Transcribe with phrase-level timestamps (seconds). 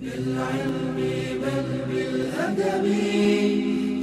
[0.00, 0.96] بالعلم
[1.42, 2.86] بل بالأدب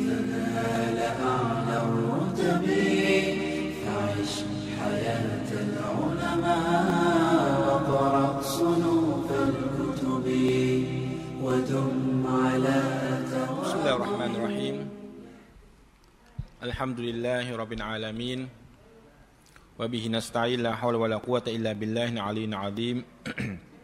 [0.08, 2.66] تنال أعلى الرتب
[3.86, 4.34] فعش
[4.80, 10.28] حياة العلماء وقرأ صنوف الكتب
[11.42, 12.78] ودم على
[13.64, 14.76] بسم الله الرحمن الرحيم.
[16.64, 18.40] الحمد لله رب العالمين.
[19.80, 23.04] وبه نستعين لا حول ولا قوة إلا بالله العلي العظيم.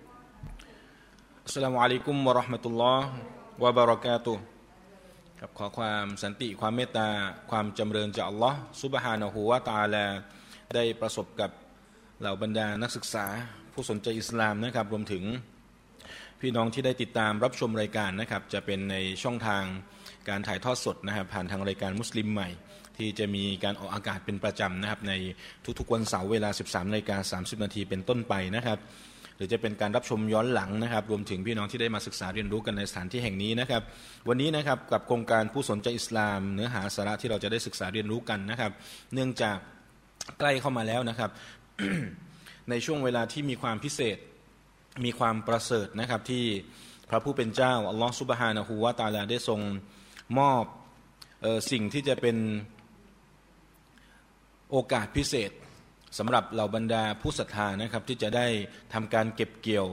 [1.45, 3.09] อัสลามุอะลัยกุมวะราะห์มะตุลลอฮ์
[3.63, 4.33] วะบะเราะกาตุ
[5.39, 7.07] ครับขอความสันติความเมตตา
[7.51, 10.05] ความจำเริญจากอัลลอฮ์ซุบฮานะฮูวะตาลา
[10.75, 11.51] ได้ประสบกับ
[12.19, 13.25] เหล่าบรรดานักศึกษา
[13.73, 15.23] ผู้สนใจอิสลามนะครับ รวมถึง
[16.41, 19.63] พี่น้องที่ได้ติดตามรับชมรายการนะครับ จะเป็นในช่องทาง
[20.29, 22.49] การถ่ายทอดสดนะครับ ผ่านทางรายการมุสลิมใหม่
[22.97, 25.13] ที่จะมีการออกอากาศเป็นประจำนะครับ ใน
[25.79, 28.79] ทุกๆวันเสาร์เวลา 13นาฬิกา30นาทีเป็นต้นไปนะครับ
[29.43, 33.81] รือจะเป็นการรับชมย้อนหลังนะครับ รวมถึงพี่น้องที่ได้มาศึกษาเรียนรู้กันในสถานที่แห่งนี้นะครับ
[34.27, 38.71] วันนี้นะครับกับโครงการผู้สนใจอิสลาม เนื้อหาสาระที่เราจะได้ศึกษาเรียนรู้กันนะครับ
[39.13, 39.57] เนื่องจาก
[40.39, 41.29] ใกล้เข้ามาแล้วนะครับ
[42.69, 44.17] ในช่วงเวลาที่มีความพิเศษ
[45.05, 46.45] มีความประเสริฐนะครับที่
[47.09, 49.59] พระผู้เป็นเจ้าอัลลอฮฺซุบฮานะฮูวาตาลาได้ทรง
[50.39, 50.65] มอบ
[51.45, 52.37] ออสิ่งที่จะเป็น
[54.71, 55.51] โอกาสพิเศษ
[56.17, 58.47] สำหรับเหล่าบรรดาผู้ศรัทธานะครับที่จะได้
[58.93, 59.87] ทำการเก็บเกี่ยว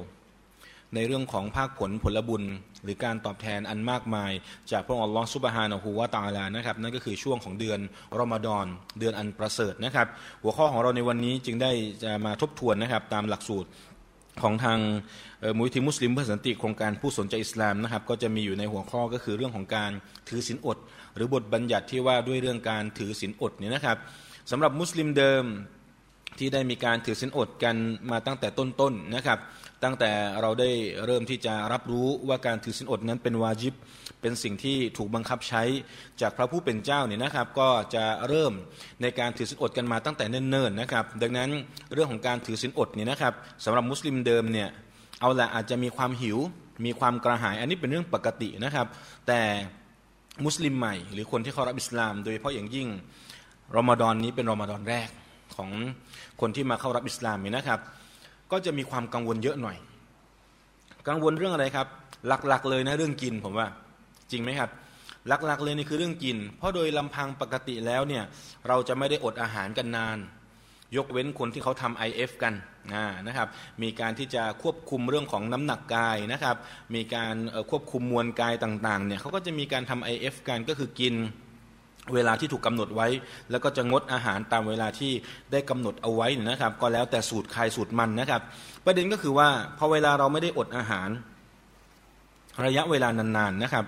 [0.94, 2.42] ในเรื่องของภาคผลผลบุญ
[2.82, 4.32] หรือการตอบแทนอันมากมาย
[4.72, 7.80] จากพระองค์อัลลอฮฺซุบฮานะฮูวาตาลานะครับนั่นก็คือช่วงของเดือน
[8.20, 8.66] รอมฎอน
[8.98, 10.06] เดือนอันประเสริฐนะครับ
[10.42, 11.70] หัวข้อของเราในวันนี้จึงได้
[12.04, 13.68] จะมาทบทวนนะครับตามหลักสูตร
[14.42, 14.78] ของทาง
[15.56, 19.90] มูลที่มุสลิมเพื่อสันติโครงการผู้สนใจอิสลามนะครับ ก็จะมีอยู่ในหัวข้อก็คือเรื่องของการ
[20.28, 20.78] ถือศีลอด
[21.14, 23.96] หรือบทบัญญัติที่ว่าด้วยเรื่องการถือศีลอดเนี่ยนะครับ
[24.50, 25.44] สำหรับมุสลิมเดิม
[26.38, 27.76] ที่ได้มีการถือศีลอดกัน
[28.10, 29.38] มาตั้งแต่ต้นๆนะครับ
[29.84, 30.70] ตั้งแต่เราได้
[31.04, 33.74] เริ่มที่จะรับรู้ว่าการถือศีลอดนั้นเป็นวาจิบ
[34.20, 35.62] เป็นสิ่งที่ถูกบังคับใช้
[36.20, 38.52] จากพระผู้เป็นเจ้าเนี่ยนะครับ ก็จะเริ่ม
[39.02, 41.50] ในการถือศีลอดกันมาตั้งแต่เนิ่นๆนะครับ ดังนั้น
[41.94, 43.34] เรื่องของการถือศีลอดเนี่ยนะครับ
[43.64, 44.68] สำหรับมุสลิมเดิมเนี่ย
[45.20, 46.38] เอาละอาจจะมีความหิว
[46.86, 48.86] มีความกระหาย อันนี้เป็นเรื่องปกตินะครับ
[49.26, 49.40] แต่
[50.44, 52.88] มุสลิมใหม่ หรือคนที่เขารับอิสลาม โดยเฉพาะอย่างยิ่ง
[53.76, 55.08] รอมฎอนนี้เป็นรอมฎอนแรก
[55.56, 55.70] ของ
[56.40, 57.80] คนที่มาเข้ารับอิสลามนี่นะครับ
[58.52, 59.76] ก็จะมีความกังวลเยอะหน่อย
[61.08, 61.86] กังวลเรื่องอะไรครับ
[62.26, 63.66] หลักๆ เลยนะเรื่องกินผมว่า
[64.30, 64.70] จริงไหมครับ
[65.28, 68.24] หลักๆ เลยนี่คือเรื่องกิน เพราะโดยลำพังปกติแล้วเนี่ย
[68.68, 70.18] เราจะไม่ได้อดอาหารกันนาน
[70.96, 72.54] ยกเว้นคนที่เขาทำ IF กัน
[73.26, 73.48] นะครับ
[73.82, 76.56] มีการที่จะควบคุมเรื่องของน้ำหนักกายนะครับ
[76.94, 77.34] มีการ
[77.70, 81.14] ควบคุมมวลกายต่างๆเนี่ยเขาก็จะมีการทำ IF กันก็คือกิน
[82.14, 83.08] เวลาที่ถูกกาหนดไว้
[83.50, 85.12] แล้วก็จะงดอาหารตามเวลาที่
[85.52, 88.42] ได้กำหนดเอาไว้นะครับ ก็แล้วแต่สูตรใครสูตรมันนะครับ
[88.84, 89.48] ประเด็นก็คือว่า
[89.78, 91.08] พอเวลาเราไม่ได้อดอาหาร
[92.66, 93.84] ระยะเวลานานๆนะครับ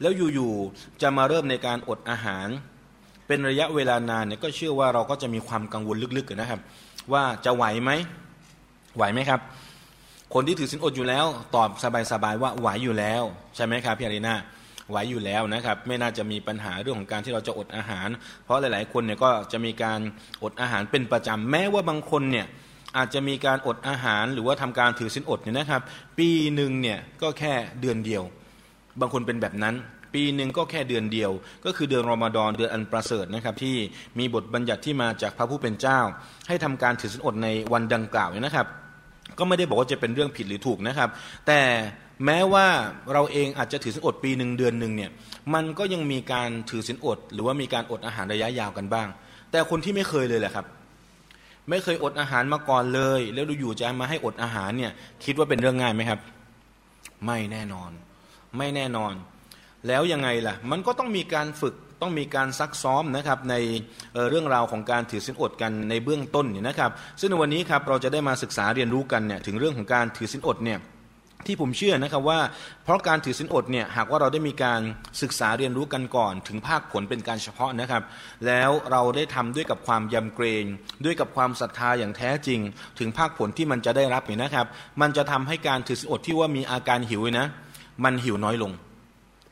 [0.00, 2.48] แล้วอยู่ๆจะมาเริ่มในการอดอาหาร
[3.26, 6.60] เป็นระยะเวลานานเนี่ยก็เชื่อว่าเราก็จะมีความกังวลลึกๆนะครับ
[7.12, 7.90] ว่าจะไหวไหม
[8.96, 9.40] ไหวไหมครับ
[10.34, 11.68] คนที่ถือสินอดอยู่แล้ว ตอบ
[12.12, 13.22] สบายๆว่าไหวอยู่แล้ว
[13.56, 14.34] ใช่ไหมครับพี่อารีนา
[14.92, 18.08] ไหวอยู่แล้วนะครับ ไม่น่าจะมีปัญหาเรื่องของการที่เราจะอดอาหาร
[18.44, 20.00] เพราะหลาย ๆ คนเนี่ยก็จะมีการ
[20.42, 22.46] อดอาหารเป็นประจำแม้ว่าบางคนเนี่ย
[22.96, 25.82] อาจจะมีการอดอาหารหรือว่าทำการถือสินอดเนี่ยนะครับ
[26.18, 28.22] ปีหนึ่งเนี่ยก็แค่เดือนเดียว
[29.00, 29.74] บางคนเป็นแบบนั้น
[30.14, 31.30] ปีหนึ่งก็แค่เดือนเดียว
[31.64, 33.76] ก็คือเดือนรอมฎอนเดือนอันประเสริฐนะครับ ที่
[34.18, 36.00] มีบทบัญญัติที่มาจากพระผู้เป็นเจ้า
[36.48, 38.66] ให้ทำการถือสินอดในวันดังกล่าวเนี่ยนะครับ
[39.38, 41.08] ก็ไม่ได้บอกว่าจะเป็นเรื่องผิดหรือถูกนะครับ
[41.46, 41.60] แต่
[42.24, 42.66] แม้ว่า
[43.12, 45.10] เราเองอาจจะถือสินอดปีหนึ่งเดือนหนึ่งเนี่ย
[45.54, 49.08] มันก็ยังมีการถือสินอด หรือว่ามีการอดอาหารระยะยาวกันบ้าง
[49.50, 50.66] แต่คนที่ไม่เคยเลยแหละครับ
[51.70, 54.92] ไม่เคยอดอาหารมาก่อนเลย แล้วดูอยู่จะมาให้อดอาหารเนี่ย
[55.24, 56.20] คิดว่าเป็นเรื่องง่ายไหมครับ
[57.26, 57.90] ไม่แน่นอน
[58.58, 59.12] ไม่แน่นอน
[59.86, 63.54] แล้วยังไงล่ะ มันก็ต้องมีการฝึกต้องมีการซักซ้อมนะครับใน
[64.28, 66.90] เรื่องราวของการถือสินอดกันในเบื้องต้นเนี่ยนะครับ
[67.20, 70.78] ซึ่งในวันนี้ครับเราจะได้มาศึกษาเรียนรู้กันเนี่ยถึงเรื่องของการถือสินอดเนี่ย
[71.46, 72.40] ที่ผมเชื่อนะครับว่า
[72.84, 74.80] เพราะการถือศีลอดเนี่ยหากว่าเราได้มีการ
[75.22, 78.02] ศึกษาเรียนรู้กันก่อน ถึงภาคผลเป็นการเฉพาะนะครับ
[78.46, 80.64] แล้วเราได้ทำด้วยกับความยำเกรง
[81.04, 82.60] ด้วยกับความศรัทธาอย่างแท้จริง
[82.98, 84.66] ถึงภาคผลที่มันจะได้รับเนี่ยนะครับ
[85.00, 87.46] มันจะทำให้การถือศีลอดที่ว่ามีอาการหิวนะ
[88.04, 88.72] มันหิวน้อยลง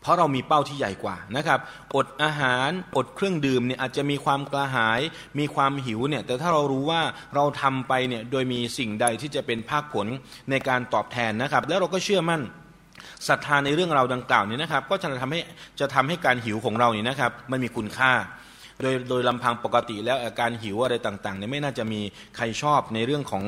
[0.01, 1.59] เพราะเรามีเป้าที่ใหญ่กว่านะครับ
[1.97, 5.01] อดอาหาร อดเครื่องดื่มเนี่ยอาจจะมีความกระหาย
[5.39, 7.03] มีความหิวเนี่ย แต่ถ้าเรารู้ว่า
[7.35, 10.07] เราทำไปเนี่ยโดยมีสิ่งใดที่จะเป็นภาคผล
[10.51, 12.43] ในการตอบแทนนะครับ แล้วเราก็เชื่อมั่น
[13.29, 15.41] ศรัทธาในเรื่องเราดังกล่าวนี้นะครับ ก็จะทำให้
[15.81, 18.13] จะทำให้การหิวของเราเนี่ยนะครับ มันมีคุณค่า
[18.83, 22.01] โดยโดยลำพังปกติแล้วอาการหิวอะไรต่างๆเนี่ยไม่น่าจะมี
[22.37, 23.45] ใครชอบในเรื่องของ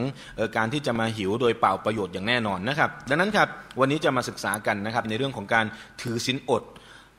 [0.56, 3.48] การที่จะมาหิวโดยเปล่าประโยชน์อย่างแน่นอนนะครับ ดังนั้นครับ
[3.80, 5.66] วันนี้จะมาศึกษากันนะครับในเรื่องของการ
[6.02, 6.62] ถือศีลอด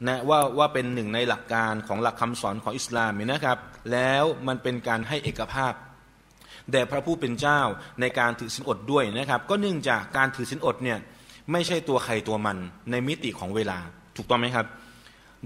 [0.07, 3.57] นะว่าว่าเป็นหนึ่งในหลักการของหลักคำสอนของอิสลามนะครับ
[3.91, 5.73] แล้วมันเป็นการให้เอกภาพ
[6.71, 7.59] แด่พระผู้เป็นเจ้า
[8.01, 10.97] ในการถือศีลอดด้วยนะครับ ก็เนื่องจากการถือศีลอดเนี่ย
[11.51, 12.57] ไม่ใช่ตัวใครตัวมัน
[12.91, 13.77] ในมิติของเวลา
[14.17, 14.65] ถูกต้องไหมครับ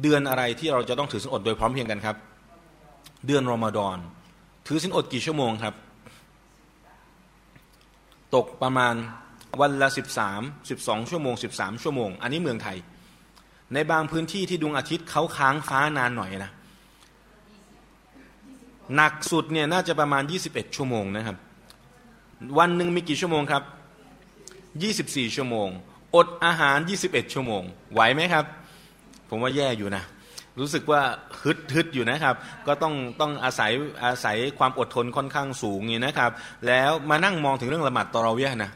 [0.01, 2.15] เดือนอะไรที่เราจะต้องถือศีลอดโดยพร้อมเพียงกันครับ
[3.27, 3.97] เดือนรอมฎอน
[4.67, 5.75] ถือศีลอดกี่ชั่วโมงครับ
[8.35, 8.95] ตกประมาณ
[9.61, 12.77] วันละสิบสามสิบสองชั่วโมงสิบสามชั่วโมง อันนี้เมืองไทย
[13.73, 16.51] ในบางพื้นที่ที่ดวงอาทิตย์เขาค้างฟ้านานหน่อยนะ
[18.95, 21.37] หนักสุดเนี่ยน่าจะประมาณ 21 ชั่วโมงนะครับ
[22.59, 23.63] วันหนึ่งมีกี่ชั่วโมงครับ
[24.69, 25.69] 24 ชั่วโมง
[26.15, 26.77] อดอาหาร
[27.07, 27.63] 21 ชั่วโมง
[27.93, 28.45] ไหวไหมครับ
[29.29, 30.03] ผมว่าแย่อยู่นะ
[30.59, 31.01] รู้สึกว่า
[31.43, 32.35] ฮึดฮึดอยู่นะครับ
[32.67, 33.71] ก็ต้องต้องอาศัย
[34.05, 36.31] อาศัยความอดทนค่อนข้างสูงนี่นะครับ
[36.67, 38.71] แล้วมานั่งมองถึงเรื่องละหมาดตอรอเวียนะ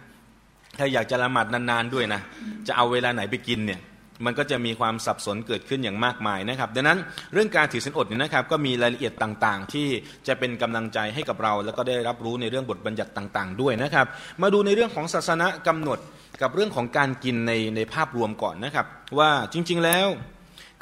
[0.78, 2.22] ถ้าอยากจะละหมาดนานๆด้วยนะ
[2.68, 3.82] จะเอาเวลาไหนไปกินเนี่ย
[4.26, 7.00] มันก็จะมีความสับสนเกิดขึ้นอย่างมากมายนะครับ ดังนั้น
[7.34, 9.88] เรื่องการถือศีลอดเนี่ยนะครับ ก็มีรายละเอียดต่างๆ ที่
[10.28, 14.06] จะเป็นกำลังใจให้กับเรา แล้วก็ได้รับรู้ในเรื่องบทบัญญัติต่าง ๆ ด้วยนะครับ
[14.42, 16.00] มาดูในเรื่องของศาสนากำหนด
[16.42, 18.86] กับเรื่องของการกินในในภาพรวมก่อนนะครับ
[19.20, 20.08] ว่าจริงๆแล้ว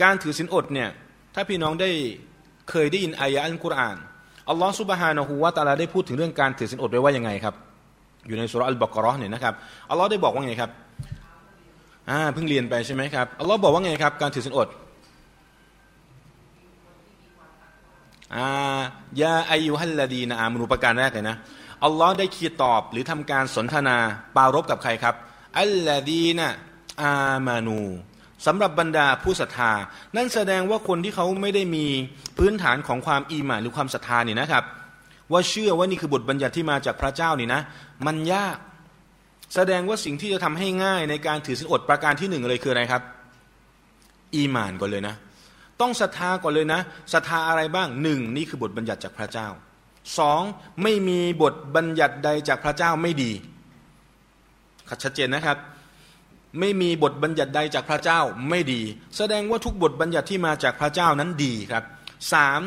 [0.03, 0.89] การถือศีลอดเนี่ย
[1.41, 1.91] ถ้าพี่น้องได้
[2.69, 3.97] เคยได้ยินอายะอัลกุรอาน
[4.49, 7.55] อัลลอฮฺสุบฮานะฮูวาตาลาได้พูดถึงเรื่องการถือศีลอดไว้ว่ายังไงครับ
[8.27, 9.53] อยู่ในสุรอัลบากรอเนี่ยนะครับ
[9.89, 10.71] อัลลอฮ์ได้บอกว่าไงครับ
[12.09, 14.67] อ่าเพิ่งเรียนไปใช่ไหมครับอัลลอฮ์บอกว่าไงครับ การถือศีลอด
[18.35, 18.79] อ่า
[19.21, 21.35] ยาอายุฮัลลดีนะอามนุประการแรกเลยนะ
[21.85, 23.97] อัลลอฮ์ได้คีตอบหรือทำการสนทนา
[24.35, 25.15] ปารบกับใครครับ
[25.59, 26.47] อัลลดีนะ
[27.03, 27.15] อา
[27.47, 27.81] มานู
[28.45, 29.71] สำหรับบรรดาผู้ศรัทธา
[30.15, 31.85] นั่นแสดงว่าคนที่เขาไม่ได้มี
[32.37, 34.63] พื้นฐานของความอีหมานหรือความศรัทธานี่นะครับ
[35.31, 37.61] ว่าเชื่อว่านี่คือบทบัญญัติที่มาจากพระเจ้านี่นะ
[38.05, 38.57] มันยาก
[39.55, 43.01] แสดงว่าสิ่งที่จะทำให้ง่ายในการถือศีลอดประการที่หนึ่งเลยคืออะไรครับ
[44.35, 45.15] อีมานก่อนเลยนะ
[45.81, 46.79] ต้องศรัทธาก่อนเลยนะ
[47.13, 49.47] ศรัทธาอะไรบ้างหนึ่งนี่คือบทบัญญัติจากพระเจ้า
[50.19, 50.41] สอง
[50.83, 53.31] ไม่มีบทบัญญัติใดจากพระเจ้าไม่ดี
[55.03, 55.57] ชัดเจนนะครับ
[56.59, 58.19] ไม่มีบทบัญญัติใดจากพระเจ้า
[58.49, 58.81] ไม่ดี
[59.17, 61.83] แสดงว่าทุกบทบัญญัติที่มาจากพระเจ้านั้นดีครับ
[62.33, 62.61] สาม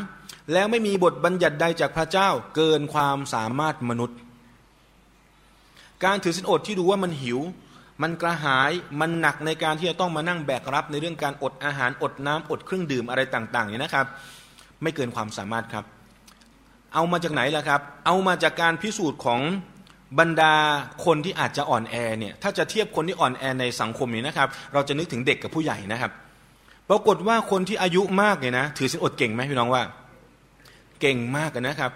[0.52, 4.18] แล้วไม่มีบทบัญญัติใดจากพระเจ้าเกินความสามารถมนุษย์
[6.04, 7.40] การถือสินอดที่ดูว่ามันหิว
[8.02, 8.70] มันกระหาย
[9.00, 14.06] มันหนักในการที่จะต้องมานั่งแบกรับในเรื่องการอดอาหารอดน้ำอดเครื่องดื่มอะไรต่างๆเนี่ยนะครับ
[14.82, 15.84] ไม่เกินความสามารถครับ
[16.94, 19.40] เอามาจากไหนล่ะครับ เอามาจากการพิสูจน์ของ
[20.18, 20.54] บรรดา
[21.04, 26.10] คนที่อาจจะอ่อนแอเนี่ยถ้าจะเทียบคนที่อ่อนแอในสังคมนี้นะครับ เราจะนึกถึงเด็กกับผู้ใหญ่นะครับ
[26.90, 29.82] ปรากฏว่าคนที่อายุมากเนี่ยนะถือสินอดเก่งไหมพี่น้องว่า
[31.00, 31.92] เก่งมากนะครับ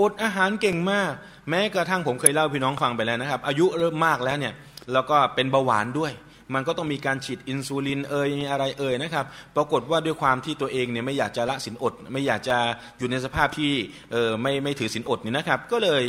[0.00, 1.12] อดอาหารเก่งมาก
[1.48, 4.54] แม้กระทั่งผมเคยเล่าพี่น้องฟังไปแล้วนะครับ อายุเริ่มมากแล้วเนี่ย
[4.92, 6.12] แล้วก็เป็นเบาหวานด้วย
[6.54, 9.24] มันก็ต้องมีการฉีดอินซูลินเอ่ยมีอะไรเอ่ยนะครับ
[9.56, 12.56] ปรากฏว่าด้วยความที่ตัวเองเนี่ยไม่อยากจะละสินอด ไม่อยากจะ
[12.98, 13.72] อยู่ในสภาพที่
[14.12, 16.02] เออไม่ไม่ถือสินอดนี่นะครับ ก็เลย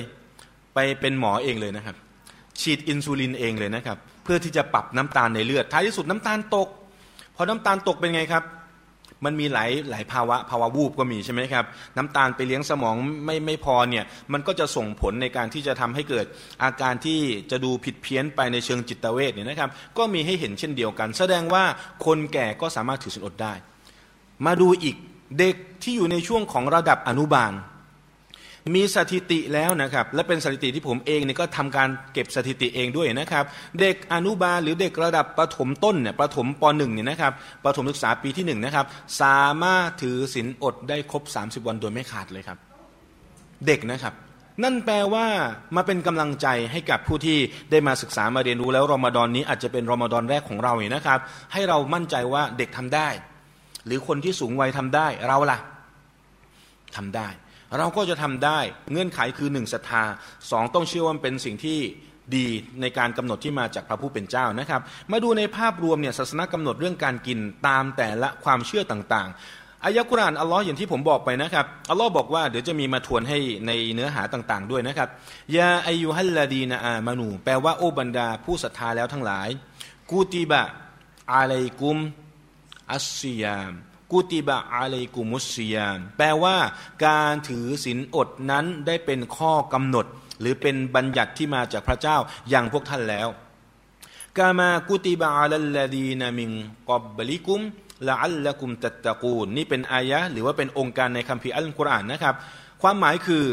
[0.75, 1.95] ไปเป็นหมอเองเลยนะครับ
[2.61, 6.67] ฉีดอินซูลินเองเลยนะครับ เพื่อที่จะปรับน้ำตาลในเลือด ท้ายที่สุดน้ำตาลตก
[7.35, 8.43] พอน้ำตาลตกเป็นไงครับ
[9.25, 11.65] มันมีหลายหลายภาวะภาวะวูบก็มีใช่ไหมครับ
[11.97, 12.95] น้ำตาลไปเลี้ยงสมอง
[13.25, 16.25] ไม่ไม่พอเนี่ย มันก็จะส่งผลในการที่จะทำให้เกิด
[16.63, 17.19] อาการที่
[17.51, 21.63] จะดูผิดเพี้ยนไปในเชิงจิตเวชเนี่ยนะครับ ก็มีให้เห็นเช่นเดียวกัน แสดงว่า
[22.05, 23.53] คนแก่ก็สามารถถือศีลอดได้
[24.45, 24.95] มาดูอีก
[25.39, 27.53] เด็กที่อยู่ในช่วงของระดับอนุบาล
[28.73, 33.45] มีสถิติแล้วนะครับ และเป็นสถิติที่ผมเองเนี่ยก็ทำการเก็บสถิติเองด้วยนะครับ
[33.79, 37.33] เด็กอนุบาลหรือเด็กระดับประถมต้นเนี่ยประถมปหนึ่งเนี่ยนะครับ
[37.65, 38.85] ประถมศึกษาปีที่หนึ่งนะครับ
[39.21, 42.57] สามารถถือศีลอดได้ครบ 30 วันโดยไม่ขาดเลยครับ
[43.67, 44.13] เด็กนะครับ
[44.63, 45.25] นั่นแปลว่า
[45.75, 47.37] มาเป็นกำลังใจให้กับผู้ที่
[47.71, 51.19] ได้มาศึกษามาเรียนรู้แล้วรอมฎอนนี้อาจจะเป็นรอมฎอนแรกของเราเนี่ยนะครับ
[51.53, 53.07] ให้เรามั่นใจว่าเด็กทำได้
[53.85, 55.57] หรือคนที่สูงวัยทำได้เราล่ะ
[56.95, 57.27] ทำได้
[57.77, 58.59] เราก็จะทำได้
[58.91, 60.03] เงื่อนไขคือหนึ่งศรัทธา
[60.51, 61.79] สองต้องเชื่อว่าเป็นสิ่งที่
[62.35, 62.47] ดี
[62.81, 64.81] ในการกำหนดที่มาจากพระผู้เป็นเจ้านะครับ
[65.11, 75.09] มาดูในภาพรวมเนี่ยศาสนากำหนดเรื่องการกินตามแต่ละความเชื่อต่างๆอายะกุรานอัลลอฮ์อย่างที่ผมบอกไปนะครับอัลลอฮ์บอกว่าเดี๋ยวจะมีมาทวนให้ในเนื้อหาต่างๆด้วยนะครับ
[75.57, 79.49] ยาอายุฮัลลาดีนาอามานูแปลว่าโอบรรดาผู้ศรัทธาแล้วทั้งหลาย
[80.11, 80.63] กูติบะ
[81.33, 81.97] อาลัยกุม
[82.91, 83.73] อัสซิยาม
[84.11, 86.57] กุติบะอาเลกุมุสซียานแปลว่า
[87.05, 90.05] การถือศีลอดนั้นได้เป็นข้อกำหนด
[90.39, 92.17] หรือเป็นบัญญัติที่มาจากพระเจ้า
[92.49, 93.27] อย่างพวกท่านแล้ว
[94.37, 96.51] กามากุติบะอาลลดีนามิง
[96.89, 97.61] กอบบลิกุม
[98.07, 102.35] ละอัลละกุมตัตตะกูลนี่เป็นอายะหรือว่าเป็นองค์การในคัมภีร์อัลกุรอานนะครับ
[102.81, 103.45] ความหมายคือ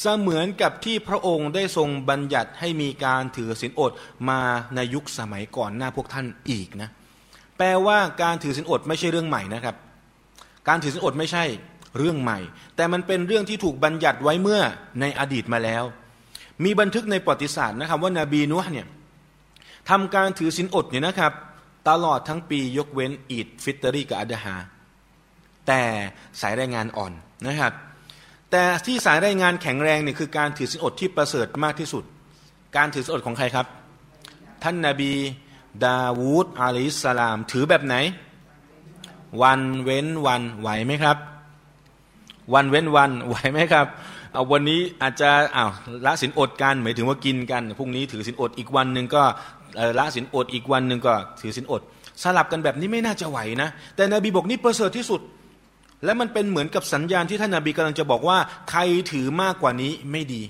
[0.00, 3.92] เสมือนกับที่พระองค์ได้ทรงบัญญัติให้มีการถือศีลอด
[4.28, 4.40] มา
[4.74, 6.90] ในยุคสมัยก่อนหน้าพวกท่านอีกนะ
[7.62, 9.76] ลว่าการถือศีลอดไม่ใช่เรื่องใหม่นะครับ
[10.68, 11.44] การถือศีลอดไม่ใช่
[11.98, 12.38] เรื่องใหม่
[12.76, 14.60] แต่มันเป็นเรื่องที่ถูกบัญญัติไว้เมื่อ
[15.00, 15.84] ในอดีตมาแล้ว
[16.64, 18.86] มีบันทึกในประวัติศาสตร์นะครับ ว่านาบีนุฮ์เนี่ย
[19.90, 21.32] ทำการถือศีลอดเนี่ยนะครับ
[21.88, 24.56] ตลอดทั้งปียกเว้นอีดฟิตรีกับอัดฮา
[25.66, 25.82] แต่
[26.40, 27.12] สายรายงานอ่อน
[27.46, 27.72] นะครับ
[28.50, 32.04] แต่ที่สายรายงานแข็งแรงเนี่ยคือการถือศีลอดที่ประเสริฐมากที่สุด
[32.76, 33.66] การถือศีลอดของใครครับ
[34.62, 35.12] ท่านนาบี
[35.84, 37.96] ดาวูดอะลัยสลาม ถือแบบไหน
[39.42, 41.16] วันเว้นวันไหวไหมครับ
[42.54, 43.86] วันเว้นวันไหวไหมครับ
[44.32, 45.70] เอาวันนี้อาจจะอ้าว
[46.06, 49.22] ละสินอดกันหมายถึงว่ากินกันพรุ่งนี้ถือสินอดอีกวันหนึ่งก็
[49.98, 51.82] ละสินอดอีกวันหนึ่งก็ถือสินอด
[52.22, 55.20] สลับกันแบบนี้ไม่น่าจะไหวนะ แต่นบีบอกนี่ประเสริฐที่สุด
[56.04, 58.38] และมันเป็นเหมือนกับสัญญาณที่ท่านนาบีกำลังจะบอกว่า
[58.70, 58.80] ใคร
[59.12, 60.42] ถือมากกว่านี้ไม่ดี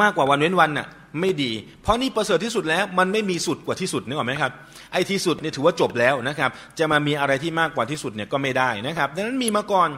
[0.00, 0.86] มากกว่าวันเว้นวันน่ะ
[1.20, 1.52] ไม่ดี
[1.82, 4.52] เพราะนี่ประเสริฐที่สุดแล้วมันไม่มีสุดกว่าที่สุดนึกออกไหมครับ
[4.92, 9.90] ไอ้ที่สุดเนี่ยถือว่าจบแล้วนะครับ จะมามีอะไรที่มากกว่าที่สุดเนี่ยก็ไม่ได้นะครับ ดังนั้นมีมาก่อน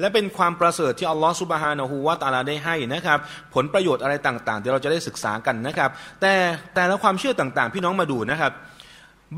[0.00, 3.18] และเป็นความประเสริฐที่อัลลอฮฺสุบฮานะฮูวาตาลาได้ให้นะครับ
[3.54, 6.32] ผลประโยชน์อะไรต่างๆ เดี๋ยวเราจะได้ศึกษากันนะครับ แต่
[6.74, 8.52] แต่ละความเชื่อต่างๆ พี่น้องมาดูนะครับ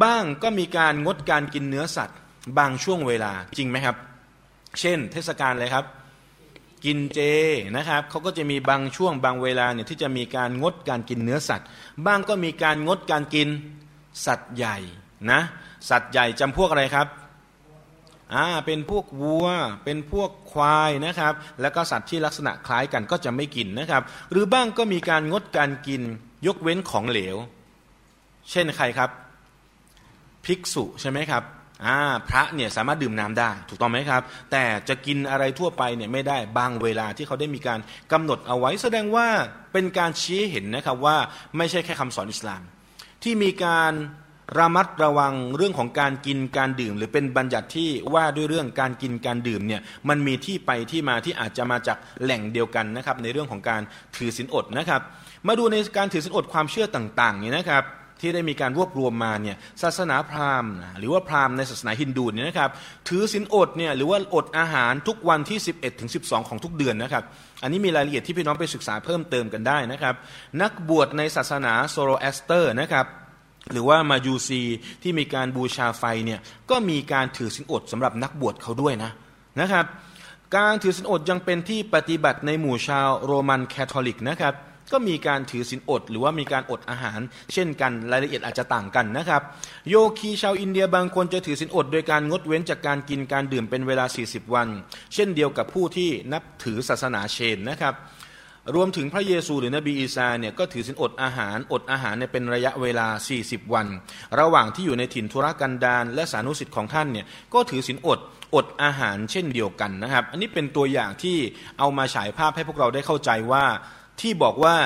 [0.03, 2.19] บ้างก็มีการงดการกินเนื้อสัตว์
[2.59, 3.97] บางช่วงเวลาจริงไหมครับ
[4.81, 5.85] เช่น เทศกาลอะไรครับ
[6.85, 7.21] กินเจ
[7.77, 11.67] นะครับเขาก็จะมีบางช่วงบางเวลาเนี่ยที่จะมีการงดการกินเนื้อสัตว์
[12.07, 13.49] บ้างก็มีการงดการกิน
[14.27, 14.77] สัตว์ใหญ่
[15.31, 15.41] นะ
[15.91, 17.09] สัตว์ใหญ่จำพวกอะไรครับ
[18.35, 19.47] อ่าเป็นพวกวัว
[19.85, 26.03] เป็นพวกควายนะครับ แล้วก็สัตว์ที่ลักษณะคล้ายกันก็จะไม่กินนะครับ หรือบ้างก็มีการงดการกิน
[26.47, 27.37] ยกเว้นของเหลว
[28.51, 29.11] เช่นใครครับ
[30.45, 31.43] ภิกษุใช่ไหมครับ
[32.29, 37.81] พระเนี่ยสามารถดื่มน้ำได้ ถูกต้องไหมครับ แต่จะกินอะไรทั่วไปเนี่ยไม่ได้บางเวลาที่เขาได้มีการ
[38.13, 39.29] กำหนดเอาไว้ แสดงว่า
[39.73, 41.17] เป็นการชี้เห็นนะครับว่า
[41.57, 42.63] ไม่ใช่แค่คำสอนอิสลาม
[43.23, 43.93] ที่มีการ
[44.59, 53.83] ระมัดระวังเรื่องของการกินการดื่ม หรือเป็นบัญญัติที่ว่าด้วยเรื่องการกินการดื่มเนี่ยมันมีที่ไปที่มาที่อาจจะมาจากแหล่งเดียวกันนะครับในเรื่องของการ
[54.17, 55.01] ถือศีลอดนะครับ
[55.47, 57.85] มาดูในการถือศีลอดความเชื่อต่างๆนี่นะครับ
[58.25, 62.71] ที่ได้มีการรวบรวมมาเนี่ยศาสนาพราหมณ์หรือว่าพราหมณ์ในศาสนาฮินดูเนี่ยนะครับ
[63.09, 67.25] ถือศีลอดเนี่ยหรือว่าอดอาหารทุกวันที่ 11ถึง12 ของทุกเดือนนะครับ
[67.63, 70.15] อันนี้มีรายละเอียดที่พี่น้องไปศึกษาเพิ่มเติมกันได้นะครับ
[70.63, 73.07] นักบวชในศาสนาโซโรแอสเตอร์นะครับ
[73.73, 74.63] หรือว่ามะญูซี
[75.03, 76.41] ที่มีการบูชาไฟเนี่ย
[76.71, 79.11] ก็มีการถือศีลอดสำหรับนักบวชเขาด้วยนะ
[79.61, 79.85] นะครับ
[80.57, 84.55] การถือศีลอดยังเป็นที่ปฏิบัติในหมู่ชาวโรมันคาทอลิกนะครับ
[84.95, 87.21] ก็มีการถือศีลอด หรือว่ามีการอดอาหาร
[87.53, 89.43] เช่นกันรายละเอียดอาจจะต่างกันนะครับ
[89.89, 94.69] โยคีชาวอินเดียบางคนจะถือศีลอด โดยการงดเว้นจากการกินการดื่มเป็นเวลา 40 วัน
[95.15, 97.95] เช่นเดียวกับผู้ที่นับถือศาสนาเชนนะครับ
[98.75, 103.07] รวมถึงพระเยซูหรือนบีอีสาเนี่ยก็ถือศีลอดอาหาร อดอาหารเนี่ยเป็นระยะเวลา
[103.41, 103.87] 40 วัน
[104.41, 108.19] ระหว่างที่อยู่ในถิ่นทุรกันดารและสานุสิทธิ์ของท่านเนี่ยก็ถือสินอด
[108.55, 111.37] อดอาหารเช่นเดียวกันนะครับ อันนี้เป็นตัวอย่างที่
[111.79, 113.65] เอามาฉายภาพให้พวกเราได้เข้าใจว่า
[114.21, 114.77] ที่บอกว่า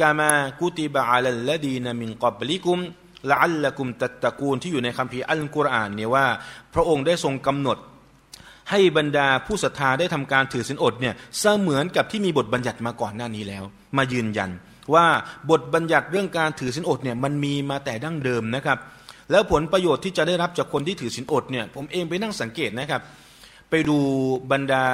[0.00, 0.30] กามา
[0.60, 2.78] กุติบะอัลละดีนมิงกับลิกุม
[3.30, 6.26] ละอัลละกุมตัตะกูลที่อยู่ในคัมภีร์อัลกุรอานเนี่ยว่า
[6.74, 7.78] พระองค์ได้ทรงกำหนด
[8.70, 13.64] ให้บรรดาผู้ศรัทธาได้ทำการถือศีลอดเนี่ยเสมือนกับที่มีบทบัญญัติมาก่อนหน้านี้แล้ว
[13.96, 14.50] มายืนยัน
[14.94, 15.06] ว่า
[15.50, 18.78] บทบัญญัติเรื่องการถือศีลอดเนี่ยมันมีมาแต่ดั้งเดิมนะครับ
[19.30, 23.02] แล้วผลประโยชน์ที่จะได้รับจากคนที่ถือศีลอดเนี่ยผมเองไปนั่งสังเกตนะครับ
[23.70, 23.98] ไปดู
[24.52, 24.84] บรรดา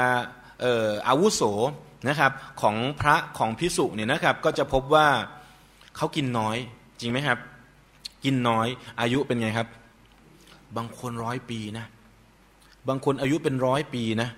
[1.09, 1.43] อาวุโส
[2.09, 5.09] นะครับของพระของพิสุเนี่ยนะครับก็จะพบว่า
[5.97, 6.57] เขากินน้อย
[7.01, 7.39] จริงไหมครับ
[8.25, 8.67] กินน้อย
[9.01, 9.69] อายุเป็นไงครับ
[10.77, 11.87] บางคนร้อยปีนะ
[12.89, 14.29] บางคนอายุเป็นร้อยปีนะ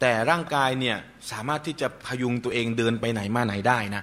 [0.00, 0.96] แต่ร่างกายเนี่ย
[1.30, 4.02] สามารถที่จะพยุงตัวเองเดินไปไหนมาไหนได้นะ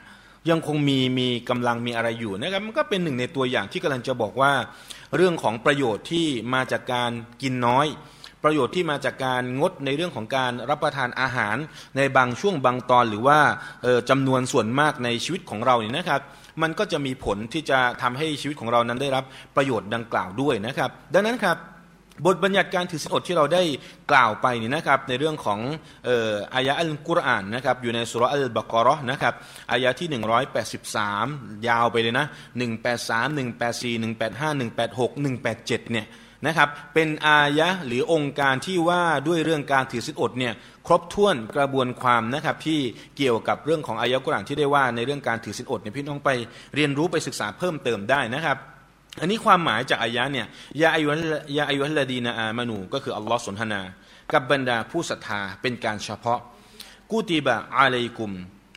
[0.49, 4.51] ยังคงมีมีกำลังมีอะไรอยู่นะครับมันก็เป็นหนึ่งในตัวอย่างที่กำลังจะบอกว่า
[5.15, 7.11] เรื่องของประโยชน์ที่มาจากการ
[7.41, 7.87] กินน้อย
[8.43, 11.55] ประโยชน์ที่มาจากการงดในเรื่องของการรับประทานอาหาร
[11.97, 13.39] ในบางช่วงบางตอนหรือว่า
[14.09, 16.21] จำนวนส่วนมากในชีวิตของเราเนี่ยนะครับ
[16.61, 19.23] มันก็จะมีผลที่จะทำให้ชีวิตของเรานั้นได้รับ
[19.55, 21.57] ประโยชน์ดังกล่าวด้วยนะครับ ดังนั้นครับ
[22.25, 23.63] บทบัญญัติการถือศีลอดที่เราได้
[24.11, 25.59] กล่าวไปนี่นะครับในเรื่องของ
[26.55, 29.33] อายะอัลกุรอานนะครับอยู่ในสุรอัลบากรอนะครับ
[29.71, 30.07] อายะที่
[30.87, 32.25] 183 ยาวไปเลยนะ
[32.83, 35.09] 183 184 185 186
[35.47, 36.07] 187เนี่ย
[36.47, 40.53] นะครับเป็นอายะหรือองค์การที่ว่าด้วยเรื่องการถือศีลอดเนี่ย
[40.87, 42.79] ครบถ้วนกระบวนความนะครับที่
[43.17, 46.29] เกี่ยวกับเรื่องของอายะกุรานที่ได้ว่าในเรื่องการถือศีลอดเนี่ยพี่น้องไป
[46.75, 48.57] เรียนรู้ไปศึกษาเพิ่มเติมได้นะครับ
[49.21, 50.47] อันนี้ความหมายจากอายะเนี่ย
[50.81, 51.07] ยาอายุ
[51.57, 53.81] ยาอายุฮัลดีนาอามานูก็คืออัลลอฮ์สนทนา
[54.33, 56.39] กับบรรดาผู้ศรัทธาเป็นการเฉพาะ
[57.11, 58.31] กูติบะอาลัยกุม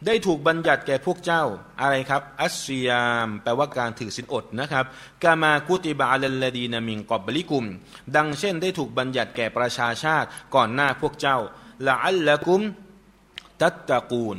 [0.07, 1.43] ได้ถูกบัญญัติแก่พวกเจ้า
[1.81, 4.85] อะไรครับ อัสยาม แปลว่าการถือสินอดนะครับ
[5.23, 7.65] กามากุติบะอัลลดีนามิงกอบบลิกุม
[8.17, 11.39] ดังเช่นได้ถูกบัญญัติแก่ประชาชาติก่อนหน้าพวกเจ้า
[11.87, 12.61] ละอัลละกุม
[13.61, 14.39] ตัตตะกูล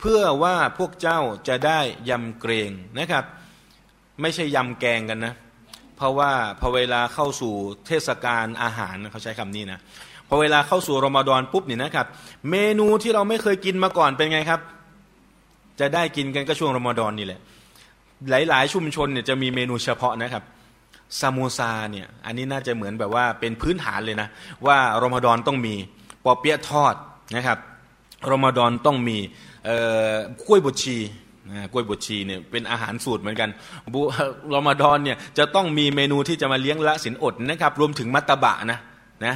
[0.00, 3.24] เพื่อว่าพวกเจ้าจะได้ยำเกรงนะครับ
[4.20, 5.34] ไม่ใช่ยำแกงกันนะ
[5.96, 7.54] เพราะว่าพอเวลาเข้าสู่
[7.86, 9.80] เทศกาลอาหารเขาใช้คำนี้นะ
[10.28, 12.06] พอเวลาเข้าสู่รอมฎอนปุ๊บเนี่ยนะครับ
[12.50, 14.60] เมนูที่เราไม่เคยกินมาก่อนเป็นไงครับ
[15.80, 17.40] จะได้กินกันก็ช่วงรอมฎอนนี่แหละ
[18.30, 20.42] หลาย ๆ ชุมชนเนี่ยจะมีเมนูเฉพาะนะครับ
[21.20, 24.28] ซามูซาเนี่ยอันนี้น่าจะเหมือนแบบว่าเป็นพื้นฐานเลยนะ
[24.66, 25.74] ว่ารอมฎอนต้องมี
[26.24, 26.94] ปอเปี๊ยะทอด
[27.36, 27.58] นะครับ
[28.30, 29.16] รอมฎอนต้องมี
[30.46, 30.96] กล้วยบดชี
[31.72, 33.50] กล้วยบดชีเนี่ยเป็นอาหารสูตรเหมือนกัน
[33.94, 34.00] บุ
[34.54, 38.78] รอมฎอนเนี่ยจะต้องมีเมนูที่จะมาเลี้ยงละสินอดนะครับรวมถึงมัตตบะนะ
[39.26, 39.34] นะ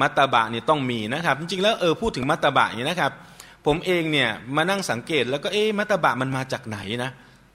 [0.00, 3.12] มัตตบะเนี่ยต้องมีนะครับ จริงๆแล้วเออพูดถึงมัตตบะเนี่ยนะครับ
[3.66, 7.10] ผมเองเนี่ยมานั่งสังเกตแล้วก็เอ๊ะมัตตบะมันมาจากไหนนะ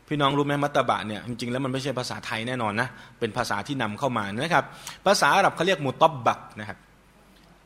[0.07, 2.87] พี่น้องรู้ไหมมัตตบะเนี่ยจริงๆแล้วมันไม่ใช่ภาษาไทยแน่นอนนะ
[3.19, 4.65] เป็นภาษาที่นำเข้ามานะครับ
[5.05, 6.77] ภาษาอาหรับเขาเรียกมุตบบักนะครับ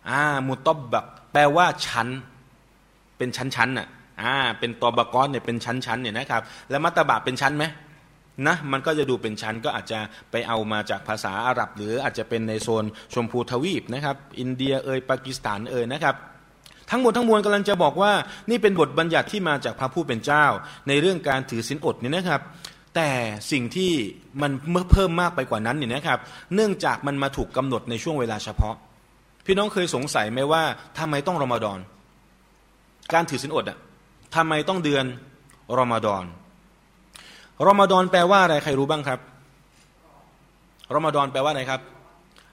[0.10, 2.08] อ่ามุตบบักแปลว่าชั้น
[3.18, 3.88] เป็นชั้นๆน่ะ
[4.22, 7.66] อ่าเป็นตอบกอนเนี่ยเป็นชั้นๆเนี่ยนะครับแล้วมัตตบะเป็นชั้นไหม
[8.48, 10.00] นะมันก็จะดูเป็นชั้นก็อาจจะ
[10.32, 16.16] ไปเอามาจากภาษาอาหรับ หรืออาจจะเป็นในโซนชมพูทวีปนะครับอินเดียเอยปากีสถานเอยนะครับ
[16.92, 18.12] ทั้งหมดทั้งมวลกำลังจะบอกว่า
[18.50, 20.46] นี่เป็นบทบัญญัติที่มาจากพระผู้เป็นเจ้า
[20.88, 22.42] ในเรื่องการถือศีลอดเนี่ยนะครับ
[22.96, 23.10] แต่
[23.52, 23.92] สิ่งที่
[24.42, 24.52] มัน
[24.92, 26.20] เพิ่มมากไปกว่านั้นเนี่ยนะครับ
[26.56, 28.76] เนื่องจากมันมาถูกกำหนดในช่วงเวลาเฉพาะ
[29.46, 30.64] พี่น้องเคยสงสัยไหมว่า
[31.00, 31.80] ทำไมต้องรอมฎอน
[33.14, 33.78] การถือศีลอดอะ
[34.36, 35.06] ทำไมต้องเดือน
[35.80, 36.24] รอมฎอน
[37.68, 39.20] รอมฎอนแปลว่าอะไรใครรู้บ้างครับ
[40.96, 41.82] รอมฎอนแปลว่าอะไรครับ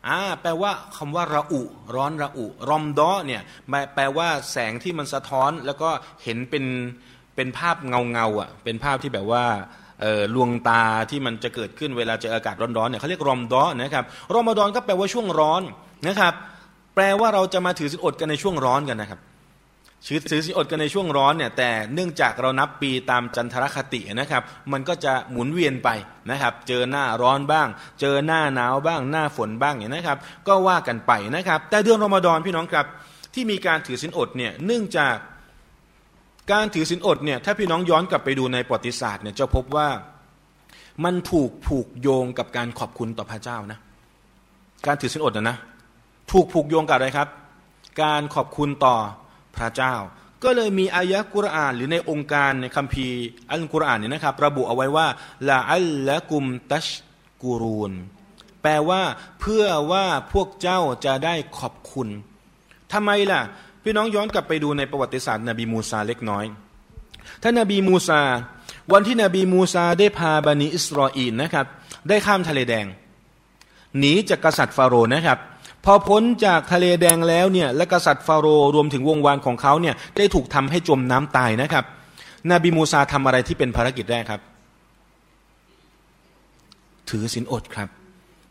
[0.08, 1.62] อ่าแปลว่าคำว่าระอุ
[1.94, 3.42] ร้อนระอุ รอมดอเนี่ย
[3.94, 5.90] แปลว่าแสงที่มันสะท้อนแล้วก็
[6.24, 6.64] เห็นเป็น
[7.36, 9.44] เป็นภาพเงาเงาอะเป็นภาพที่แบบว่า
[10.00, 15.62] เออลวงตาที่มันจะเกิดขึ้นเวลาเจออากาศร้อนๆเนี่ยเขาเรียกรอมดอนะครับรอมฎอนก็แปลว่าช่วงร้อน
[16.06, 16.34] นะครับ
[16.94, 19.20] แปลว่าเราจะมาถือสินอดกันในช่วงร้อนกันนะครับ
[20.06, 25.88] ชือถือสิอดกันในช่วงร้อนเนี่ยแต่เนื่องจากเรานับปีตามจันทรคตินะครับ มันก็จะหมุนเวียนไป
[26.30, 27.68] นะครับ เจอหน้าร้อนบ้าง
[28.00, 32.86] เจอหน้าหนาวบ้าง หน้าฝนบ้างอย่างนะครับ ก็ว่ากันไปนะครับ แต่เดือนรอมฎอนพี่น้องครับ
[33.34, 35.16] ที่มีการถือสินอดเนี่ยเนื่องจาก
[36.52, 39.88] การถือสินอดเนี่ยถ้าพี่น้องย้อนกลับไปดูในประวัติศาสตร์เนี่ยจะพบว่า
[41.04, 43.78] มันถูกผูกโยงกับการขอบคุณต่อพระเจ้านะ
[44.86, 45.56] การถือสินอดนะนะ
[46.32, 47.28] ถูกผูกโยงกับอะไรครับ
[48.02, 48.96] การขอบคุณต่อ
[49.58, 49.94] พระเจ้า
[50.44, 55.06] ก็เลยมีอายะกุรอาน หรือในองค์การในคัมภีร์อัลกุรอานเนี่ยนะครับ ระบุเอาไว้ว่า
[55.48, 56.86] ละอัลละกุมตัช
[57.42, 57.92] กูรูน
[58.62, 59.02] แปลว่า
[59.40, 62.08] เพื่อว่าพวกเจ้าจะได้ขอบคุณ
[62.92, 63.40] ทำไมล่ะ
[63.82, 66.44] พี่น้องย้อนกลับไปดูในประวัติศาสตร์นบีมูซาเล็กน้อย
[67.42, 68.20] ท่านนบีมูซา
[68.92, 71.66] วันที่นบีมูซาได้พาบันิอิสรออีนนะครับ
[72.08, 72.86] ได้ข้ามทะเลแดง
[73.98, 75.38] หนีจากกษัตริย์ฟาโรห์นะครับ
[75.84, 81.84] พอพ้นจากทะเลแดงแล้วเนี่ยและกษัตริย์ฟาโรห์รวมถึงวงวานของเขาเนี่ยได้ถูกทำให้จมน้ำตายนะครับ
[82.52, 84.40] นบีมูซาทำอะไรที่เป็นภารกิจแรกครับ
[87.10, 87.88] ถือศีลอดครับ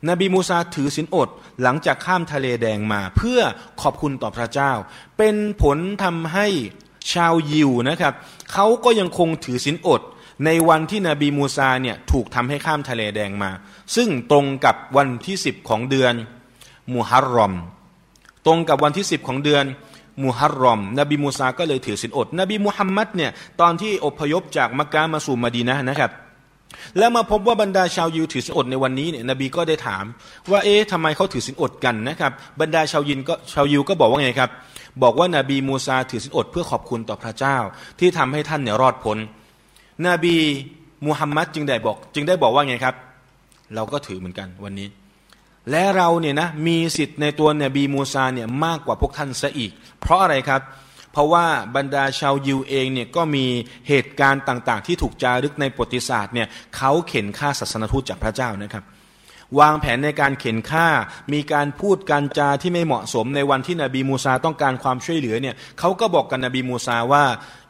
[0.10, 1.30] นบีมูซาถือศีลอด
[1.62, 3.39] หลังจากข้ามทะเลแดงมา เพื่อ
[3.82, 4.72] ขอบคุณต่อพระเจ้า
[5.17, 6.48] เป็นผลทำให้
[7.13, 8.13] ชาวยิวนะครับ
[8.52, 10.02] เขาก็ยังคงถือศีลอด
[10.46, 13.52] ในวันที่นบีมูซาเนี่ยถูกทำให้ข้ามทะเลแดงมา
[13.96, 16.13] ซึ่งตรงกับวันที่สิบของเดือน
[16.96, 17.54] มุฮัรรอม
[18.46, 19.65] ตรงกับวันที่สิบของเดือน
[20.24, 26.12] มุฮัรรอม นบีมูซาก็เลยถือศีลอด นบีมุฮัมมัดเนี่ยตอนที่อพยพจากมักกะมาสู่มาดีนะนะครับ
[26.98, 30.04] แล้วมาพบว่าบรรดาชาวยิวถือศีลอดในวันนี้เนี่ยนบีก็ได้ถาม
[30.52, 34.50] ว่าเอ๊ะทำไมเขาถือศีลอดกันนะครับ บรรดาชาวยินก็ชาวยิวก็บอกว่าไงครับ
[35.04, 37.58] บอกว่านาบีมูซาถือศีลอดเพื่อขอบคุณต่อพระเจ้า
[38.00, 39.17] ที่ทำให้ท่านเนี่ยรอดพ้น
[40.08, 40.36] นบี
[41.06, 42.96] มุฮัมมัดจึงได้บอก จึงได้บอกว่าไงครับ
[43.76, 44.88] เราก็ถือเหมือนกันวันนี้
[45.71, 49.71] และเราเนี่ยนะมีสิทธิ์ในตัวนบีมูซาเนี่ยมากกว่าพวกท่านซะอีก
[50.02, 50.62] เพราะอะไรครับ
[51.12, 51.45] เพราะว่า
[51.76, 53.45] บรรดาชาวยิวเองเนี่ยก็มี
[53.88, 58.84] เหตุการณ์ต่างๆ ที่ถูกจารึกในประวัติศาสตร์เนี่ยเขาเข็นฆ่าศาสนทูตจากพระเจ้านะครับ
[59.60, 60.88] วางแผนในการเข็นฆ่า
[61.34, 67.23] มีการพูดการจาที่ไม่เหมาะสมในวันที่นบีมูซาต้องการความช่วยเหลือเนี่ยเขาก็บอกกับนบีมูซาว่า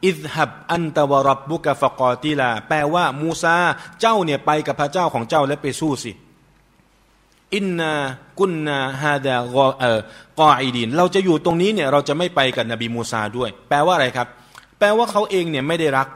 [0.06, 3.56] อิดฮับอันตะวรับบุกฟกอติลา แปลว่ามูซา
[4.02, 6.12] เจ้าเนี่ยไปกับพระเจ้าของเจ้าและไปสู้สิ
[7.56, 7.92] อินนา
[8.40, 10.00] กุนนาฮาดากอเอ่อ
[10.40, 14.28] กออีดินเราจะอยู่ตรงนี้เนี่ยเราจะไม่ไปกับนบีมูซาด้วย แปลว่าอะไรครับ
[14.80, 16.08] แปลว่าเขาเองเนี่ยไม่ได้รัก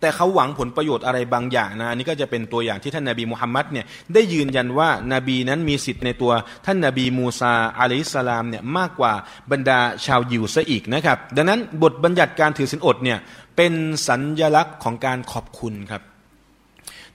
[0.00, 6.32] แต่เขาหวังผลประโยชน์อะไรบางอย่างนะอันนี้ก็จะเป็นตัวอย่างที่ท่านนาบีมุฮัมมัดเนี่ยได้ยืนยันว่านาบีนั้นมีสิทธิ์ในตัว
[6.66, 9.12] ท่านนาบีมูซาอะลัยสลามเนี่ยมากกว่า
[9.50, 13.18] บรรดาชาวยิวซะอีกนะครับ ดังนั้นบทบัญญัติการถือศีลอดเนี่ย
[13.56, 13.72] เป็น
[14.08, 16.02] สัญญลักษณ์ของการขอบคุณครับ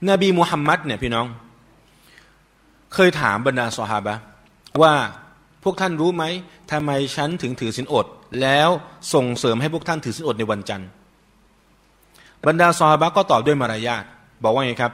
[0.08, 1.26] นบีมุฮัมมัดเนี่ยพี่น้อง
[2.94, 4.14] เคยถามบรรดาสฮาบะ
[4.82, 4.94] ว่า
[5.64, 6.24] พวกท่านรู้ไหม
[6.70, 8.06] ทำไมฉันถึงถือศีลอด
[8.42, 8.68] แล้ว
[9.14, 10.88] ส่งเสริมให้พวกท่านถือศีลอดในวันจันทร์
[12.46, 14.04] บรรดาซอฮาบะก็ตอบด้วยมารยาท
[14.42, 14.92] บอกว่าไงครับ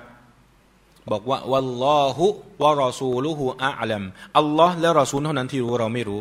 [1.13, 2.27] บอกว่าวัลลอฮุ
[2.63, 4.05] วะรอซูลุฮุอะลัม
[4.39, 6.21] อัลลอฮ์และรอซูลเท่านั้นที่รู้เราไม่รู้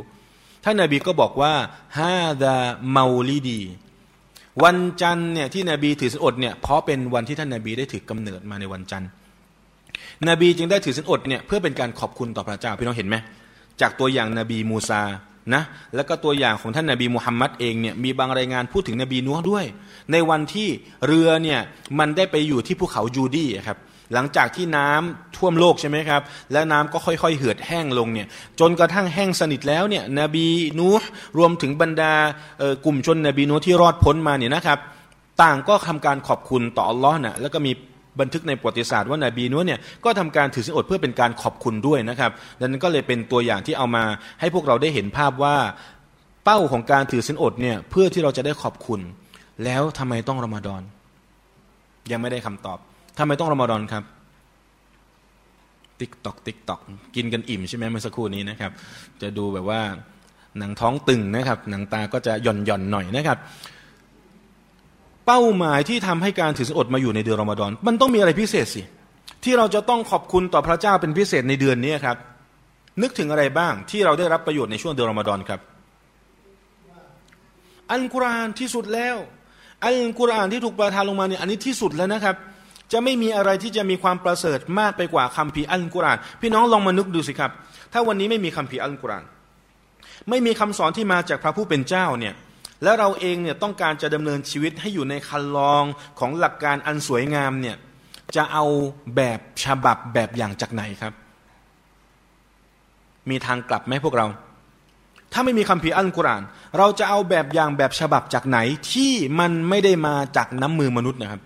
[0.63, 1.53] ท่านนาบีก็บอกว่า
[1.99, 2.55] ฮาดา
[2.91, 3.61] เมาลีดี
[4.63, 9.09] วันจันทร์เนี่ยที่นบีถือสินอดเนี่ยเพราะเป็นวันที่ท่านนาบีได้ถือกำเนิดมาในวันจันทร์
[10.27, 13.15] นบีจึงได้ถือสินอดเนี่ยเพื่อเป็นการขอบคุณต่อพระเจ้าพี่น้องเห็นไหม
[13.81, 15.01] จากตัวอย่างนบีมูซา
[15.53, 15.63] นะ
[15.95, 19.65] แล้วก็ตัวอย่างของท่านนาบีมุฮัมมัดเองเนี่ยมีบางรายงานพูดถึงนบีนัวด้วย
[20.11, 20.67] ในวันที่
[21.07, 21.59] เรือเนี่ย
[21.99, 23.77] มันได้ไปอยู่ที่ภูเขาจูดี้ครับ
[24.13, 28.27] หลังจากที่น้ำท่วมโลกใช่ไหมครับ แล้วน้ำก็ค่อยๆ เหือดแห้งลงเนี่ย
[28.59, 30.47] จนกระทั่งแห้งสนิทแล้วเนี่ยนบี
[30.79, 32.13] นูห์รวมถึงบรรดา
[32.85, 34.79] กลุ่มชนนบีนูห์ที่รอดพ้นมาเนี่ยนะครับ
[35.41, 37.71] ต่างก็ทำการขอบคุณต่ออัลลอฮ์นะแล้วก็มี
[38.21, 44.03] บันทึกในประวัติศาสตร์ว่านาบีนัวเนี่ยก็ทำการถือสินอดเพื่อเป็นการขอบคุณด้วยนะครับดังนั้นก็เลยเป็นตัวอย่างที่เอามา
[44.39, 45.55] ให้พวกเราได้เห็นภาพว่า
[46.45, 48.99] เป้าของการถือสินอดเนี่ยเพื่อที่เราจะได้ขอบคุณ
[49.63, 50.81] แล้วทำไมต้องรอมฎอน
[52.11, 52.77] ยังไม่ได้คำตอบ
[53.17, 54.03] ทำไมต้องรอมฎอนครับ
[55.99, 56.79] ติ๊กตอกติ๊กตอก
[57.15, 58.71] กินกันอิ่มใช่ไหมเมื่อสักครู่นี้นะครับ
[59.21, 59.81] จะดูแบบว่า
[60.59, 63.37] หนังท้องตึงนะครับ หนังตาก็จะหย่อนหย่อนหน่อยนะครับ
[65.31, 68.81] เป้าหมายที่ทำให้การถือศีลอดมาอยู่ในเดือนรอมฎอนมันต้องมีอะไรพิเศษสิ
[69.43, 72.17] ที่เราจะต้องขอบคุณต่อพระเจ้าเป็นพิเศษในเดือนนี้ครับ
[73.01, 75.59] นึกถึงอะไรบ้างที่เราได้รับประโยชน์ในช่วงเดือนรอมฎอนครับ
[77.91, 79.17] อัลกุรอานที่สุดแล้ว
[79.85, 82.35] อัลกุรอานที่ถูกประทานลงมาเนี่ยอันนี้ที่สุดแล้วนะครับ
[82.91, 87.51] จะไม่มีอะไรที่จะมีความประเสริฐมากไปกว่าคัมภีร์อัลกุรอาน พี่น้องลองมานึกดูสิครับ
[87.93, 89.25] ถ้าวันนี้ไม่มีคัมภีร์อัลกุรอาน
[90.29, 92.33] ไม่มีคำสอนที่มาจากพระผู้เป็นเจ้าเนี่ย
[92.83, 95.83] แล้วเราเองเนี่ยต้องการจะดำเนินชีวิตให้อยู่ในคันลอง
[96.19, 97.77] ของหลักการอันสวยงามเนี่ย
[98.35, 98.65] จะเอา
[99.15, 101.13] แบบฉบับแบบอย่างจากไหนครับ
[103.29, 104.27] มีทางกลับไหมพวกเรา
[105.33, 106.43] ถ้าไม่มีคำพีอัลกุรอาน
[106.77, 108.59] เราจะเอาแบบอย่างแบบฉบับจากไหน
[108.91, 111.41] ที่มันไม่ได้มาจากน้ำมือมนุษย์นะครับ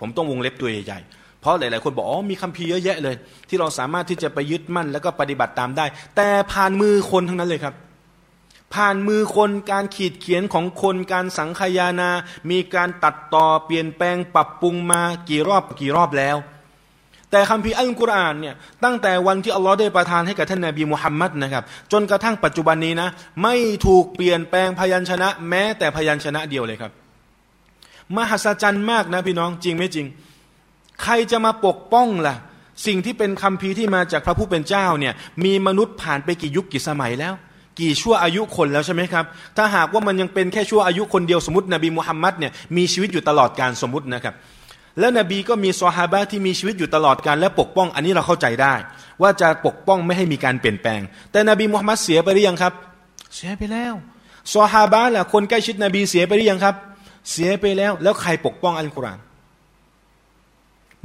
[0.00, 3.16] ผมต้องวงเล็บตัวใหญ่ๆเพราะหลายๆคนบอกอ๋อมีคำพีเยอะแยะเลย
[3.48, 5.86] ที่เราสามารถที่จะไปยึดมั่นแล้วก็ปฏิบัติตามได้
[6.16, 7.74] แต่ผ่านมือคนทั้งนั้นเลยครับ
[8.74, 12.10] ผ่านมือคนการขีดเขียนของคนการสังขยานา
[12.50, 16.36] มีการตัดต่อเปลี่ยนแปลงปรับปรุงมากี่รอบกี่รอบแล้ว
[17.30, 23.08] แต่คำพีอัลกุรอานเนี่ยตั้งแต่วันที่อัลลอฮ์ได้ประทานให้กับท่านนาบีมุฮัมมัดนะครับ จนกระทั่งปัจจุบันนี้นะ
[23.42, 23.54] ไม่
[23.86, 26.92] ถูกเปลี่ยนแปลงพยัญชนะ แม้แต่พยัญชนะเดียวเลยครับ
[28.16, 30.06] มหัศจรรย์มากนะพี่น้องจริงไม่จริง
[31.02, 32.34] ใครจะมาปกป้องล่ะ
[32.86, 37.34] สิ่งที่เป็นคำพีที่มาจากพระผู้เป็นเจ้าเนี่ยมีมนุษย์ผ่านไปกี่ยุคกี่สมัยแล้ว
[37.80, 39.24] กี่ชั่วอายุคนแล้วใช่ไหมครับ
[39.56, 44.34] ถ้าหากว่ามันยังเป็นแค่ชั่วอายุคนเดียวสมมตินบีมุฮัมมัดเนี่ยมีชีวิตอยู่ตลอดการสมมตินะครับ
[44.98, 48.74] แล้วนบีก็มีซอฮาบะที่มีชีวิตอยู่ตลอดการและปกป้อง อันนี้เราเข้าใจได้
[49.22, 52.72] ว่าจะปกป้องไม่ให้มีการเปลี่ยนแปลง แต่นบีมุฮัมมัดเสียไปหรือยังครับ
[53.36, 53.94] เสียไปแล้ว
[54.54, 56.74] ซอฮาบะล่ะคนใกล้ชิดนบีเสียไปหรือยังครับ
[57.30, 59.18] เสียไปแล้ว แล้วใครปกป้องอัลกุรอาน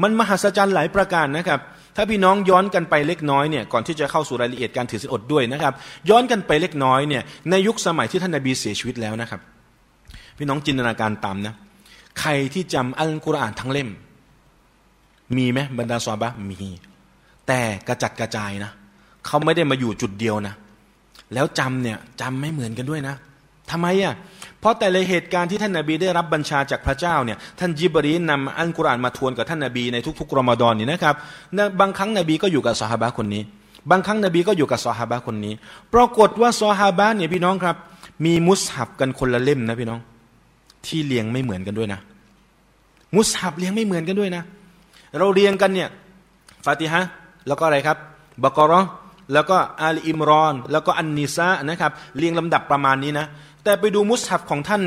[0.02, 1.60] มันมหัศจรรย์หลายประการนะครับ
[1.96, 5.74] ถ้าพี่น้องย้อนกันไปเล็กน้อยเนี่ยก่อนที่จะเข้าสู่รายละเอียดการถือศีลอดด้วยนะครับ
[6.10, 9.42] ย้อนกันไปเล็กน้อยเนี่ยในยุคสมัยที่ท่านนาบีเสียชีวิตแล้วนะครับ
[10.38, 11.56] พี่น้องจินตนาการตามนะ
[12.20, 13.90] ใครที่จำอัลกุรอานทั้งเล่ม
[15.38, 16.70] มีไหมบรรดาซอบะมี
[17.48, 18.72] แต่กระจัดกระจายนะ
[19.26, 20.56] เขาไม่ได้มาอยู่จุดเดียวนะ
[21.34, 23.16] แล้วจำเนี่ยจำไม่เหมือนกันด้วยนะ
[23.72, 24.14] ทำไมอะ
[24.62, 31.16] เพราะแต่ละเหตุการณ์ที่ท่านนาบีได้รับบัญชาจากพระเจ้าเนี่ยท่านยิบรีนนำอัลกุรอานมาทวนกับท่านนาบีในทุกๆรอมฎอนนี่นะครับ
[31.80, 33.44] บางครั้งนบีก็อยู่กับสหาบะคนนี้
[33.92, 35.54] บางครั้งนบีก็อยู่กับสหาบะคนนี้
[35.94, 37.76] ปรากฏว่าสหาบะเนี่ยพี่น้องครับ
[38.26, 40.00] มีมุสฮับกันคนละเล่มนะพี่น้อง
[40.86, 42.00] ที่เรียงไม่เหมือนกันด้วยนะ
[43.18, 44.44] มุสฮับเรียงไม่เหมือนกันด้วยนะ
[45.18, 45.90] เราเรียงกันเนี่ย
[46.66, 47.02] ฟาติฮะ
[47.48, 47.98] แล้วก็อะไรครับ
[48.44, 48.82] บกรอ
[49.34, 53.26] แล้วก็อาลีอิมรอน แล้วก็อันนิซานะครับเรียงลำดับประมาณนี้นะ
[53.64, 54.84] แต่ไปดูมุสฮับของท่าน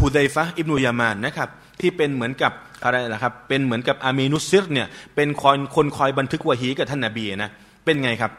[0.00, 1.48] ฮุดัยฟะอิบนุยามานนะครับ
[1.80, 2.52] ที่เป็นเหมือนกับ
[2.84, 7.50] อะไรนะครับเป็นเหมือนกับอามีนุซิรเนี่ยเป็นคนคนคอยบันทึกวะฮีกับท่านนาบีนะ
[7.84, 8.32] เป็นไงครับ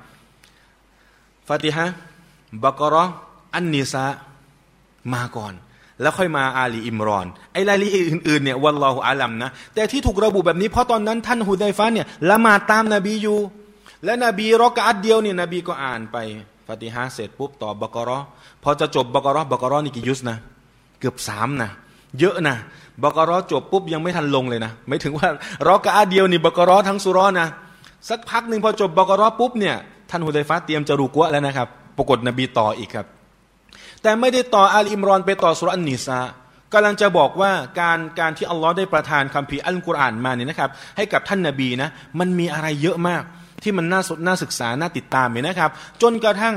[1.47, 1.85] ฟาติฮะ
[2.63, 3.05] บักรอ
[3.55, 4.05] อันนิซา
[5.13, 5.53] มาก่อน
[6.01, 13.39] แล้วค่อยมาอาลีอิมรอน ไอ้รายละเอียดอื่นๆเนี่ยวันลอฮุอาลัมนะแต่ที่ถูกระบุแบบนี้เพราะตอนนั้นท่านฮุดัยฟะเนี่ยละมาตามนาบีอยู่
[14.05, 16.17] และนบีรอกาดเดียวเนี่ยนบีก็อ่านไป
[16.71, 18.19] ฟาติฮะเสร็จปุ๊บต่อบกรอ
[18.63, 20.37] พอจะจบบกรอบกรอนี่กี่ยุสนะ
[20.99, 21.69] เกือบสามนะ
[22.19, 22.55] เยอะนะ
[23.03, 25.27] บกรอจบปุ๊บยังไม่ทันลงเลยนะไม่ถึงว่า
[25.67, 27.47] รอกะอาเดียวนี่บกรอทั้งสุรอนะ
[28.09, 29.75] สักพักหนึ่งพอจบบกรอปุ๊บเนี่ย
[30.09, 33.05] ท่านฮุไดฟ้าเตรียมจะรูกัวแล้วนะครับ ปรากฏนบีต่ออีกครับ
[34.01, 36.19] แต่ไม่ได้ต่ออัลอิมรอนไปต่อสุรอันนิซา
[36.73, 43.23] กำลังจะบอกว่าการการที่อัลลอฮ์ได้ประทานคัมภีร์อัลกุรอานมาเนี่ยนะครับ ให้กับท่านนาบีนะมันมีอะไรเยอะมาก
[43.63, 45.71] ที่มันน่าสดน่าศึกษาน่าติดตามเนี่ยนะครับ
[46.01, 46.55] จนกระทั่ง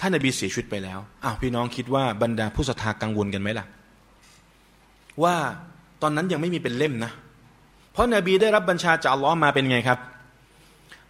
[0.00, 3.66] ท่านนบีเสียชีวิตไปแล้วอ้าวพี่น้องคิดว่าบรรดาผู้ศรัทธากังวลกันไหมล่ะ
[5.22, 5.36] ว่า
[6.02, 7.12] ตอนนั้นยังไม่มีเป็นเล่มนะ
[7.92, 9.98] เพราะนบีได้รับบัญชาจากอัลลอฮ์มาเป็นไงครับ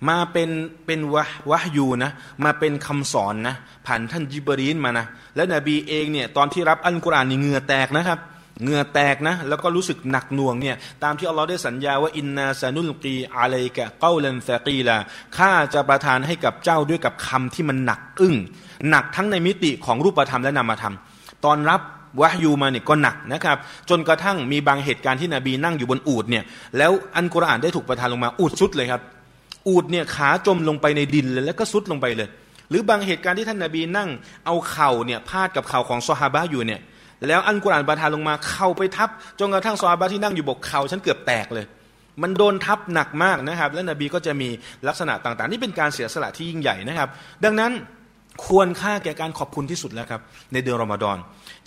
[0.09, 0.51] มาเป็น
[0.87, 2.11] เป็นวะวะยูนะ
[2.45, 3.55] มาเป็นคำสอนนะ
[3.87, 8.19] ผ่านท่านจิบรีนมานะและนบีเองเนี่ยตอนที่รับอัลกุรอานนี่เหงื่อแตกนะครับ
[8.62, 14.97] เหงื่อแตกนะแล้วก็รู้สึกหนักหน่วงเนี่ยตามที่อัลลอฮ์ได้สัญญาว่าอินนาซานุลกีอะลัยกะเก้าเลนซากีลา
[15.37, 18.37] ข้าจะประทานให้กับเจ้าด้วยกับคำที่มันหนักอึ้ง
[18.90, 20.95] หนักทั้งในมิติของรูปธรรมและนามธรรม
[21.45, 21.81] ตอนรับ
[22.21, 23.57] วะยูมาเนี่ยก็หนักนะครับ
[23.90, 26.45] จนกระทั่งมีบางเหตุการณ์ที่นบีนั่งอยู่บนอูดเนี่ย
[26.79, 29.03] แล้วอันกุรอานได้ถูกประทานลงมาอูดสุดเลยครับ
[29.69, 32.29] อูดเนี่ยขาจมลงไปในดินเลยแล้วก็ซุดลงไปเลย
[32.71, 34.09] หรือบางเหตุการณ์ที่ท่านนาบีนั่ง
[34.47, 36.81] เอาเข่าเนี่ยพาดกับเข่าของซอฮาบะอยู่เนี่ย
[37.28, 39.08] แล้วอันกุรอานประทานลงมาเข่าไปทับ
[39.40, 41.66] จนกระทั่งซอฮาบะที่นั่งอยู่บกเข่าฉันเกือบแตกเลย
[42.22, 44.48] มันโดนทับหนักมากนะครับ และนบีก็จะมี
[44.88, 47.08] ลักษณะต่างๆ นี่เป็นการเสียสละที่ยิ่งใหญ่นะครับ
[47.44, 47.72] ดังนั้น
[48.46, 50.20] ควรค่าแก่การขอบคุณที่สุดแล้วครับ
[50.52, 51.16] ในเดือนรอมฎอน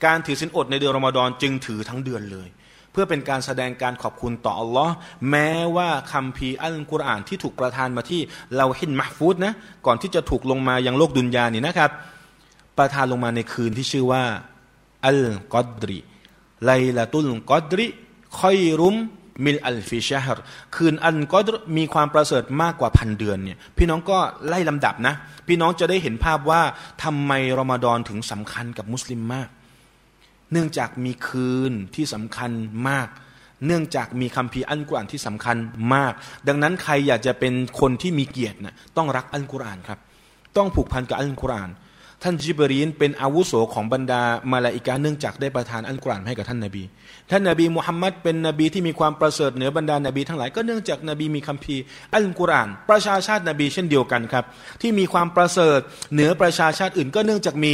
[0.06, 2.48] การถือศีลอดในเดือนรอมฎอนจึงถือทั้งเดือนเลย
[2.92, 4.94] เพื่อเป็นการแสดงการขอบคุณต่ออัลลอฮ์
[5.30, 8.22] แม้ว่าคัมภีร์อัลกุรอานที่ถูกประทานมาที่
[8.58, 9.54] اللوح المحفوظ นะ
[9.86, 11.92] ก่อนที่จะถูกลงมายังโลกดุนยานี่นะครับ
[12.78, 14.24] ประทานลงมาในคืนที่ชื่อว่า
[15.06, 20.40] القدر ليلة القدر خير من ألف شهر
[20.76, 21.40] คืนอันก็
[21.78, 25.16] มีความประเสริฐมากกว่าพันเดือนเนี่ยพี่น้องก็ไล่ลำดับนะ
[25.48, 26.62] พี่น้องจะได้เห็นภาพว่า
[27.04, 29.50] ทำไมรอมฎอนถึงสำคัญกับมุสลิมมาก
[30.52, 32.52] เนื่องจากมีคืนที่สำคัญ
[32.90, 33.08] มาก
[33.66, 35.58] เนื่องจากมีคำพีอัลกุรอานที่สำคัญ
[35.94, 36.14] มาก
[36.48, 40.00] ดังนั้นใครอยากจะเป็นคนที่มีเกียรตินะต้องรักอัลกุรอานครับ
[40.58, 41.70] ต้องผูกพันกับอัลกุรอาน
[42.24, 46.84] ท่านจิบรีนเป็นอาวุโสของบรรดามาลาอิกาเนื่องจากได้ประทานอัลกุรอานให้กับท่านนาบี
[47.32, 51.84] ท่านนาบีมุฮัมมัดเป็นนบีที่มีความประเสริฐเหนือบรรดานาบีทั้งหลายก็เนื่องจากนบีมีคำพีร์
[52.16, 54.46] อัลกุรอานประชาชาตินบีเช่นเดียวกันครับ
[54.82, 55.80] ที่มีความประเสริฐ
[56.14, 57.74] เหนือประชาชาติอื่นก็เนื่องจากมี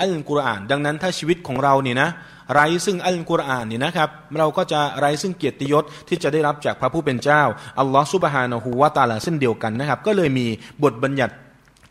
[0.00, 2.10] อัลกุรอาน ดังนั้นถ้าชีวิตของเราเนี่ยนะ
[2.54, 7.42] ไร้ซึ่งอัลกุรอานนี่นะครับ เราก็จะไร้ซึ่งเกียรติยศที่จะได้รับจากพระผู้เป็นเจ้า
[7.80, 10.46] อัลลอฮฺซุบฮานะฮูวาตาลาเส้นเดียวกันนะครับ ก็เลยมี
[10.82, 11.34] บทบัญญัติ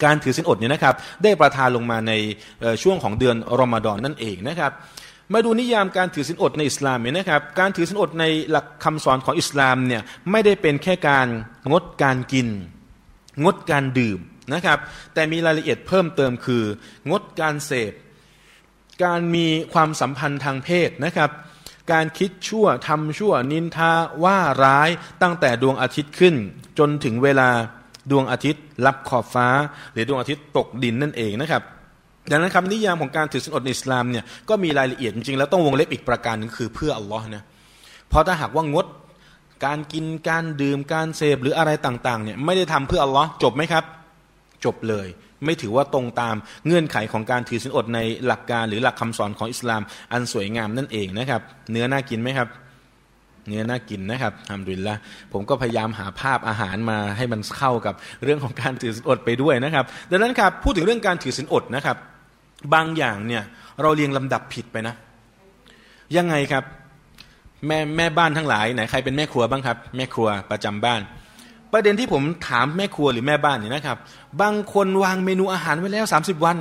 [0.03, 2.13] การถือสินอดเนี่ยนะครับ ได้ประทานลงมาใน
[2.83, 4.71] ช่วงของเดือนรอมฎอนนั่นเองนะครับ
[5.33, 11.27] มาดูนิยามการถือสินอดในอิสลามเนี่ยนะครับ การถือสินอดในหลักคำสอนของอิสลามเนี่ยไม่ได้เป็นแค่การ
[11.71, 12.47] งดการกิน
[13.43, 14.19] งดการดื่ม
[14.53, 14.79] นะครับ
[15.13, 16.63] แต่มีรายละเอียดเพิ่มเติมคือ
[17.09, 17.93] งดการเสพ
[19.03, 21.31] การมีความสัมพันธ์ทางเพศนะครับ
[21.91, 23.91] การคิดชั่วทำชั่วนินทา
[24.23, 24.89] ว่าร้าย
[25.21, 26.35] ตั้งแต่ดวงอาทิตย์ขึ้น
[26.79, 27.49] จนถึงเวลา
[28.11, 29.47] ดวงอาทิตย์รับขอบฟ้า
[29.93, 31.63] หรือดวงอาทิตย์ตกดินนั่นเองนะครับ
[32.31, 37.43] ดังนั้นคำนิยามของการถือศีลอดในอิสลามเนี่ยก็มีรายละเอียดจริงๆแล้วต้องวงเล็บอีกประการนึงคือเพื่ออัลลอฮ์นะ
[38.09, 38.85] เพราะถ้าหากว่างด
[39.65, 43.83] การกินการดื่มการเสพหรืออะไรต่างๆเนี่ยไม่ได้ทำเพื่ออัลลอฮ์จบไหมครับ
[44.65, 45.07] จบเลย
[45.45, 46.35] ไม่ถือว่าตรงตาม
[46.65, 52.47] เงื่อนไขของการถือศีลอดในหลักการหรือหลักคำสอนของอิสลาม อันสวยงามนั่นเองนะครับ เนื้อน่ากินไหมครับ
[53.47, 54.95] เนื้อน่ากินนะครับทำดุลละ
[55.33, 61.97] ผมก็พยายามหาภาพอาหารมาให้มันเข้ากับเรื่องของการถือศีลอดไปด้วยนะครับ ดังนั้นครับพูดถึงเรื่องการถือศีลอดนะครับ
[62.73, 63.43] บางอย่างเนี่ย
[63.81, 64.95] เราเรียงลำดับผิดไปนะ
[66.17, 66.63] ยังไงครับ
[67.67, 71.01] แม่แม่บ้านทั้งหลายไหนใครเป็นแม่ครัวบ้างครับ แม่ครัวประจำบ้าน
[71.71, 73.97] ประเด็นที่ผมถามแม่ครัวหรือแม่บ้านเนี่ยนะครับ
[74.41, 76.57] บางคนวางเมนูอาหารไว้แล้วสามสิบวัน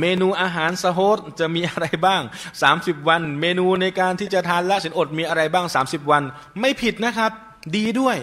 [0.00, 2.22] เมนูอาหารสโฮตจะมีอะไรบ้าง
[2.62, 6.22] สามสิบวัน เมนูในการที่จะทานละสินอดมีอะไรบ้างสามสิบวัน
[6.60, 7.30] ไม่ผิดนะครับ
[7.76, 8.16] ดีด้วย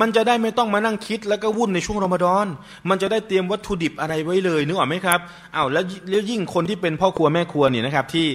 [0.00, 2.46] มันจะได้ไม่ต้องมานั่งคิดแล้วก็วุ่นในช่วงรอมฎอน
[2.88, 5.20] มันจะได้เตรียมวัตถุดิบอะไรไว้เลยนึกออกไหมครับ
[5.54, 8.26] อา้าวแล้วแล้วยิ่งคนที่เป็นพ่อครัวแม่ครัวเนี่ยนะครับ ที่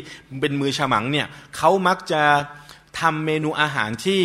[0.41, 2.21] เป็นมือฉมังเนี่ยเขามักจะ
[2.99, 4.21] ทำเมนูอาหารที่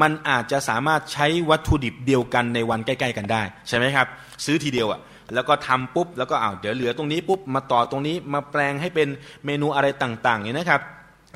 [0.00, 4.06] มันอาจจะสามารถใช้วัตถุดิบเดียวกันในวันใกล้ ๆ กันได้ ใช่ไหมครับ
[4.44, 5.00] ซื้อทีเดียวอะ่ะ
[5.34, 9.08] แล้วก็ทำปุ๊บแล้วก็อ้าวเดี๋ยวเหลือตรงนี้ปุ๊บมาต่อตรงนี้มาแปลงให้เป็น
[9.46, 10.80] เมนูอะไรต่างๆเนี่ยนะครับ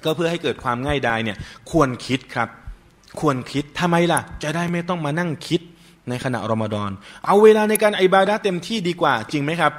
[0.05, 1.37] ก็เพื่อให้เกิดความง่ายดายเนี่ย
[1.71, 2.49] ควรคิดครับ
[3.21, 5.61] ควรคิดทำไมล่ะ จะได้ไม่ต้องมานั่งคิด
[6.09, 6.91] ในขณะรอมฎอน
[7.27, 9.73] เอาเวลาในการอิบาดะเต็มที่ดีกว่าจริงไหมครับ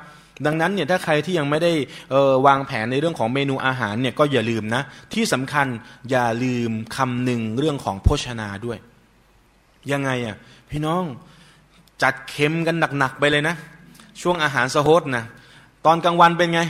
[0.45, 1.71] ดังนั้นเนี่ยถ้าใครที่ยังไม่ได้
[2.47, 4.81] วางแผนในเรื่องของเมนูอาหารเนี่ยก็อย่าลืมนะ
[5.13, 5.67] ที่สำคัญ
[6.11, 8.77] อย่าลืมคำหนึ่งเรื่องของโภชนาด้วย
[9.91, 10.35] ยังไงอะ
[10.71, 11.03] พี่น้อง
[12.03, 13.55] จัดเค็มกันหนักๆไปเลยนะ
[14.21, 15.25] ช่วงอาหารสโฮตนะ
[15.85, 16.61] ตอนกลางวันเป็นไง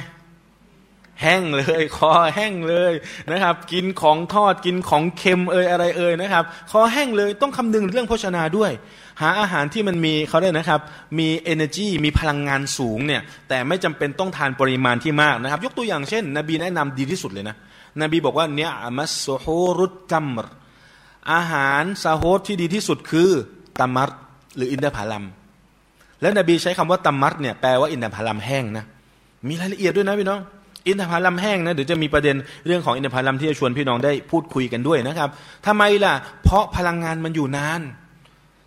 [1.24, 2.94] แห้งเลยคอแห้งเลย
[3.32, 8.72] นะครับ กินของทอดกินของเค็มเอ่ยอะไรเอ่ยนะครับคอแห้งเลยต้องคำนึงเรื่องโภชนาด้วย
[9.22, 10.82] หาอาหารที่มันมีเขาเรียนะครับ
[11.20, 17.56] มี energy มีพลังงานสูงเนี่ยแต่ไม่จำเป็นต้องทานปริมาณที่มากนะครับ ยกตัวอย่างเช่น นบีแนะนำดีที่สุดเลยนะ
[18.02, 19.46] นบีบอกว่าเนี่ยมัสโฮ
[19.78, 20.46] รุตตัมร
[21.34, 23.30] อาหารซาโฮดที่ดีที่สุดคือ
[23.80, 24.10] تمر
[24.56, 25.26] หรืออินทผลัม
[26.22, 28.86] แล้วนบีใช้คำว่า تمر เนี่ยแปลว่าอินทผลัมแห้งนะ
[29.48, 30.40] มีรายละเอียดด้วยนะพี่น้อง
[30.88, 32.36] อินทผลัมแห้งนะเดี๋ยวจะมีประเด็น
[32.68, 35.30] เรื่องของอินทผลัมที่จะชวนพี่น้องได้พูดคุยกันด้วยนะครับ
[35.66, 37.82] ทำไมล่ะ เพราะพลังงานมันอยู่นาน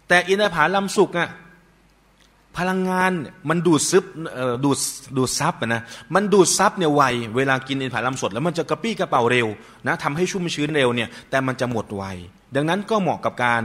[0.08, 1.28] แต่อินทผลัมสุกอะ
[2.58, 3.12] พลังงาน
[3.48, 4.04] มันดูดซึม
[4.64, 4.78] ดูด
[5.16, 5.82] ดูดซับนะ
[6.14, 7.02] มันดูดซับเนี่ยไว
[7.36, 9.46] เวลากินอินทผลัมสด แล้วมันจะกระปรี้กระเปร่าเร็ว
[9.86, 12.04] นะทำให้ชุ่มชื้นเร็วเนี่ยแต่มันจะหมดไว
[12.56, 13.62] ดังนั้นก็เหมาะกับการ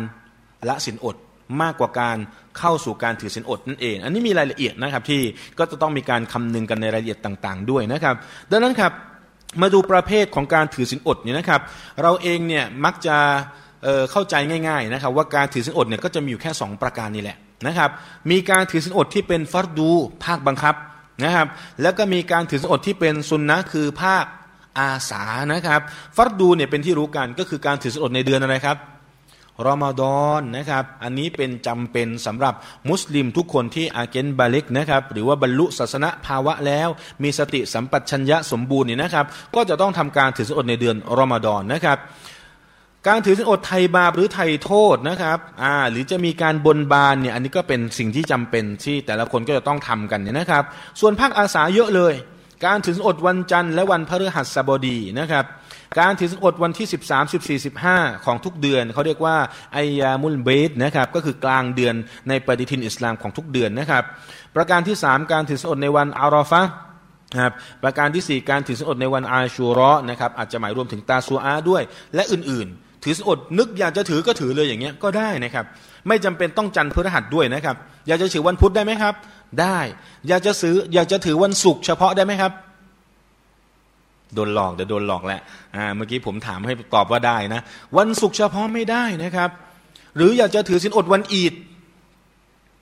[0.70, 1.16] ละสินอด
[1.62, 2.18] มากกว่าการ
[2.60, 5.22] เข้าสู่การถือศีลอดนั่นเอง อันนี้มีรายละเอียดนะครับที่
[5.60, 8.16] ก็จะต้องมีการคำนึงกันในรายละเอียดต่างๆ ด้วยนะครับ
[8.52, 8.92] ดังนั้นครับ
[9.62, 11.62] มาดูประเภทของการถือศีลอดเนี่ยนะครับ
[12.02, 13.18] เราเองเนี่ยมักจะ
[13.84, 14.36] เเข้าใจ
[14.68, 17.90] ง่ายๆนะครับว่าการถือศีลอดเนี่ยก็จะมีอยู่แค่ 2 ประการนี่แหละนะครับ
[18.32, 19.90] มีการถือศีลอดที่เป็นฟัรดู
[20.26, 20.76] ภาคบังคับ
[21.24, 21.48] นะครับ
[21.82, 24.26] แล้วก็มีการถือศีลอดที่เป็นซุนนะคือภาค
[24.80, 25.82] อาสานะครับ
[26.16, 28.78] ฟัรดูเนี่ยเป็นที่รู้กันก็คือการถือศีลอดในเดือนอะไรครับ
[29.66, 32.54] รอมฎอนนะครับ อันนี้เป็นจำเป็นสำหรับ
[32.90, 36.90] มุสลิมทุกคนที่อาเกนบาลิกนะครับ หรือว่าบรรลุศาสนาภาวะแล้ว
[37.24, 41.98] มีสติสัมปชัญญะสมบูรณ์นี่นะครับ ก็จะต้องทำการถือศีลอดในเดือนรอมฎอนนะครับ
[43.08, 50.64] การถือศีลอดไทยบาปหรือไทยโทษนะครับอ่าหรือจะมีการบนบานเนี่ยอันนี้ก็เป็นสิ่งที่จำเป็นที่แต่ละคนก็จะต้องทำกันเนี่ยนะครับ
[51.00, 52.14] ส่วนภาคอาสาเยอะเลย
[52.66, 55.46] การถือศีลอดวันจันทร์และวันพฤหัสบดีนะครับ
[56.00, 59.38] การถือสินอดวันที่ 13 14 15 ของทุกเดือน เขาเรียกว่า
[59.74, 61.96] ไอยามุลเบสนะครับก็คือกลางเดือน
[62.30, 64.04] ในปฏิทินอิสลามของทุกเดือนนะครับ
[64.56, 66.62] ประการที่ 3 การถือสินอดในวันอารอฟะ
[67.34, 71.82] นะครับประการที่ 4 การถือสินอดในวันอาชูรอนะครับอาจจะหมายรวมถึงตาซูอาด้วย
[72.16, 75.66] และอื่นๆ ถือสินอดนึกอยากจะถือก็ถือเลยอย่างเงี้ยก็ได้นะครับ
[76.08, 77.76] ไม่จำเป็นต้องจันทร์พฤหัสด้วยนะครับ
[78.08, 79.14] อยากจะถือวันพุธได้ไหมครับ
[79.62, 79.80] ได้
[80.28, 82.52] อยากจะซื้ออยากจะถือวันศุกร์เฉพาะได้ไหมครับ
[84.36, 85.42] โดนหลอกเดี๋ยวโดนหลอกแหละ
[85.76, 87.62] อ่าเมื่อกี้ผมถามให้ตอบว่าได้นะ
[87.98, 89.50] วันศุกร์เฉพาะไม่ได้นะครับ
[90.16, 91.54] หรืออยากจะถือศีลอดวันอีด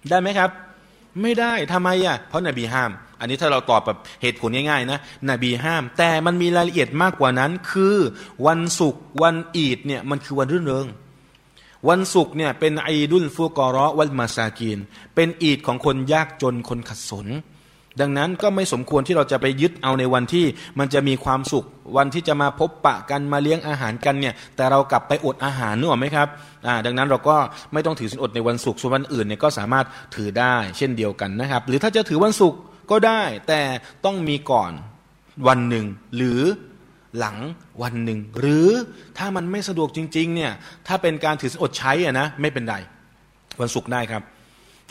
[0.10, 0.49] ได้ไหมครับ
[1.21, 7.95] ไม่ได้ทำไมอะเพราะนบีห้าม อันนี้ถ้าเราตอบแบบเหตุผลง่ายๆนะนบีห้าม แต่มันมีรายละเอียดมากกว่านั้น คือ
[8.47, 10.88] วันศุกร์วันอีดเนี่ยมันคือวันรื่นเริง
[11.89, 14.79] วันศุกร์เนี่ยเป็นอีดุลฟูกอรอวันมาซากีน
[15.15, 17.27] เป็นอีดของคนยากจนคนขัดสน
[18.01, 20.45] ดังนั้นก็ไม่สมควรที่เราจะไปยึดเอาในวันที่
[20.79, 21.65] มันจะมีความสุข
[21.97, 26.27] วันที่จะมาพบปะกันมาเลี้ยงอาหารกันเนี่ย แต่เรากลับไปอดอาหารนึกออกไหมครับ
[26.67, 27.38] อ่าดังนั้นเราก็
[27.73, 32.60] ไม่ต้องถือสินอดในวันศุกร์ส่วนวันอื่นเนี่ยก็สามารถถือได้เช่นเดียวกันนะครับ หรือถ้าจะถือวันศุกร์
[32.91, 33.62] ก็ได้ แต่
[34.05, 34.71] ต้องมีก่อน
[35.47, 36.41] วันหนึ่งหรือ
[37.19, 37.38] หลัง
[37.84, 38.67] วันหนึ่ง หรือ
[39.17, 40.51] ถ้ามันไม่สะดวกจริง ๆ เนี่ย
[40.88, 42.75] ถ้าเป็นการถือสินอดใช้อะนะไม่เป็นไร
[43.62, 44.23] วันศุกร์ได้ครับ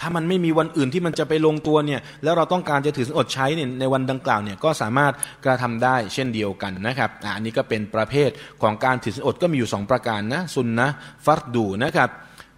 [0.00, 5.12] ถ้ามันไม่มีวันอื่นที่มันจะไปลงตัวเนี่ยแล้วเราต้องการจะถืออดใช้เนี่ยในวันดังกล่าวเนี่ยก็สามารถ
[5.44, 8.30] กระทำได้เช่นเดียวกันนะครับอันนี้ก็เป็นประเภท
[8.62, 10.88] ของการถือสินอดก็มีอยู่สองประการนะซุนนะ
[11.24, 12.08] ฟัรดูนะครับ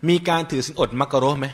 [0.09, 1.46] มีการถือสินอดมักกะโรไหม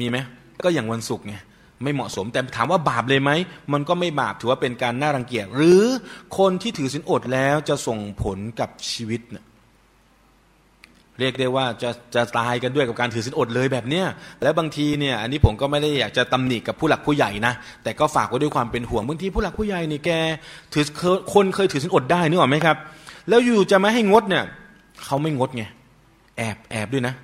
[0.00, 0.16] มีไหม
[0.64, 1.34] ก็อย่างวันศุกร์ไง
[1.82, 3.30] ไม่เหมาะสมแต่ถามว่าบาปเลยไหม
[3.72, 5.82] มันก็ไม่บาปถือว่าเป็นการน่ารังเกียจหรือ
[6.38, 9.44] คนที่ถือสินอดแล้วจะส่งผลกับชีวิตเนี่ย
[11.20, 14.06] เรียกได้ว่าจะจะตายกันด้วยกับการถือศีลอดเลยแบบเนี้ย
[14.42, 20.10] แล้วบางทีเนี่ยอันนี้ผมก็ไม่ได้อยากจะตำหนิกับผู้หลักผู้ใหญ่นะแต่ก็ฝากไว้ด้วยความเป็นห่วงบางทีผู้หลักผู้ใหญ่นี่แก
[20.72, 20.84] ถือ
[21.34, 22.76] คนเคยถือศีลอดได้นึกออกไหมครับ
[23.28, 24.44] แล้วอยู่จะไม่ให้งดเนี่ย
[25.04, 25.64] เขาไม่งดไง
[26.36, 27.14] แอบแอบด้วยนะ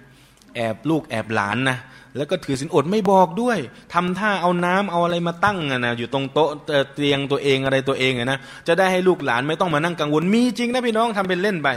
[0.57, 1.79] แอบลูกแอบหลานนะ
[2.17, 3.59] แล้วก็ถือศีลอดไม่บอกด้วย
[3.95, 6.51] ทำท่าเอาน้ำเอาอะไรมาตั้งนะอยู่ตรงโต๊ะ
[6.95, 11.69] เตียงตัวเองอะไรตัวเองนะจะได้ให้ลูกหลานไม่ต้องมานั่งกังวลมีจริงนะพี่น้องทำเป็นเล่นไป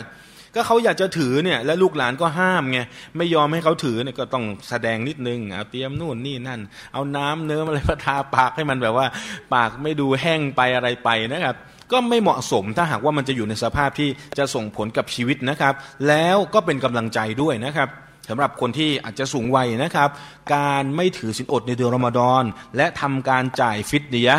[0.56, 2.80] ก็เขาอยากจะถือเนี่ย แล้วลูกหลานก็ห้ามไง
[3.18, 6.60] ไม่ยอมให้เขาถือเนี่ยก็ต้องแสดงนิดนึงเอาเตรียมนู่นนี่นั่น
[6.94, 9.08] เอาน้ำเนื้ออะไรมาทาปากให้มันแบบว่า
[9.54, 11.56] ปากไม่ดูแห้งไปอะไรไปนะครับ
[11.92, 15.74] ก็ไม่เหมาะสมถ้าหากว่ามันจะอยู่ในสภาพที่จะส่งผลกับชีวิตนะครับ
[16.08, 17.90] แล้วก็เป็นกำลังใจด้วยนะครับ
[18.30, 20.10] สำหรับคนที่อาจจะสูงวัยนะครับ
[20.56, 22.44] การไม่ถือสินอดในเดือนรอมฎอน
[22.78, 24.32] และทำการจ่ายฟิตเดีย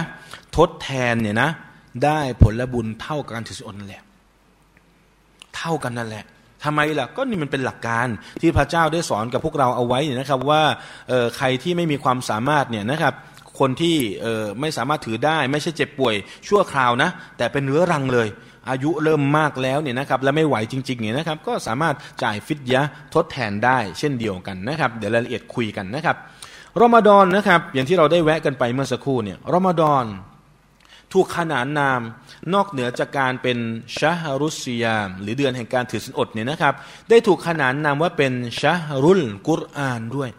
[0.57, 1.51] ทดแทนเนี่ยนะ
[2.05, 4.03] ได้ผลบุญเท่ากับการถือสินอดนั่นแหละ
[5.57, 6.25] เท่ากันนั่นแหละ
[6.65, 8.07] ทำไมล่ะก็นี่มันเป็นหลักการ
[8.41, 10.63] ที่พระเจ้าได้สอนกับพวกเราเอาไว้นะครับว่า
[11.37, 13.15] ใครที่ไม่มีความสามารถเนี่ยนะครับ
[13.61, 13.97] คนที่
[14.61, 16.15] ไม่สามารถถือได้ไม่ใช่เจ็บป่วย
[16.49, 18.29] ชั่วคราวนะแต่เป็นเนื้อรังเลย
[18.71, 22.83] อายุเริ่มมากแล้วเนี่ยนะครับและไม่ไหวจริงๆเนี่ยนะครับก็สามารถจ่ายฟิตยะ
[23.15, 26.17] ทดแทนได้เช่นเดียวกันนะครับเดี๋ยวรายละเอียดคุยกันนะครับ
[26.81, 30.05] รอมฎอนนะครับอย่างที่เราได้แวะกันไปเมื่อสักครู่เนี่ยรอมฎอน
[31.13, 32.01] ถูกขนานนาม
[32.55, 33.59] นอกเหนือจากการเป็น
[33.99, 36.75] ชาฮารุสยาม หรือเดือนแห่งการถือศีลอดเนี่ยนะครับ
[37.11, 40.31] ได้ถูกขนานนามว่าเป็นชาฮารุลกุรอานด้วย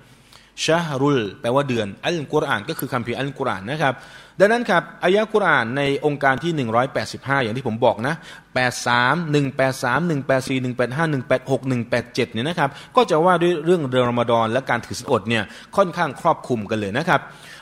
[0.64, 3.94] ชาฮารุลแปลว่าเดือนอัลกุรอานก็คือคำพีอัลกุรอานนะครับ
[4.40, 6.52] ดังนั้นครับอายะกุรอานในองค์การที่
[7.00, 8.16] 185 อย่างที่ผมบอกนะ
[8.74, 15.44] 83 183 184 185 186 187เนี่ยนะครับก็จะว่าด้วยเรื่องเดือนรอมฎอนและการถือศีลอดเนี่ย
[15.78, 17.20] ค่อนข้างครอบคลุมกันเลยนะครับ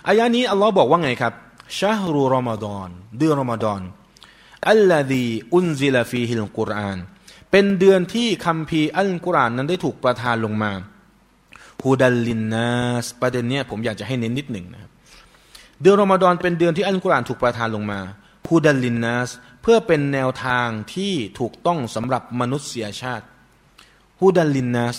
[0.07, 1.33] อายะนี้อัลลอฮ์บอกว่าไงครับ
[1.79, 2.89] ชาฮรุรอมฎอน
[3.19, 3.81] เดือนรอมฎอน
[4.69, 6.99] อัลลอฮีอุนซิลฟีฮิลกุรอาน
[7.51, 10.71] เป็นเดือนที่คัมภีอัลกุรอานนั้นได้ถูกประทานลงมา
[11.83, 12.71] ฮูดัลลินนั
[13.03, 14.91] สประเด็นเนี้ยผมอยากจะให้เน้นนิดหนึ่งนะครับ
[15.81, 17.99] เดือนรอมฎอนเป็นเดือนที่อัลกุรอานถูกประทานลงมา
[18.47, 19.29] ฮูดัลลินนัส
[19.61, 23.25] เพื่อเป็นแนวทางที่ถูกต้องสำหรับมนุษยชาติ
[24.19, 24.97] ฮูดัลลินนัส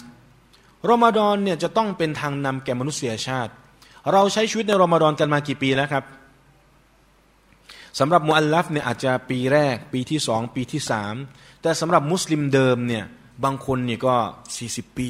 [0.91, 3.53] รอมฎอนเนี่ยจะต้องเป็นทางนำแก่มนุษยชาติ
[4.13, 6.05] เราใช้ชีวิตในรอมฎอนกันมากี่ปีแล้วครับ
[7.99, 11.15] สำหรับมุอัลลัฟเนี่ยอาจจะปีแรก ปีที่สองปีที่สาม
[11.63, 13.05] แต่สำหรับมุสลิมเดิมเนี่ย
[13.45, 14.17] บางคนเนี่ยก็
[14.57, 15.09] สี่สิบปี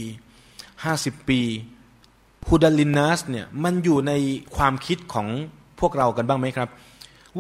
[0.85, 1.41] ห้าสิบปี
[2.49, 4.13] ฮูดัลลินนัสเนี่ยมันอยู่ใน
[4.57, 5.29] ความคิดของ
[5.81, 6.69] พวกเรากันบ้างไหมครับ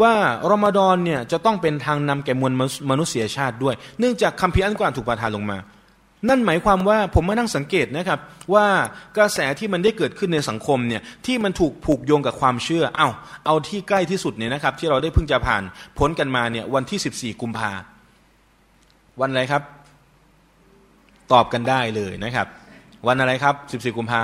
[0.00, 0.12] ว่า
[0.50, 2.52] รอมฎอนเนี่ยจะต้องเป็นทางนำแก่มวล
[2.90, 5.58] มนุษยชาติด้วย เนื่องจากคัมภีร์อัลกุรอานถูกประทานลงมา
[6.28, 8.18] นั่นหมายความว่าผมมานั่งสังเกตนะครับ
[8.54, 8.66] ว่า
[9.16, 13.08] กระแสที่มันได้เกิดขึ้นในสังคมเนี่ยที่มันถูกผูกโยงกับความเชื่อ เอา้า
[13.46, 15.62] เอาที่ใกล้ที่สุดเนี่ยนะครับ ที่เราได้เพิ่งจะผ่าน
[15.98, 17.72] พ้นกันมาเนี่ยวันที่ 14 กุมภา
[19.20, 19.62] วันอะไรครับ
[21.32, 22.46] ตอบกันได้เลยนะครับ
[23.06, 24.22] วันอะไรครับ 14 กุมภา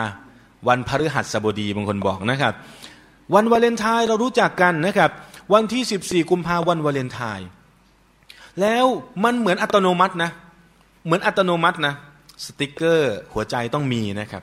[0.69, 2.53] วันพฤหัสบดีบางคนบอกนะครับ
[3.35, 5.11] วันวาเลนไทน์เรารู้จักกันนะครับ
[5.55, 7.49] วันที่ 14 กุมภาวันวาเลนไทน์
[8.61, 8.85] แล้ว
[9.25, 10.31] มันเหมือนอัตโนมัตินะ
[11.09, 11.95] เหมือนอัตโนมัตินะ
[12.45, 14.43] สติกเกอร์หัวใจต้องมีนะครับ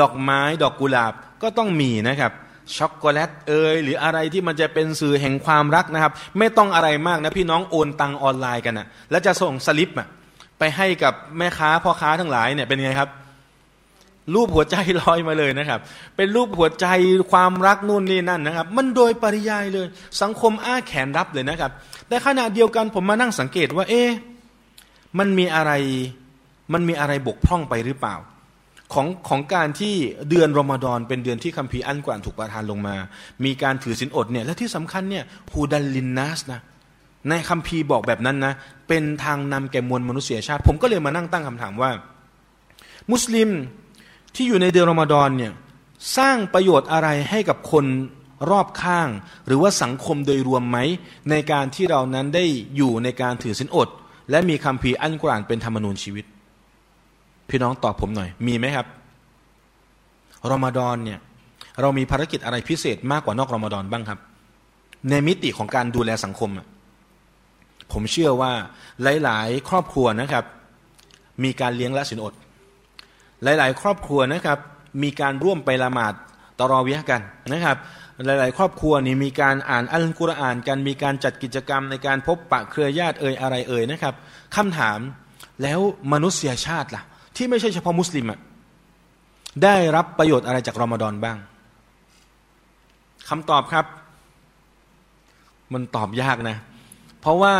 [0.00, 1.12] ดอกไม้ดอกกุหลาบ
[1.42, 2.32] ก็ต้องมีนะครับ
[2.76, 10.08] ช็อกโกแลตเอยหรืออะไรที่มันจะเป็นสื่อแห่งความรักนะครับ ไม่ต้องอะไรมากนะพี่น้องโอนตังออนไลน์กันนะแล้วจะส่งสลิปอะ
[10.58, 13.10] ไปให้กับแม่ค้าพ่อค้าทั้งหลายเนี่ยเป็นไงครับ
[14.34, 15.80] รูปหัวใจลอยมาเลยนะครับ
[16.16, 16.86] เป็นรูปหัวใจ
[17.32, 19.86] ความรักนู่นนี่นั่นนะครับ มันโดยปริยายเลย
[20.22, 21.70] สังคมอ้าแขนรับเลยนะครับ
[22.08, 24.10] แต่ขณะเดียวกันผมมานั่งสังเกตว่า เอ๊ะ
[25.18, 25.72] มันมีอะไร
[26.72, 28.16] มันมีอะไรบกพร่องไปหรือเปล่า
[28.92, 29.94] ของของการที่
[30.30, 32.96] เดือนรอมฎอนเป็นเดือนที่คัมภีร์อันกวานถูกประทานลงมา
[33.44, 36.60] มีการถือศีลอดเนี่ยและที่สำคัญเนี่ยฮูดัลลินนัสนะ
[37.28, 38.54] ในคัมภีร์บอกแบบนั้นนะ
[38.88, 41.90] เป็นทางนำแก่มวลมนุษยชาติ ผมก็เลยมานั่งตั้งคำถามว่า
[43.12, 43.50] มุสลิม
[44.34, 45.52] ที่อยู่ในเดือนรอมฎอนเนี่ย
[46.16, 47.84] สร้างประโยชน์อะไรให้กับคน
[48.50, 49.08] รอบข้าง
[49.46, 50.78] หรือว่าสังคมโดยรวมไหม
[51.30, 52.44] ในการที่เรานั้นได้
[52.76, 53.88] อยู่ในการถือศีลอด
[54.30, 56.24] และมีคำพีอันกรานเป็นธรรมนูญชีวิต
[57.48, 58.86] พี่น้องตอบผมหน่อย มีไหมครับ
[60.50, 61.20] รอมฎอนเนี่ย
[61.80, 64.18] เรามีภารกิจอะไรพิเศษมากกว่านอกรอมฎอนบ้างครับ
[65.10, 66.50] ในมิติของการดูแลสังคม
[67.92, 68.52] ผมเชื่อว่า
[69.02, 70.44] หลาย ๆ ครอบครัวนะครับ
[71.44, 72.34] มีการเลี้ยงละศีลอด
[73.42, 74.58] หลาย ๆ ครอบครัวนะครับ
[75.02, 76.14] มีการร่วมไปละหมาด
[76.58, 77.20] ตรอวิยกัน
[77.52, 77.76] นะครับ
[78.26, 84.14] หลาย ๆ ครอบครัวนี่มีการอ่านอัลกุรอานกันมีการจัดกิจกรรมในการพบปะเครือญาติเอ่ยอะไรเอ่ยนะครับ
[84.56, 84.98] คำถาม
[85.62, 85.80] แล้ว
[86.12, 87.02] มนุษยชาติล่ะ
[87.36, 88.40] ที่ไม่ใช่เฉพาะมุสลิมอะ
[89.64, 91.38] ได้รับประโยชน์อะไรจากรอมฎอนบ้าง
[93.28, 93.86] คำตอบครับ
[95.72, 96.56] มันตอบยากนะ
[97.20, 97.54] เพราะว่า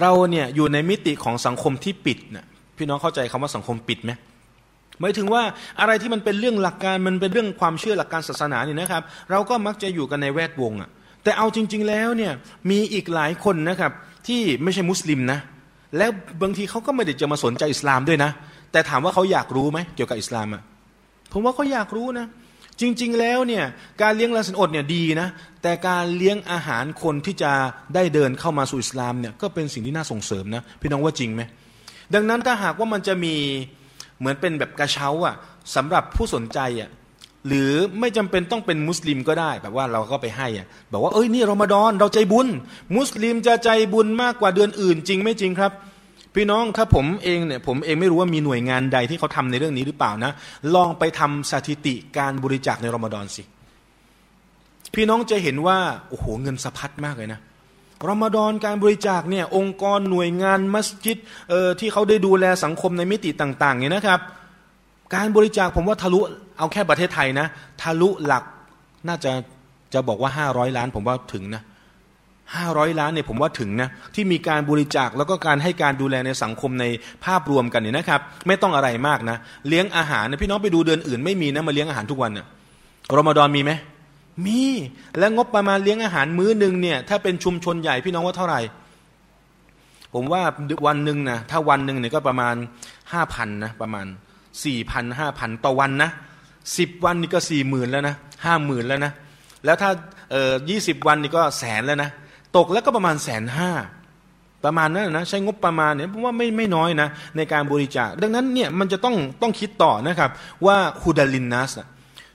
[0.00, 4.12] เราเนี่ยอยู่ในมิติของสังคมที่ปิดนะพี่น้องเข้าใจคำว่าสังคมปิดไหม
[5.00, 5.42] หมายถึงว่า
[5.80, 10.90] อะไรที่มันเป็นเรื่องหลักการมันเป็นเรื่องความเชื่อหลักการศาสนาเนี่ยนะครับ เราก็มักจะอยู่กันในแวดวงอะ่ะ
[11.24, 12.32] แต่เอาจริง ๆ แล้วเนี่ย
[12.70, 13.92] มีอีกหลายคนนะครับ
[14.26, 15.38] ที่ไม่ใช่มุสลิมนะ
[15.96, 16.10] แล้ว
[16.42, 18.30] บางทีเขาก็ไม่ได้จะมาสนใจอิสลามด้วยนะ
[18.72, 20.62] แต่ถามว่าเขาอยากรู้ไหมเกี่ยวกับอิสลามอะ่ะ
[21.32, 22.26] ผมว่าเขาอยากรู้นะ
[22.80, 23.64] จริง ๆ แล้วเนี่ย
[24.02, 25.28] การเลี้ยงลาสันอดเนี่ยดีนะ
[25.62, 27.52] แต่การเลี้ยงอาหารคนที่จะ
[27.94, 31.42] ได้เดินเข้ามาสู่อิสลามเนี่ยก็เป็นสิ่งที่น่าส่งเสริมนะ พี่น้องว่าจริงไหม
[32.14, 33.34] ดังนั้นถ้าหากว่ามันจะมี
[34.20, 35.34] เหมือนเป็นแบบกระเช้าอะ
[35.74, 36.90] สำหรับผู้สนใจอะ
[37.46, 42.48] หรือไม่จำเป็นต้องเป็นมุสลิมก็ได้ แบบว่าเราก็ไปให้อะบอกว่าเอ้ยนี่รอมฎอนเราใจบุญ
[42.96, 45.72] มุสลิมจะใจบุญมากกว่าเดือนอื่น จริงไม่จริงครับ
[46.34, 50.32] พี่น้องถ้าผมเองเนี่ยผมเองไม่รู้ว่ามีหน่วยงานใดที่เขาทำในเรื่องนี้หรือเปล่านะ
[50.74, 53.42] ลองไปทำสถิติการบริจาคในรอมฎอนสิ
[54.94, 57.40] พี่น้องจะเห็นว่าโอ้โหเงินสะพัดมากเลยนะ
[58.08, 61.18] รอมฎอนการบริจาคเนี่ยองค์กรหน่วยงานมัสยิด
[61.50, 64.20] เอ่อที่เขาได้ดูแลสังคมในมิติต่างๆเนี่ยนะครับ
[65.14, 66.20] การบริจาคผมว่าทะลุ
[66.58, 67.46] เอาแค่ประเทศไทยนะ
[67.82, 68.44] ทะลุหลัก
[69.08, 69.32] น่าจะ
[69.94, 71.62] จะบอกว่าห้าร้อยล้าน ผมว่าถึงนะ
[72.56, 76.84] ห้าร้อยล้านเนี่ยผมว่าถึงนะที่มีการบริจาคแล้วก็การให้การดูแลในสังคมใน
[77.24, 79.36] ภาพรวมกันเนี่ยนะครับ ไม่ต้องอะไรมากนะ
[79.68, 82.46] เลี้ยงอาหารนะพี่น้องไปดูเดือนอื่นไม่มีนะมาเลี้ยงอาหารทุกวันนะ
[83.16, 83.72] รอมฎอนมีไหม
[84.46, 84.62] มี
[85.18, 88.60] และงบประมาณเลี้ยงอาหารมื้อหนึ่งเนี่ยถ้าเป็นชุมชนใหญ่พี่น้องว่าเท่าไหร่
[90.14, 90.42] ผมว่า
[90.86, 92.54] วันหนึ่งนะถ้าวันหนึ่งเนี่ยก็ประมาณ
[93.12, 94.06] ห้าพันนะประมาณ
[94.64, 96.10] สี่พันห้าพันต่อวันนะ
[96.78, 98.14] สิบวันนี่ก็สี่หมื่นแล้วนะ
[98.44, 99.12] ห้าหมื่นแล้วนะ
[99.64, 99.90] แล้วถ้า
[100.30, 102.10] เอ่อยี่สิบวันนี่ก็แสนแล้วนะ
[102.56, 103.70] ตกแล้วก็ประมาณแสนห้า
[104.64, 110.30] ประมาณนั้นนะใช้งบประมาณเนี่ยผมว่าไม่ไม่น้อยนะในการบริจาคดังนั้นเนี่ยมันจะต้องต้องคิดต่อนะครับ
[110.66, 111.72] ว่าฮูดาลินนัส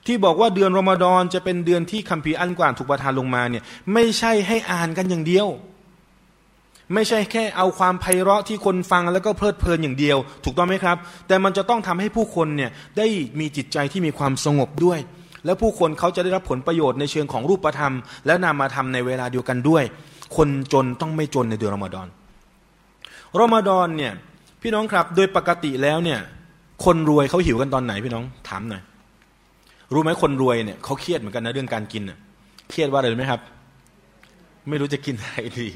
[0.06, 5.47] ที่บอกว่าเดือนรอมฎอนจะเป็นเดือนที่คัมภีร์อันกว่านถูกประทานลงมาเนี่ยไม่ใช่ให้อ่านกันอย่างเดียว
[6.93, 10.97] ไม่ใช่แค่เอาความไพเราะที่คนฟังแล้วก็เพลิดเพลินอย่างเดียว ถูกต้องไหมครับ
[11.28, 13.08] แต่มันจะต้องทำให้ผู้คนเนี่ยได้
[13.39, 14.99] มีจิตใจที่มีความสงบด้วย
[15.45, 17.93] และผู้คนเขาจะได้รับผลประโยชน์ในเชิงของรูปธรรม
[18.26, 19.84] และนำมาทำในเวลาเดียวกันด้วย
[20.38, 22.08] คนจนต้องไม่จนในเดือนรอมฎอน
[23.39, 24.14] รอมฎอนเนี่ย
[24.62, 26.20] พี่น้องครับโดยปกติแล้วเนี่ย
[26.86, 28.82] คนรวยเขาหิวกันตอนไหนพี่น้องถามหน่อย
[29.94, 32.18] รู้ไหมคนรวยเนี่ยเขาเครียดเหมือนกันนะเรื่องการกินอะ
[32.70, 33.42] เครียดว่าอะไรไหมครับ
[34.70, 35.68] ไม่รู้จะกินอะไรดี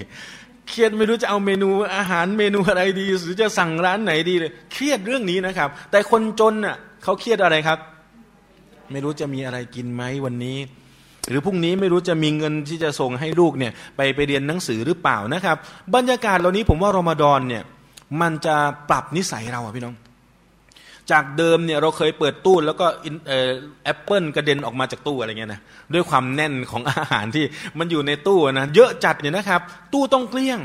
[0.67, 7.79] เครียดไม่รู้จะเอาเมนูอาหารเมนูอะไรดี หรือจะสั่งร้านไหนดีเลยเครียดเรื่องนี้นะครับ แต่คนจนอะเขาเครียดอะไรครับ
[8.91, 10.57] ไม่รู้จะมีอะไรกินไหมวันนี้
[11.29, 15.57] หรือพรุ่งนี้ไม่รู้จะมีเงินที่จะส่งให้ลูกเนี่ย ไปไปเรียนหนังสือหรือเปล่านะครับ
[15.95, 17.63] บรรยากาศเหล่านี้ผมว่ารอมฎอนเนี่ย
[18.21, 18.55] มันจะ
[18.89, 19.95] ปรับนิสัยเราอะพี่น้อง
[21.11, 22.85] จากเดิมเนี่ยเราเคยเปิดตู้แล้วก็
[23.83, 25.61] แอปเปิลกระเด็นออกมาจากตู้อะไรเงี้ยนะ
[25.93, 27.45] ด้วยความแน่นของอาหารที่
[27.79, 29.61] มันอยู่ในตู้นะเยอะจัดเนี่ยนะครับ
[29.93, 30.59] ตู้ต้องเกลี้ยง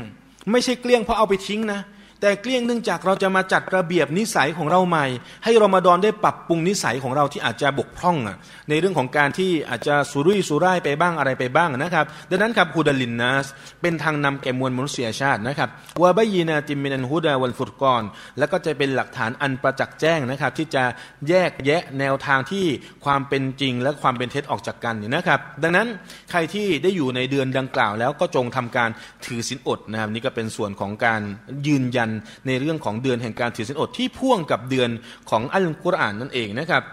[0.51, 1.79] ไม่ใช่เกลี้ยงเพราะเอาไปทิ้งนะ
[2.21, 5.05] แต่เกลี้ยงเนื่องจากเราจะมาจัดระเบียบนิสัยของเราใหม่
[5.43, 8.29] ให้รอมฎอนได้ปรับปรุงนิสัยของเราที่อาจจะบกพร่องอ
[8.69, 13.45] ในเรื่องของการที่อาจจะสุรุ่ยสุร่ายไปบ้างอะไรไปบ้างนะครับ ดังนั้นครับฮูดาลินนัส
[13.81, 15.69] เป็นทางนำแก่มวลมนุษยชาตินะครับ
[16.01, 18.03] วาบยีนาติมินันฮูดาวัลฟุตกอน
[18.39, 20.83] แล้วก็จะเป็นหลักฐานอันประจักษ์แจ้งนะครับ ที่จะ
[21.29, 22.65] แยกแยะแนวทางที่
[23.05, 25.87] ความเป็นจริง และความเป็นเท็จออกจากกันนะครับ ดังนั้น
[26.31, 28.89] ใครที่ได้อยู่ในเดือนดังกล่าว แล้วก็จงทำการ
[29.25, 31.21] ถือศีลอดนะครับนี่ก็เป็นส่วนของการ
[31.67, 32.04] ยืนยัน
[32.47, 34.89] ในเรื่องของเดือนแห่งการถือศีลอดที่พ่วงกับเดือน
[35.29, 36.83] ของอัลกุรอานนั่นเองนะครับ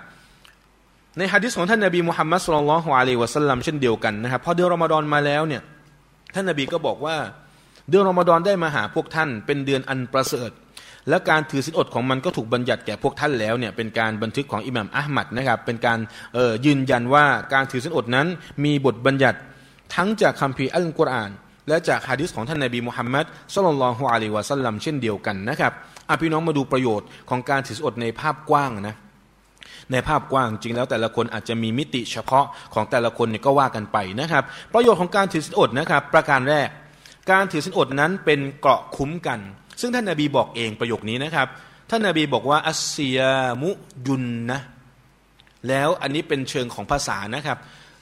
[1.18, 5.62] ในฮะดิษของท่านนบีมุฮัมมัดสุลลัลฮวาลีวะสัลลัมเช่นเดียวกันนะครับพอเดือนรอมฎอนมาแล้วเนี่ย
[6.34, 7.16] ท่านนบีก็บอกว่า
[7.88, 10.50] เดือนรอมฎอนได้มาหาพวกท่าน เป็นเดือนอันประเสริฐ
[11.08, 15.98] และการถือศีลอดของมันก็ถูกบัญญัติแก่พวกท่านแล้วเนี่ยเป็นการบันทึกของอิหม่ามอัลมัดนะครับเป็นการ
[16.66, 18.26] ยืนยันว่าการถือศีลอดนั้น
[18.64, 19.38] มีบทบัญญัติ
[19.94, 21.30] ทั้งจากคัมภีร์อัลกุรอาน
[21.68, 25.72] และจากฮะดิษของท่านนาบีมุฮัมมัดสุลลัลฮุอะลัยวะสัลลัมเช่นเดียวกันนะครับ
[26.08, 28.96] อพี่น้องมาดูประโยชน์ของการถืออดในภาพกว้างนะ
[29.92, 34.44] ในภาพกว้างจริงแล้วแต่ละคนอาจจะมีมิติเฉพาะของแต่ละคนเนี่ยก็ว่ากันไปนะครับ
[34.74, 36.68] ประโยชน์ของการถือสินอดนะครับ ประการแรก
[37.30, 39.38] การถือสินอดนั้นเป็นเกราะคุ้มกัน
[39.80, 41.46] ซึ่งท่านนาบีบอกเองประโยคนี้นะครับ
[41.90, 43.18] ท่านนาบีบอกว่าอัสเซีย
[43.62, 43.70] มุ
[44.06, 44.60] ยุนนะ
[45.68, 47.58] แล้วอันนี้เป็นเชิงของภาษานะครับ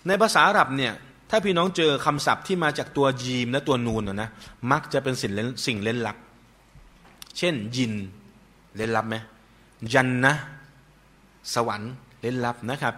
[0.07, 0.93] ในภาษาอาหรับเนี่ย
[1.31, 4.29] ถ้าพี่น้องเจอคำศัพท์ที่มาจากตัวยีมและตัวนูนนะ
[4.73, 6.17] มักจะเป็นสิ่งเล่นสิ่งเล่นลับ
[7.39, 7.93] เช่น ยิน
[8.77, 9.17] เล่นลับไหม
[9.95, 10.35] ยันนะ
[11.55, 12.95] สวรรค์เล่นลับนะครับ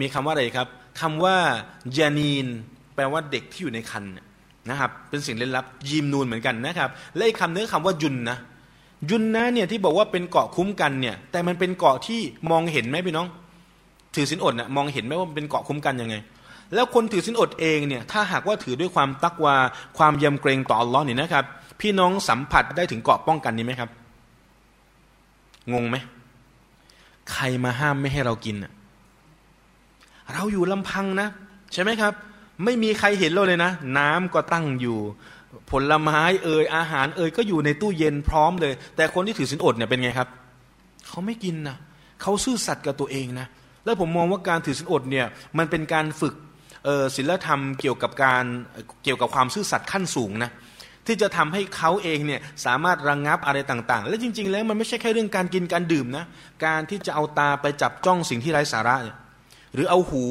[0.00, 0.68] มีคำว่าอะไรครับ
[1.00, 1.36] คำว่า
[1.96, 2.46] ยานีน
[2.94, 4.04] แปลว่าเด็กที่อยู่ในคัน
[4.68, 8.38] นะครับ เป็นสิ่งเล่นลับ ยีมนูนเหมือนกันนะครับและอีกคำนึงคำว่ายุนนะ
[9.10, 13.26] ยุนนะเนี่ยที่บอกว่าเป็นเกาะคุ้มกันเนี่ย แต่มันเป็นเกาะที่มองเห็นไหมพี่น้อง
[14.14, 16.16] ถือสินอดนะมองเห็นไหมว่าเป็นเกาะคุ้มกันยังไง
[16.74, 19.56] แล้วคนถือสินอดเองเนี่ยถ้าหากว่าถือด้วยความตักวา
[19.98, 21.44] ความยำเกรงต่ออัลลอฮ์นี่นะครับ
[21.80, 23.90] พี่น้องสัมผัสได้ถึงเกาะป้องกันนี้ไหมครับ
[25.72, 25.96] งงไหม
[27.32, 28.56] ใครมาห้ามไม่ให้เรากิน
[30.32, 31.28] เราอยู่ลำพังนะ
[31.72, 32.12] ใช่ไหมครับ
[32.64, 34.98] ไม่มีใครเห็นเราเลยนะ น้ำก็ตั้งอยู่
[35.70, 40.28] ผลไม้เอ่ยอาหารเอ่ยก็อยู่ในตู้เย็นพร้อมเลย แต่คนที่ถือสินอดเนี่ยเป็นไงครับ
[41.08, 41.76] เขาไม่กินนะ
[42.22, 43.46] เขาซื่อสัตย์กับตัวเองนะ
[43.84, 45.26] แล้วผมมองว่าการถือสินอดเนี่ย
[45.58, 46.34] มันเป็นการฝึก
[47.16, 48.44] ศีลธรรมเกี่ยวกับการ
[49.04, 50.50] เกี่ยวกับความซื่อสัตย์ขั้นสูงนะ
[51.06, 56.24] ที่จะทำให้เขาเองเนี่ยสามารถระงงับอะไรต่างๆ และจริง ๆ แล้วมันไม่ใช่แค่เรื่องการกินการดื่มนะ
[56.66, 59.16] การที่จะเอาตาไปจับจ้องสิ่งที่ไร้สาระเนี่ย
[59.74, 60.24] หรือเอาหู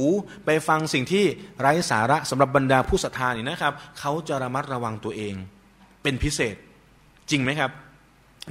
[0.45, 1.23] ไปฟังสิ่งที่
[1.61, 5.33] ไร้สาระสำหรับบรรดาผู้ศรัทธานี่นะครับเขาจะระมัดระวังตัวเอง
[6.03, 6.55] เป็นพิเศษ
[7.29, 7.71] จริงไหมครับ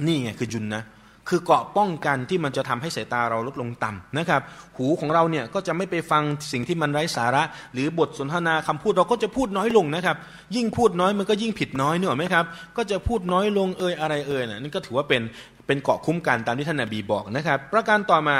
[0.05, 0.83] นี่ไงคือจุนนะ
[1.29, 4.41] คือเกาะป้องกันที่มันจะทำให้สายตาเราลดลงต่ำนะครับ
[4.77, 7.43] หูของเราเนี่ยก็จะไม่ไปฟังสิ่งที่มันไร้สาระ
[7.73, 10.17] หรือบทสนทนาคำพูดเราก็จะพูดน้อยลงนะครับ
[10.55, 12.45] ยิ่งพูดน้อยมันก็ยิ่งผิดน้อยเนอะไหมครับ
[12.77, 15.21] ก็จะพูดน้อยลงเอ่ยอะไรเอ่ยนะนี่ก็ถือว่าเป็น
[15.67, 18.37] เป็นเกาะคุ้มกันตามที่ท่านนบีบอกนะครับ ประการต่อมา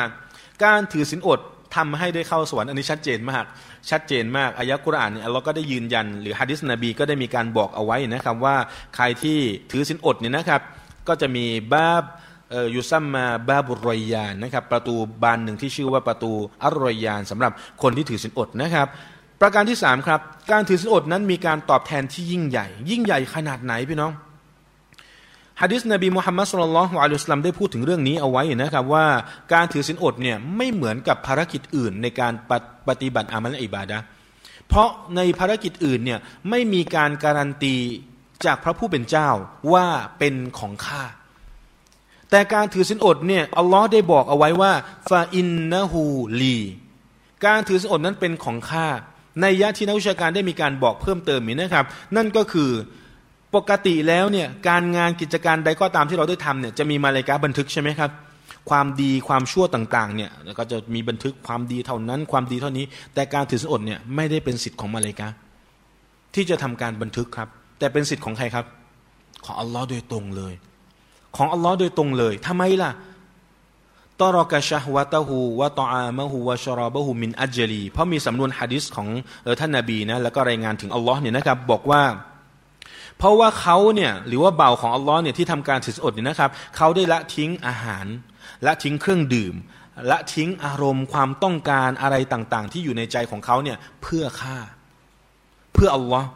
[0.64, 1.40] การถือศีลอด
[1.76, 3.46] ทำให้ได้เข้าสวรรค์อันนี้ชัดเจนมาก
[3.90, 8.56] ชัดเจนมากอายะกุรอานเนี่ยเราก็ได้ยืนยัน หรือฮะดิษนบีก็ได้มีการบอกเอาไว้นะครับว่า
[8.96, 9.40] ใครที่
[9.72, 10.62] ถือศีลอดเนี่ยนะครับ
[11.08, 12.04] ก็จะมีบาบ
[12.76, 16.32] ยูซัมมาบาบุรอยานนะครับประตูบานหนึ่งที่ชื่อว่าประตู
[16.64, 18.88] อัรอยานสำหรับคนที่ถือศีลอดนะครับ
[19.42, 20.20] ประการที่สามครับ
[20.52, 24.12] การถือศีลอดนั้นมีการตอบแทนที่ยิ่งใหญ่ ยิ่งใหญ่ขนาดไหนพี่น้อง
[25.62, 29.06] ฮะดิษนบีมุฮัมมัดสุลลัลฮวาลุสลามได้พูดถึงเรื่องนี้เอาไว้นะครับว่า
[29.54, 32.34] การถือศีลอดเนี่ยไม่เหมือนกับภารกิจอื่นในการ
[32.88, 33.98] ปฏิบัติอามัลอิบาดะ
[34.68, 37.76] เพราะในภารกิจอื่นเนี่ยไม่มีการการันตี
[38.46, 39.30] จากพระผู้เป็นเจ้า
[39.74, 39.88] ว่า
[40.20, 41.04] เป็นของข้า
[42.32, 44.72] แต่การถือศีลอดเนี่ยอัลลอฮ์ได้บอกเอาไว้ว่า
[45.10, 46.60] فإنه لي
[47.46, 48.88] การถือศีลอดนั้นเป็นของข้า
[49.42, 52.70] นัยยะที่นักวิชาการได้มีการบอกเพิ่มเติมนี้นะครับ นั่นก็คือ
[53.56, 58.12] ปกติแล้วเนี่ยการงานกิจการใดก็ตามที่เราได้ทำเนี่ยจะมีมลาอิกะฮ์บันทึกใช่ไหมครับ
[58.70, 65.28] ความดีความชั่วต่างๆเนี่ยก็จะมีบันทึกความดีเท่านั้น ความดีเท่านี้ แต่การถือศีลอดเนี่ยไม่ได้เป็นสิทธิ์ของมลาอิกะฮ์
[66.36, 68.66] ที่จะทำการบันทึกครับ แต่เป็นสิทธิ์ของใครครับ
[69.46, 70.54] ของอัลลอฮ์โดยตรงเลย
[71.36, 72.92] ของอัลลอฮ์โดยตรงเลยทำไมล่ะ
[74.22, 79.08] ตรกะชะวะตะหูวะตออามะหูวะชรอบะหูมินอัจลี เพราะมีสำนวนฮะดิษของ
[79.60, 82.04] ท่านนาบีนะแล้วก็รายงานถึงอัลลอฮ์เนี่ยนะครับบอกว่า
[83.18, 88.06] เพราะว่าเขาเนี่ยหรือว่าเบาของอัลลอฮ์เนี่ยที่ทำการถืออดเนี่ยนะครับเขาได้ละทิ้งอาหาร
[88.66, 89.56] ละทิ้งเครื่องดื่ม
[90.12, 94.58] ละทิ้งอารมณ์ความต้องการอะไรต่างๆ ที่อยู่ในใจของเขาเนี่ยเพื่อฆ่า
[95.74, 96.28] เพื่ออัลลอฮ์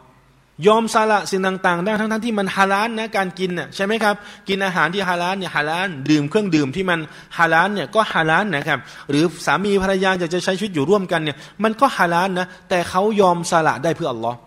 [0.66, 4.14] ยอมสละสิ่งต่างๆได้ทั้งๆทที่มันฮาลาลนะการกินน่ยใช่ไหมครับ
[4.48, 7.00] กินอาหารที่ฮาลาลเนี่ยฮาลาลดื่มเครื่องดื่มที่มัน
[7.38, 8.78] ฮาลาลเนี่ยก็ฮาลาลนะครับ
[9.10, 14.38] หรือสามีภรรยาอยากจะใช้ชีวิตอยู่ร่วมกันเนี่ยมันก็ฮาลาลนะแต่เขายอมสละได้เพื่ออัลลอฮ์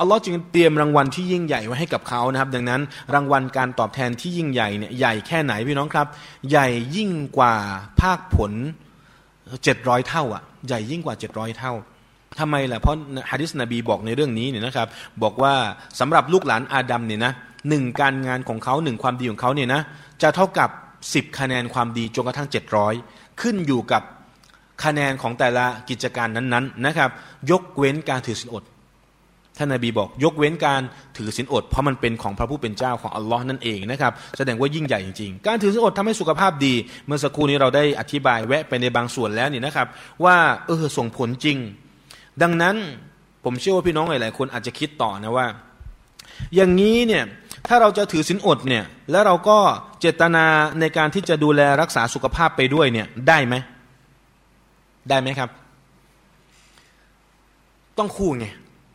[0.00, 2.80] อัลลอฮ์จึงเตรียมรางวัลที่ยิ่งใหญ่ไว้ให้กับเขานะครับ ดังนั้น
[3.14, 6.06] รางวัลการตอบแทนที่ยิ่งใหญ่เนี่ยใหญ่แค่ไหนพี่น้องครับ
[6.50, 7.54] ใหญ่ยิ่งกว่า
[8.00, 8.52] ภาคผล
[9.64, 11.72] เจ็ดร้อยเท่าอะใหญ่ยิ่งกว่าเจ็ดร้อยเท่า
[12.40, 12.94] ทำไมล่ะเพราะ
[13.30, 14.88] ฮะดิษนบีบอกในเรื่องนี้เนี่ยนะครับ
[15.22, 15.54] บอกว่า
[16.00, 17.32] สำหรับลูกหลานอาดัมเนี่ยนะ
[17.68, 19.80] หนึ่งการงานของเขาหนึ่งความดีของเขาเนี่ยนะ
[20.22, 20.70] จะเท่ากับ
[21.14, 22.94] สิบคะแนนความดีจนกระทั่งเจ็ดร้อย
[23.40, 24.02] ขึ้นอยู่กับ
[24.84, 27.10] คะแนนของแต่ละกิจการนั้นๆนะครับ
[27.50, 28.64] ยกเว้นการถือศีลอด
[29.58, 30.82] ท่านนาบีบอกยกเว้นการ
[31.16, 36.74] ถือศีลอด เพราะมันเป็นของพระผู้เป็นเจ้าของอัลลอฮ์นั่นเองนะครับแสดงว่ายิ่งใหญ่จริงๆ การถือศีลอดทำให้สุขภาพดี
[37.06, 39.86] เมื่อสักครู่นี้เราได้อธิบายแวะไปในบางส่วนแล้วนี่นะครับ
[40.24, 41.58] ว่าเออส่งผลจริง
[42.42, 42.76] ดังนั้น
[43.44, 45.46] ผมเชื่อว่าพี่น้องหลายๆคนอาจจะคิดต่อนะว่า
[46.54, 47.24] อย่างนี้เนี่ย
[47.68, 49.58] ถ้าเราจะถือศีลอดเนี่ยแล้วเราก็
[50.00, 50.44] เจตนา
[50.80, 53.54] ในการที่จะดูแลรักษาสุขภาพไปด้วยเนี่ยได้ไหม
[55.08, 55.50] ได้ไหมครับ
[57.98, 58.46] ต้องคู่ไง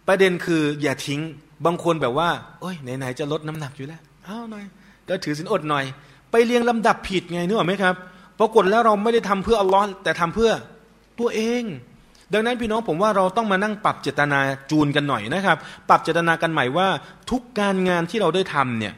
[0.07, 1.21] ประเด็นคืออย่าทิ้ง
[1.65, 2.29] บางคนแบบว่า
[2.61, 4.65] โอ้ยไหนๆจะลดน้ำหนักอยู่แล้วเอาหน่อย
[5.09, 5.85] ก็ถือศีลอดหน่อย
[6.31, 7.95] ไปเรียงลำดับผิดไงนึกออกไหมครับ
[8.39, 10.51] ปรากฏแล้วเราไม่ได้ทำเพื่ออัลลอฮ์แต่ทำเพื่อ
[11.19, 11.63] ตัวเอง
[12.33, 14.39] ดังนั้นพี่น้องผมว่าเราต้องมานั่งปรับเจตนา
[14.71, 15.57] จูนกันหน่อยนะครับ
[15.89, 16.87] ปรับเจตนากันใหม่ว่า
[17.29, 18.93] ทุกการงานที่เราได้ทำเนี่ย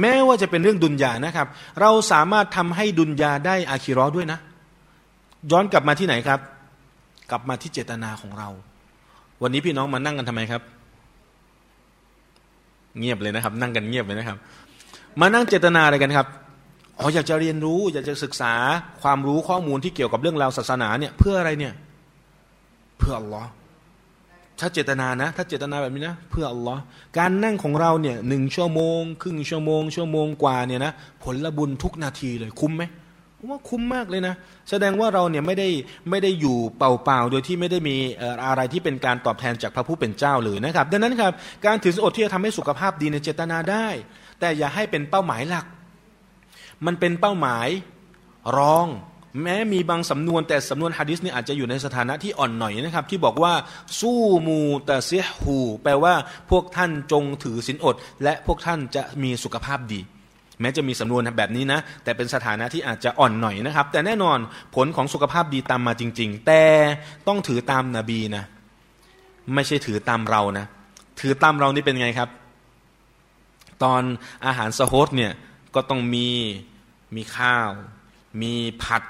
[0.00, 1.46] แม้ว่าจะเป็นเรื่องดุนยานะครับ
[1.80, 4.38] เราสามารถทำให้ดุนยาได้อาคิรอด้วยนะ
[5.50, 6.40] ย้อนกลับมาที่ไหนครับ
[7.30, 8.48] กลับมาที่เจตนาของเรา
[9.42, 10.62] วันนี้พี่น้องมานั่งกันทำไมครับ
[12.98, 14.36] เงียบเลยนะครับ นั่งกันเงียบเลยนะครับ
[15.20, 16.26] มานั่งเจตนาอะไรกันครับ
[16.98, 18.52] อ๋ออยากจะเรียนรู้ อยากจะศึกษา
[19.02, 21.72] ความรู้ข้อมูลที่เกี่ยวกับเรื่องราวศาสนาเนี่ยเพื่ออะไรเนี่ย
[23.06, 23.50] พื่ออัลลอฮ์
[24.60, 26.80] ถ้าเจตนานะ ถ้าเจตนาแบบนี้นะ เพื่ออัลลอฮ์
[27.18, 30.92] การนั่งของเราเนี่ยหนึ่งชั่วโมง ครึ่งชั่วโมง ชั่วโมงกว่าเนี่ยนะ
[31.24, 32.82] ผลบุญทุกนาทีเลยคุ้มไหม
[33.38, 34.34] ผมว่าคุ้มมากเลยนะ
[34.70, 35.68] แสดงว่าเราเนี่ยไม่ได้
[36.10, 37.96] ไม่ได้อยู่เปล่าๆ โดยที่ไม่ได้มี
[38.46, 41.32] อะไรที่เป็นการตอบแทนจากพระผู้เป็นเจ้าเลยนะครับ ดังนั้นครับ
[41.66, 43.88] การถือสอดที่จะทำให้สุขภาพดีในเจตนาได้
[44.40, 45.66] แต่อย่าให้เป็นเป้าหมายหลัก
[46.86, 47.68] มันเป็นเป้าหมาย
[48.56, 48.86] รอง
[49.42, 53.52] แม้มีบางสำนวนแต่สำนวนฮะดิษนี่อาจจะอยู่ในสถานะที่อ่อนหน่อยนะครับ ที่บอกว่า
[54.00, 56.14] สู้มูตะเซียหูแปลว่า
[56.50, 60.00] พวกท่านจงถือศีลอด และพวกท่านจะมีสุขภาพดี
[60.60, 64.38] แม้จะมีสำนวนแบบนี้นะ แต่เป็นสถานะที่อาจจะอ่อนหน่อยนะครับ แต่แน่นอน
[64.74, 66.62] ผลของสุขภาพดีตามมาจริง ๆ แต่
[67.28, 68.44] ต้องถือตามนาบีนะ
[69.54, 70.66] ไม่ใช่ถือตามเรานะ
[71.20, 72.28] ถือตามเรานี่เป็นไงครับ
[73.82, 74.02] ตอน
[74.46, 75.32] อาหารสโฮสเนี่ย
[75.74, 76.28] ก็ต้องมี
[77.16, 77.70] มีข้าว
[78.42, 79.02] มีผัด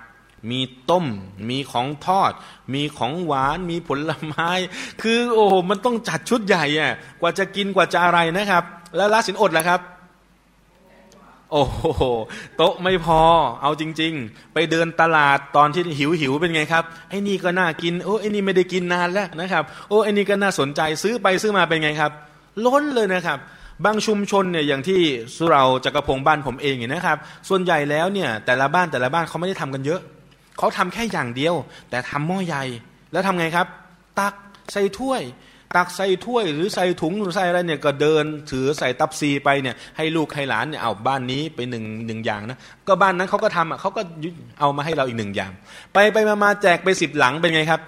[0.51, 0.61] มี
[0.91, 1.07] ต้ม
[1.49, 2.32] มีของทอด
[2.74, 4.51] มีของหวาน มีผลไม้
[5.03, 8.64] คือโอ้โหมันต้องจัดชุดใหญ่อะกว่าจะกินกว่าจะอะไรนะครับ
[8.97, 9.80] แล้วละสินอดล่ะครับ
[11.53, 12.03] โอ้โห
[12.57, 13.20] โต๊ะไม่พอ
[13.62, 22.12] เอาจริง ๆ ไปเดินตลาดตอนที่หิวหิวเป็นไงครับไอ้นี่ก็น่ากินโอ้ไอ้นี่ไม่ได้กินนานแล้วนะครับ โอ้ไอ้นี่ก็น่าสนใจซื้อไปซื้อมาเป็นไงครับ
[22.66, 23.39] ล้นเลยนะครับ
[23.84, 25.01] บางชุมชนเนี่ยอย่างที่
[25.37, 27.18] สุเราจักรพงบ้านผมเองเนี่ยนะครับ
[27.49, 30.01] ส่วนใหญ่แล้วเนี่ยแต่ละบ้านแต่ละบ้านเขาไม่ได้ทำกันเยอะ
[30.59, 31.55] เขาทำแค่อย่างเดียว
[31.91, 32.65] แต่ทำหม้อใหญ่
[33.13, 33.67] แล้วทำไงครับ
[34.19, 34.35] ตัก
[34.73, 35.23] ใส่ถ้วย
[35.77, 44.03] ตักใส่ถ้วย หรือใส่ถุงหรือใส่อะไรเนี่ยก็เดิน ถือใส่ตับซีไปเนี่ย ให้ลูกให้หลานเนี่ยเอาบ้านนี้ไปหนึ่งหนึ่งอย่างนะก็บ้านนั้นเขาก็ทำอะเขาก็
[44.61, 45.53] เอามาให้เราอีกหนึ่งอย่าง
[45.93, 47.81] ไปไปมามาแจกไปสิบหลังเป็นไงครับ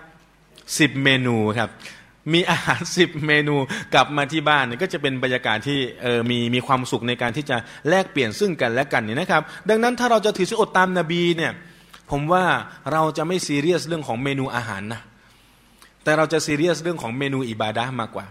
[0.79, 1.71] สิบเมนูครับ
[2.33, 3.55] มีอาหารสิบเมนู
[3.95, 7.57] กลับมาที่บ้านก็จะเป็นบรรยากาศที่เออมีมีความสุขในการที่จะ
[7.89, 11.53] แลกเปลี่ยนซึ่งกันและกันนี่นะครับ ดังนั้นถ้าเราจะถือศีลอดตามนบีเนี่ย
[12.11, 12.45] ผมว่า
[12.93, 15.01] เราจะไม่ซีเรียสเรื่องของเมนูอาหารนะ
[16.05, 18.27] แต่เราจะซีเรียสเรื่องของเมนูอิบาดะมากกว่า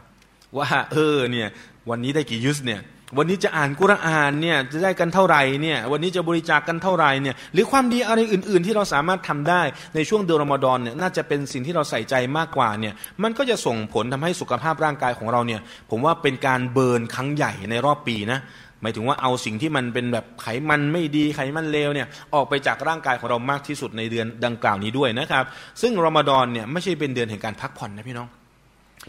[0.58, 1.48] ว่าเออเนี่ย
[1.90, 2.82] วันนี้ได้กี่ยุสเนี่ย
[3.18, 9.62] วันนี้จะอ่านกุรอานเนี่ยจะได้กันเท่าไหร่เนี่ยวันนี้จะบริจาคกกันเท่าไหร่เนี่ยหรือความดีอะไรอื่น ๆ ที่เราสามารถทำได้
[9.96, 15.62] ในช่วงเดือนรอมฎอนเนี่ยน่าจะเป็นสิ่งที่เราใส่ใจมากกว่าเนี่ยมันก็จะส่งผลทำให้สุขภาพร่างกายของเราเนี่ย
[15.92, 18.40] ผมว่าเป็นการเบิร์นครั้งใหญ่ในรอบปีนะ
[18.82, 25.46] หมายถึงว่าเอาสิ่งที่มันเป็นแบบไขมันไม่ดีไขมันเลวเนี่ยออกไปจากร่างกายของเรามากที่สุดในเดือนดังกล่าวนี้ด้วยนะครับ
[25.82, 28.28] ซึ่งรอมฎอนเนี่ยไม่ใช่เป็นเดือนแห่งการพักผ่อนนะพี่น้อง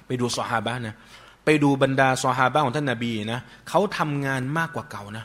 [0.07, 0.95] ไปดูซอฮาบะนะ
[1.45, 5.25] ไปดูบรรดาซอฮาบะของท่านนาบีนะเขาทำงานมากกว่าเก่านะ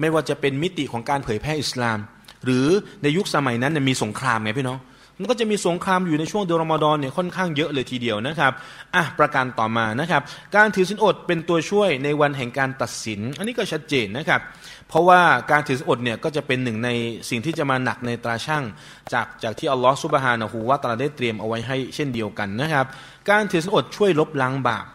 [0.00, 1.98] ไม่ว่าจะเป็นมิติของการเผยแพร่อิสลาม
[2.44, 2.66] หรือ
[3.02, 4.78] ในยุคสมัยนั้นมีสงครามไงพี่น้อง
[5.20, 8.52] มันก็จะมีสงครามอยู่ในช่วงเดือนรอมฎอนเนี่ยค่อนข้างเยอะเลยทีเดียวนะครับ
[8.94, 10.22] อะประการต่อมานะครับ
[10.56, 14.40] การถือสินอดเป็นตัวช่วยในวันแห่งการตัดสิน อันนี้ก็ชัดเจนนะครับ
[14.88, 16.90] เพราะว่าการถือสินอดเนี่ยก็จะเป็นหนึ่งใน
[17.30, 18.64] สิ่งที่จะมาหนักในตราช่าง
[19.12, 22.86] จากจากที่อัลลอฮฺสุบฮานะฮูวาตาลาได้เตรียมเอาไว้ให้เช่นเดียวกันนะครับ
[23.30, 24.86] การถือสินอดช่วยลบล้างบาป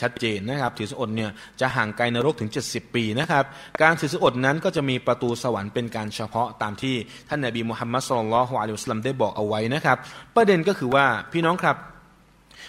[0.00, 1.30] ชัดเจนนะครับถือสอดเนี่ย
[1.60, 3.44] จะห่างไกลนรกถึง 70 ปีนะครับ
[3.82, 6.94] การถือสอดนั้นก็จะมีประตูสวรรค์เป็นการเฉพาะตามที่
[7.28, 9.96] ท่านนบีมุฮัมมัดสุลลัลฮวาอัลลอฮฺสลัมได้บอกเอาไว้นะครับ
[10.36, 11.76] ประเด็นก็คือว่าพี่น้องครับ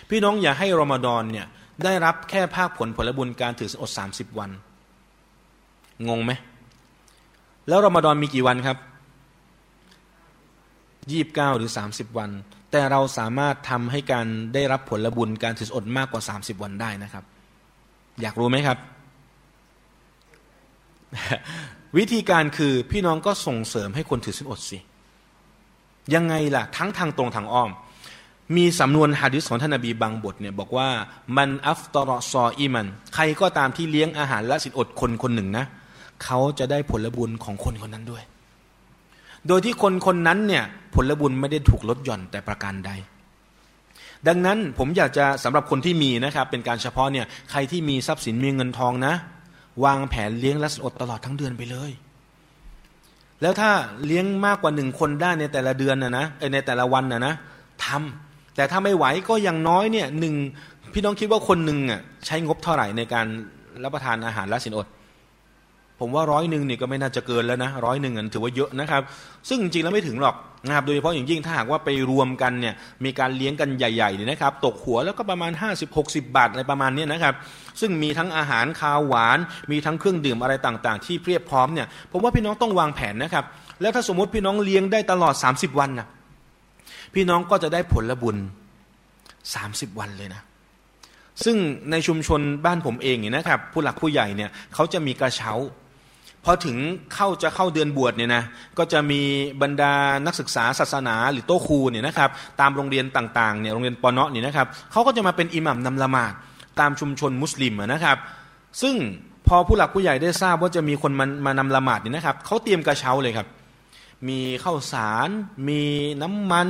[0.09, 1.47] พี่น้องอย่าให้รอมฎอนเนี่ย
[1.83, 4.51] ได้รับแค่ภาคผลผลบุญการถือสอด 30 วัน
[6.07, 6.31] งงไหม
[7.67, 8.77] แล้วรอมฎอนมีกี่วันครับ
[11.11, 12.29] ยี่บเก้าหรือสามสิบวัน
[12.71, 17.23] แต่เราสามารถทำให้การได้รับผลบุญการถืออดมากกว่า 30 วันได้นะครับ
[18.21, 18.77] อยากรู้ไหมครับ
[21.97, 24.79] วิธีการคือพี่น้องก็ส่งเสริมให้คนถือสินอดสิ
[26.13, 27.69] ยังไงล่ะ ทั้งทางตรงทางอ้อม
[28.57, 30.89] มีสำนวนฮะดิษของท่านนบีบางบทเนี่ยบอกว่า
[31.37, 35.65] มันอัฟตรอซออีมัน ใครก็ตามที่เลี้ยงอาหารและสินอดคนคนหนึ่งนะ
[36.23, 38.23] เขาจะได้ผลบุญของคนคนนั้นด้วย
[39.47, 40.63] โดยที่คนคนนั้นเนี่ย
[40.95, 42.91] ผลบุญไม่ได้ถูกลดหย่อนแต่ประการใด
[44.27, 49.13] ดังนั้นผมอยากจะสำหรับคนที่มีนะครับเป็นการเฉพาะเนี่ยใครที่มีทรัพย์สินมีเงินทองนะ
[49.83, 51.91] วางแผนเลี้ยงและอดตลอดทั้งเดือนไปเลย
[53.41, 53.71] แล้วถ้า
[54.05, 57.33] เลี้ยงมากกว่าหนึ่งคนได้ในแต่ละเดือนนะนะในแต่ละวันนะนะ
[57.85, 60.35] ทำแต่ถ้าไม่ไหวก็อย่างน้อยเนี่ยหนึ่ง
[60.93, 63.25] พี่น้องคิดว่าคนหนึ่งอะใช้งบเท่าไหร่ในการ
[63.83, 64.87] รับประทานอาหารและสินอด
[65.99, 69.01] ผมว่าร้อยหนึ่งนี่ก็ไม่น่าจะเกินแล้วนะร้อยหนึ่งถือว่าเยอะนะครับ
[69.49, 70.35] ซึ่งจริงแล้วไม่ถึงหรอก
[70.67, 72.73] นะครับโดยเฉพาะอย่างยิ่งถ้าหากว่าไปรวมกันเนี่ย
[73.05, 75.51] มีการเลี้ยงกันใหญ่ๆเนี่ยนะครับ ตกหัวแล้วก็ประมาณ
[75.91, 77.33] 50-60 บาทอะไรประมาณนี้นะครับ
[77.79, 79.37] ซึ่งมีทั้งอาหารคาวหวาน
[79.71, 83.45] มีทั้งเครื่องดื่มอะไรต่างๆ ที่เพียบพร้อมเนี่ยผมว่าพี่น้องต้องวางแผนนะครับ
[83.81, 86.07] แล้วถ้าสมมติพี่น้องเลี้ยงได้ตลอด 30 วันนะ
[87.13, 88.37] พี่น้องก็จะได้ผลบุญ
[89.37, 90.41] 30 วันเลยนะ
[91.45, 91.57] ซึ่ง
[91.91, 95.51] ในชุมชนบ้านผมเองเนี่ยนะครับ ผู้หลักผู้ใหญ่เนี่ยเขาจะมีกระเช้า
[96.45, 96.77] พอถึง
[97.13, 98.43] เข้าจะเข้าเดือนบวชเนี่ยนะ
[98.77, 99.21] ก็จะมี
[99.61, 99.93] บรรดา
[100.25, 102.29] นักศึกษาศาสนาหรือโตครูเนี่ยนะครับ
[102.59, 106.33] ตามโรงเรียนต่างๆเนี่ยโรงเรียนปอนเนาะเนี่ยนะครับเขาก็จะมาเป็นอิหมัมนำละหมาด
[106.79, 108.17] ตามชุมชนมุสลิมนะครับ
[108.81, 108.95] ซึ่ง
[109.47, 113.47] พอผู้หลักผู้ใหญ่ได้ทราบว่าจะมีคนมามานำละหมาดเนี่ยนะครับเขาเตรียมกระเช้าเลยครับ
[114.27, 115.29] มีข้าวสาร
[115.69, 115.81] มี
[116.21, 116.69] น้ำมัน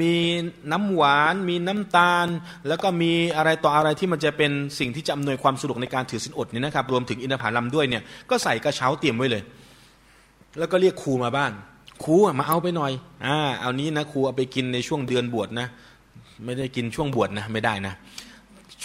[0.00, 0.12] มี
[0.72, 2.26] น้ำหวาน มีน้ำตาล
[2.68, 9.42] แล้วก็มีอะไรต่ออะไรที่มันจะเป็นสิ่งที่จะอำนวยความสะดวกในการถือสินอดเนี่ยนะครับ รวมถึงอินทผลัมด้วยเนี่ยก็ใส่กระเช้าเตรียมไว้เลย
[10.58, 11.52] แล้วก็เรียกครูมาบ้าน
[12.04, 12.92] ครูมาเอาไปหน่อย
[13.26, 15.66] อ่าเอานี้นะครูเอาไปกินในช่วงเดือนบวชนะ
[16.44, 17.94] ไม่ได้กินช่วงบวชนะไม่ได้นะ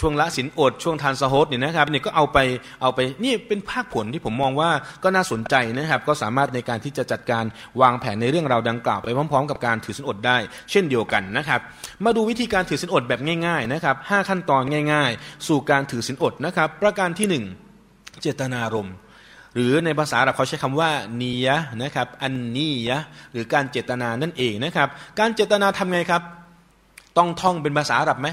[0.00, 2.38] ช่วงละสินอดช่วงทานสโฮดเนี่ยนะครับเนี่ยก็เอาไป
[2.82, 4.70] เอาไปนี่เป็นภาคผลที่ผมมองว่า
[5.02, 7.44] ก็น่าสนใจนะครับ ก็สามารถในการที่จะจัดการ
[7.80, 10.36] วางแผนในเรื่องราวดังกล่าวไปพร้อม ๆ กับการถือสินอดได้
[10.70, 11.60] เช่นเดียวกันนะครับ
[12.04, 17.44] มาดูวิธีการถือสินอดแบบง่ายๆนะครับห้าขั้นตอนง่าย ๆ สู่การถือสินอดนะครับ ประการที่หนึ่ง
[18.22, 18.94] เจตนารมณ์
[19.54, 20.90] หรือในภาษาเราเขาใช้คำว่า
[21.20, 22.98] นียะนะครับอันนียะ
[23.32, 24.88] หรือการเจตนานั่นเองนะครับ
[25.20, 26.22] การเจตนาทำไงครับ
[27.18, 28.28] ต้องท่องเป็นภาษาอาหรับไหม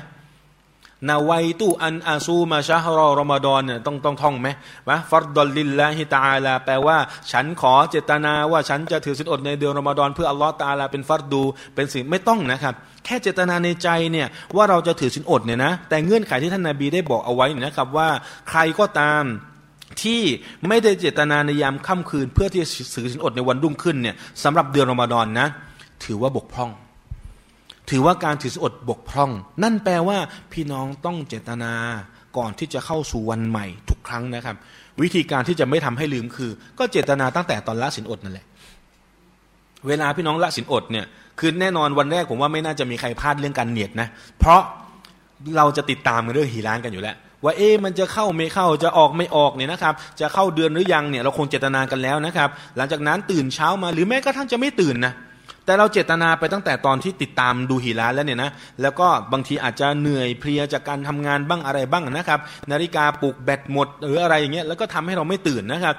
[1.10, 4.48] نويت أن أصوم شهر رمضان เนี่ยต้องต้องท่องไหม
[4.90, 6.98] وفرضا لله تعالى แปลว่า
[7.32, 11.44] ฉันขอเจตนาว่าฉันจะถือศีลอดในเดือนรอมฎอนเพื่ออัลลอฮ์ตาลาเป็นฟัรฎู
[11.76, 12.74] เป็นสิ่งไม่ต้องนะครับ
[13.06, 18.10] แค่เจตนาในใจเนี่ยว่าเราจะถือศีลอดเนี่ยนะแต่เงื่อนไขที่ท่านนบีได้บอกเอาไว้นะครับว่า
[18.50, 19.24] ใครก็ตาม
[20.04, 20.22] ที่
[20.68, 25.48] ไม่ได้เจตนาในยามค่ำคืน เพื่อที่จะถือศีลอดในวันรุ่งขึ้นเนี่ยสำหรับเดือนรอมฎอนนะ
[26.04, 26.72] ถือว่าบกพร่อง
[27.90, 29.32] ถือว่าการถือสอดบกพร่อง
[29.64, 30.18] นั่นแปลว่า
[30.54, 31.74] พี่น้องต้องเจตนา
[32.38, 34.56] ก่อนที่จะเข้าสู่วันใหม่ทุกครั้งนะครับ
[35.02, 38.46] วิธีการที่จะไม่ทำให้ลืมคือ ก็เจตนาตั้งแต่ตอนละสินอดนั่นแหละ
[39.88, 41.06] เวลาพี่น้องละสินอดเนี่ย
[41.40, 44.08] คือแน่นอนวันแรกผมว่าไม่น่าจะมีใครพลาดเรื่องการเนียดนะ
[44.40, 44.62] เพราะ
[45.58, 55.14] เราจะติดตามเรื่องฮีร้านกันอยู่แล้วว่าเอ๊มันจะเข้าไม่เข้าจะออกไม่ออกเนี่ยนะครับ จะเข้าเดือนหรือยังเนี่ยเราคงเจตนากันแล้วนะครับ หลังจากนั้นตื่นเช้ามาหรือแม้กระทั่งจะไม่ตื่นนะ
[55.66, 58.52] แต่เราเจตนาไปตั้งแต่ตอนที่ติดตามดูฮีรานแล้วเนี่ยนะ
[58.82, 62.40] แล้วก็บางทีอาจจะเหนื่อยเพลียจากการทำงานบ้างอะไรบ้างนะครับ
[62.72, 65.96] นาฬิกาปลุกแบตหมด หรืออะไรอย่างเงี้ยแล้วก็ทำให้เราไม่ตื่นนะครับ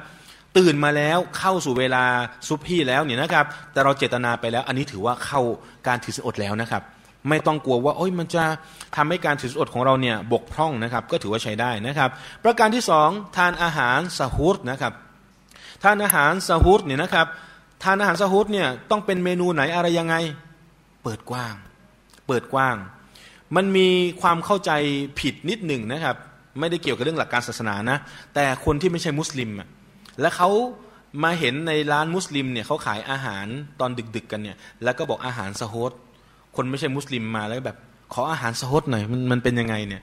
[0.58, 2.04] ตื่นมาแล้วเข้าสู่เวลา
[2.48, 5.40] ซุปพี่แล้วเนี่ยนะครับ แต่เราเจตนาไปแล้ว อันนี้ถือว่าเข้า
[5.86, 6.82] การถือศีลอดแล้วนะครับ
[7.28, 8.44] ไม่ต้องกลัวว่าโอ้ยมันจะ
[8.96, 12.10] ทำให้การถือศีลอดของเราเนี่ยบกพร่องนะครับ ก็ถือว่าใช้ได้นะครับ
[12.44, 14.92] ประการที่สองทานอาหารสะฮุดนะครับ
[15.82, 17.26] ทานอาหารสะฮุดเนี่ยนะครับ
[17.82, 20.14] ทานอาหารสะฮุดเนี่ยต้องเป็นเมนูไหนอะไรยังไง
[21.02, 21.54] เปิดกว้าง
[22.26, 22.76] เปิดกว้าง
[23.56, 23.88] มันมี
[24.22, 24.70] ความเข้าใจ
[25.20, 26.16] ผิดนิดหนึ่งนะครับ
[26.60, 27.98] ไม่ได้เกี่ยวกับเรื่องหลักการศาสนานะ
[28.34, 29.68] แต่คนที่ไม่ใช่มุสลิมอะ
[30.20, 30.50] และเขา
[31.24, 33.46] มาเห็นในร้านมุสลิมเนี่ยเขาขายอาหาร
[33.80, 35.92] ตอนดึก ๆ กันเนี่ย แล้วก็บอกอาหารสะฮด
[36.56, 37.76] คนไม่ใช่มุสลิมมาแล้วแบบ
[38.14, 40.02] ขออาหารสะฮดหน่อยมันมันเป็นยังไงเนี่ย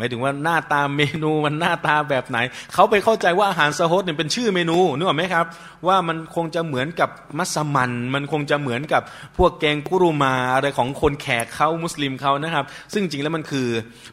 [0.00, 2.38] มายถึงว่าหน้าตาเมนูมันหน้าตาแบบไหน
[2.74, 5.46] เขาไปเข้าใจว่าอาหารสะฮดเนี่ยเป็นชื่อเมนูนึกออกไหมครับ
[5.86, 9.02] ว่ามันคงจะเหมือนกับมัสมัน มันคงจะเหมือนกับ
[9.38, 13.68] พวกแกงกุรุมาอะไรของคนแขกเขามุสลิมเขานะครับ ซึ่งจริงแล้วมันคือ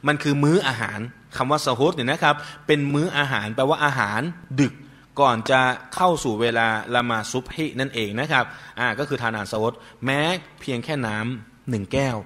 [0.08, 1.00] มันคือมื้ออาหาร
[1.38, 2.36] คำว่าสะฮดเนี่ยนะครับ
[2.68, 4.22] เป็นมื้ออาหารแปลว่าอาหาร
[4.62, 4.74] ดึก
[5.20, 5.62] ก่อนจะ
[5.96, 8.44] เข้าสู่เวลาละมาซุบฮินั่นเองนะครับ
[8.80, 9.74] อ่าก็คือทานอาหารสะฮด
[10.06, 10.20] แม้
[10.62, 12.18] เพียงแค่น้ำหนึ่งแก้ว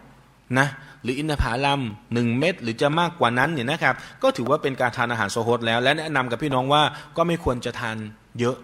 [0.60, 0.68] นะ
[1.04, 1.82] หรืออินทผลัม
[2.14, 6.82] หนึ่งเม็ดหรือจะมากกว่านั้นเนี่ยนะครับ ก็ถือว่าเป็นการทานอาหารโซฮดแล้ว และแนะนำกับพี่น้องว่า
[7.18, 7.98] ก็ไม่ควรจะทาน
[8.40, 8.58] เยอะ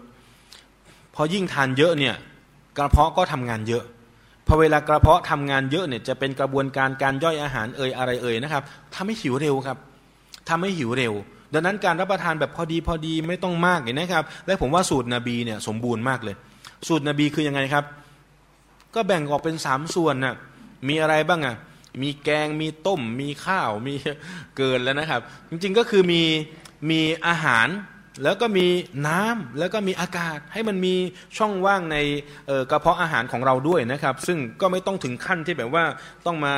[1.18, 2.14] พราะยิ่งทานเยอะเนี่ย
[2.78, 3.84] กระเพาะก็ทำงานเยอะ
[4.46, 8.62] พอเวลากระเพาะทำงานเยอะเนี่ยจะเป็นกระบวนการการย่อยอาหารเอ่ยอะไรเอ่ยนะครับ
[8.94, 9.78] ทำให้หิวเร็วครับ
[10.48, 11.14] ทำให้หิวเร็ว
[11.54, 16.36] ดังนั้นการรับประทานแบบพอดีพอดีไม่ต้องมากเลยนะครับ และผมว่าสูตรนบีเนี่ยสมบูรณ์มากเลย
[16.88, 17.84] สูตรนบีคือยังไงครับ
[18.94, 20.34] ก็แบ่งออกเป็นสามส่วนน่ะ
[20.88, 21.56] มีอะไรบ้างอะ
[22.02, 23.94] มีแกงมีต้ม มีข้าวมี
[24.56, 25.20] เกินแล้วนะครับ
[25.50, 26.22] จริงๆก็คือมี
[26.90, 27.68] มีอาหาร
[28.24, 28.66] แล้วก็มี
[29.06, 30.94] น้ำแล้วก็มีอากาศให้มันมี
[31.38, 31.96] ช่องว่างใน
[32.70, 35.84] กระเพาะอาหารของเราด้วยนะครับ ซึ่งก็ไม่ต้องถึงขั้นที่แบบว่า
[36.26, 36.54] ต้องมา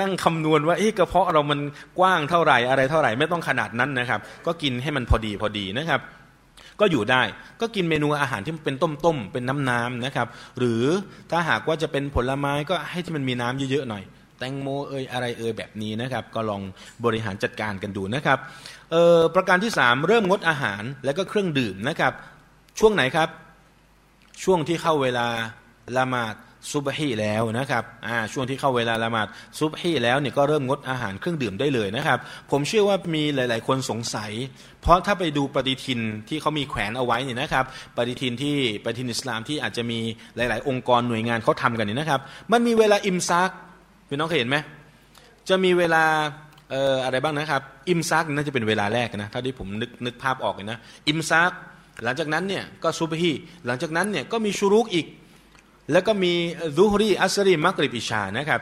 [0.00, 1.60] นั่งคำนวณว่าเอ๊ะกระเพาะเรามัน
[1.98, 6.00] กว้างเท่าไหร่อะไรเท่าไหร่ไม่ต้องขนาดนั้นนะครับ ก็กินให้มันพอดีพอดีนะครับ
[6.80, 7.22] ก็อยู่ได้
[7.60, 10.28] ก็กินเมนูอาหารที่เป็นต้มๆเป็นน้ำๆนะครับ
[10.58, 10.84] หรือ
[11.30, 14.02] ถ้าหากว่าจะเป็นผลไม้ก็ให้ที่มันมีน้ำเยอะๆหน่อย
[14.38, 16.62] แตงโมเอยอะไรเอยแบบนี้นะครับ ก็ลอง
[17.04, 18.38] บริหารจัดการกันดูนะครับ
[19.34, 22.12] ประการที่สามเริ่มงดอาหารและก็เครื่องดื่มนะครับ
[22.78, 23.28] ช่วงไหนครับ
[24.42, 25.26] ช่วงที่เข้าเวลา
[25.96, 26.34] ละหมาด
[26.72, 27.84] ซุบฮีแล้วนะครับ
[28.32, 29.28] ช่วงที่เข้าเวลาละหมาด
[29.58, 32.18] ซุบฮีแล้วเนี่ยก็เริ่มงดอาหารเครื่องดื่มได้เลยนะครับ
[32.50, 34.32] ผมเชื่อว่ามีหลาย ๆ คนสงสัย
[34.82, 37.64] เพราะถ้าไปดูปฏิทินที่เขามีแขวนเอาไว้เนี่ยนะครับ
[37.96, 40.00] ปฏิทินที่ปฏิทินอิสลามที่อาจจะมี
[40.36, 42.20] หลาย ๆ องค์กรหน่วยงานเขาทำกันเนี่ยนะครับ
[42.52, 43.50] มันมีเวลาอิมซัก
[44.08, 44.56] พี่น้องเคยเห็นไหม
[45.48, 46.04] จะมีเวลา
[46.70, 50.78] เอ่ออะไรบ้างนะครับ อิมซักน่าจะเป็นเวลาแรกนะถ้าที่ผมนึกนึกภาพออกเลยนะ
[51.08, 51.52] อิมซัก
[52.04, 53.32] หลังจากนั้นเนี่ยก็ซูบฮี
[53.66, 55.06] หลังจากนั้นเนี่ยก็มีชูรุกอีก
[55.92, 56.32] แล้วก็มี
[56.76, 58.60] ซูฮรีอัสรีมักริบอิชานะครับ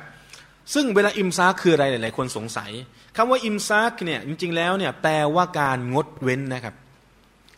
[0.74, 2.70] ซึ่งเวลา إمساك คืออะไรหลายๆคนสงสัย
[3.16, 6.74] คำว่า إمساك เนี่ยจริงๆแล้วเนี่ยแปลว่าการงดเว้นนะครับ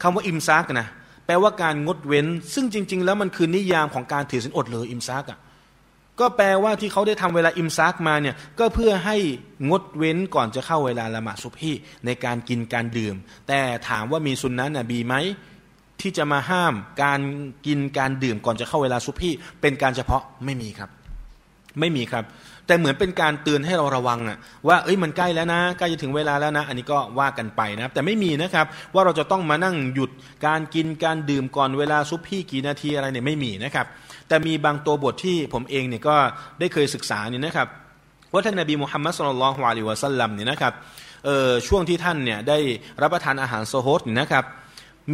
[0.03, 0.89] คำว่า إمساك นะ
[1.27, 5.39] แปลว่าการงดเว้น ซึ่งจริง ๆ แล้วมันคือนิยามของการถือศีลอดเลย إمساك อะ
[6.21, 9.17] ก็แปลว่าที่เขาได้ทำเวลา إمساك มาเนี่ยก็เพื่อให้
[9.71, 11.73] งดเว้นก่อนจะเข้าเวลาละหมาดซุบฮี
[12.07, 13.15] ในการกินการดื่ม
[13.49, 15.15] แต่ถามว่ามีสุนนะฮ์นบีไหม
[16.01, 17.21] ที่จะมาห้ามการ
[17.67, 20.91] กินการดื่มก่อนจะเข้าเวลาซุบฮีเป็นการเฉพาะไม่มีครับ
[21.81, 22.25] ไม่มีครับ
[22.67, 24.39] แต่เหมือนเป็นการเตือนให้เราระวังอะ
[24.69, 30.11] ว่าเอ้ยมันใกล้แล้วนะใกล้จะถึงเวลาแล้วนะ อันนี้ก็ว่ากันไปนะครับ แต่ไม่มีนะครับว่าเราจะต้องมานั่งหยุด
[30.47, 33.87] การกินการดื่มก่อนเวลาซุบฮีกี่นาทีอะไรเนี่ยไม่มีนะครับ
[34.35, 36.17] แต่มีบางตัวบทที่ผมเองเนี่ยก็
[36.61, 37.69] ได้เคยศึกษาเนี่ยนะครับ
[38.33, 40.75] ว่าท่านนบีมุฮัมมัดสุลลัลฮวาลิวะสัลลัมเนี่ยนะครับ
[41.67, 42.59] ช่วงที่ท่านเนี่ยได้
[43.03, 44.45] รับประทานอาหารโซฮดเนี่ยนะครับ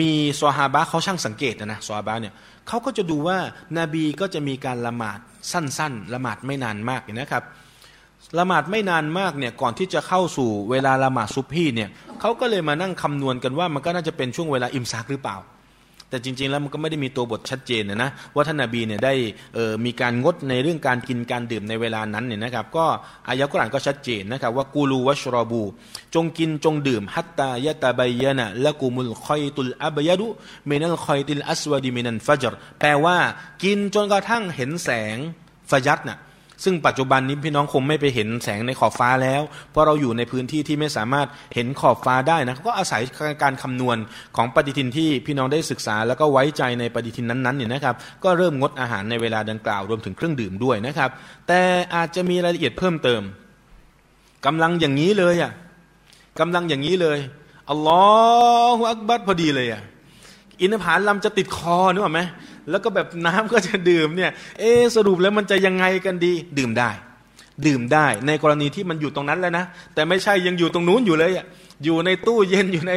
[0.00, 2.34] มีซอฮาบะเขาช่างสังเกตนะนะซอฮาบะเนี่ย
[2.68, 3.38] เขาก็จะดูว่า
[3.78, 5.18] นาบีก็จะมีการละหมาด
[5.52, 7.44] สั้นๆ ละหมาดไม่นานมากนะครับ
[8.38, 11.90] ละหมาดไม่นานมากเนี่ยก่อนที่จะเข้าสู่เวลาละหมาดซุบฮีเนี่ย
[12.20, 15.36] เขาก็เลยมานั่งคำนวณกันว่ามันก็น่าจะเป็นช่วงเวลาอิมซักหรือเปล่า
[16.10, 19.14] แต่จริง ๆ แล้วมันก็ไม่ได้มีตัวบทชัดเจนนะนะว่าท่านนาบีเนี่ยได้
[19.84, 22.86] มีการงดในเรื่องการกินการดื่มในเวลานั้นเนี่ยนะครับ ก็
[23.28, 25.62] อายะกุรานก็ชัดเจนนะครับว่ากูลูวัชรบู
[26.14, 30.26] จงกินจงดื่มฮัตตายะตาบยนะละกูมุลคอยตุลอับยะดุ
[30.66, 33.16] เมนัลคอยติลอัสวดิเมนันฟัจรแปลว่า
[33.62, 35.16] กินจนกระทั่งเห็นแสง
[35.70, 36.18] ฟยัดน่ะ
[36.64, 43.02] ซึ่งปัจจุบันนี้พี่น้องคงไม่ไปเห็นแสงในขอบฟ้าแล้ว เพราะเราอยู่ในพื้นที่ที่ไม่สามารถเห็นขอบฟ้าได้นะก็อาศัย
[43.42, 43.96] การคำนวณ
[44.36, 47.94] ของปฏิทินที่พี่น้องได้ศึกษา แล้วก็ไว้ใจในปฏิทินนั้นๆเนี่ยนะครับ
[48.24, 51.10] ก็เริ่มงดอาหารในเวลาดังกล่าวรวมถึงเครื่องดื่มด้วยนะครับ
[51.48, 51.60] แต่
[51.94, 53.22] อาจจะมีรายละเอียดเพิ่มเติม
[54.46, 55.52] กำลังอย่างนี้เลยอะ
[56.40, 57.18] กำลังอย่างนี้เลย
[57.70, 58.02] อัลลอ
[58.76, 59.82] ฮฺอักบัดพอดีเลยอะ
[60.62, 62.20] อินทผลัมจะติดคอนึกออกไหม
[62.70, 64.64] แล้วก็แบบน้ำก็จะดื่มเนี่ยเอ
[64.96, 66.90] สรุปแล้วมันจะยังไงกันดี ดื่มได้
[67.66, 69.64] ดื่มได้ในกรณีที่มันอยู่ตรงนั้นแล้วนะ
[69.94, 71.46] แต่ไม่ใช่ยังอยู่ตรงนู้นอยู่เลยอะ
[71.84, 72.94] อยู่ในตู้เย็นอยู่ใน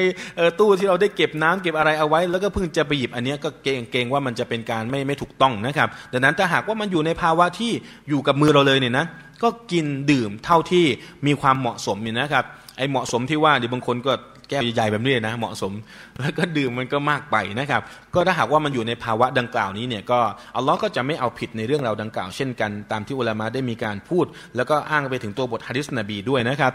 [0.59, 7.71] ตู้ที่เราได้เก็บน้ำเก็บอะไรเอาไว้ แล้วก็เพิ่งจะไปหยิบอันนี้ก็เกรงเกรงว่ามันจะเป็นการไม่ไม่ถูกต้องนะครับ ดังนั้นถ้าหากว่ามันอยู่ในภาวะที่
[8.09, 9.05] อยู่กับมือเราเลยเนี่ยนะ
[9.43, 10.85] ก็กินดื่มเท่าที่
[11.25, 12.45] มีความเหมาะสมเนี่ยนะครับ
[12.77, 14.13] ไอ้เหมาะสมที่ว่าเดี๋ยวบางคนก็
[14.53, 15.73] ก้วใหญ่แบบนี้นะเหมาะสม
[16.19, 17.81] แล้วก็ดื่มมันก็มากไปนะครับ
[18.13, 20.19] ก็ถ้าหากว่ามันอยู่ในภาวะดังกล่าวนี้เนี่ยก็
[20.55, 24.25] อัลลอฮ์ก็จะไม่เอาผิดในเรื่องราวดังกล่าว เช่นกันตามที่อุลามะได้มีการพูด
[24.55, 26.73] แล้วก็อ้างไปถึงตัวบทฮะดิษนบีด้วยนะครับ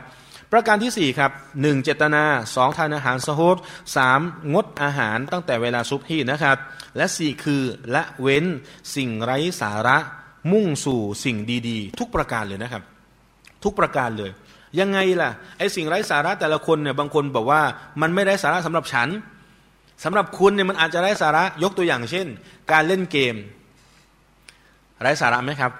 [0.53, 1.31] ประการที่ 4 ครับ
[1.63, 2.25] หนึ่งเจตนา
[2.55, 3.57] สองทานอาหารสโฮด
[3.97, 4.21] สาม
[4.53, 6.57] งดอาหารตั้งแต่เวลาซุบฮีนะครับ
[6.97, 7.63] และสี่คือ
[7.95, 8.45] ละเว้น
[8.95, 9.97] สิ่งไร้สาระ
[10.53, 11.37] มุ่งสู่สิ่ง
[11.69, 12.83] ดีๆ ทุกประการเลยนะครับ
[13.65, 14.31] ทุกประการเลย
[14.81, 17.61] ยังไงล่ะไอสิ่งไร้สาระแต่ละคนเนี่ยบางคนบอกว่า
[18.01, 19.09] มันไม่ไร้สาระสำหรับฉัน
[20.05, 22.27] สำหรับคุณเนี่ยมันอาจจะไร้สาระยกตัวอย่างเช่น
[22.73, 23.35] การเล่นเกม
[25.01, 25.73] ไร้สาระไหมครับ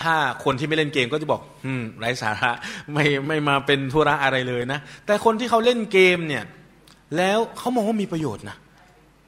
[0.00, 0.14] ถ้า
[0.44, 2.50] คนที่ไม่เล่นเกมก็จะบอก อืม ไร้สาระ
[2.92, 6.44] ไม่ไม่มาเป็นธุระอะไรเลยนะ แต่คนที่เขาเล่นเกมเนี่ย
[7.16, 8.56] แล้วเขามองว่ามีประโยชน์นะ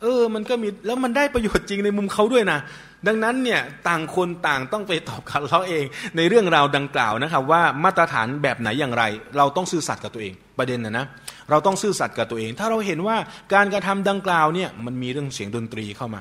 [0.02, 2.58] เออ มันก็มีแล้วมันได้ประโยชน์จริงในมุมเขาด้วยนะ
[3.06, 5.84] ดังนั้นเนี่ยต่างคนต่างต้องไปตอบกับเราเอง
[6.16, 9.04] ในเรื่องราวดังกล่าวนะครับว่ามาตรฐานแบบไหนอย่างไร
[9.36, 11.06] เราต้องซื่อสัตย์กับตัวเองประเด็นนะนะ
[11.50, 13.16] เราต้องซื่อสัตย์กับตัวเอง ถ้าเราเห็นว่า
[13.54, 16.20] การกระทำดังกล่าวเนี่ยมันมีเรื่องเสียงดนตรีเข้ามา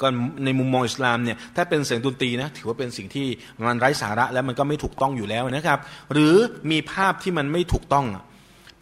[0.00, 0.06] ก็
[0.44, 3.26] ในมุมมองอิสลามเนี่ยถ้าเป็นเสียงดนตรีนะถือว่าเป็นสิ่งที่
[3.68, 5.78] มันไร้สาระและมันก็ไม่ถูกต้องอยู่แล้วนะครับ
[6.12, 6.34] หรือ
[6.70, 8.06] มีภาพที่มันไม่ถูกต้อง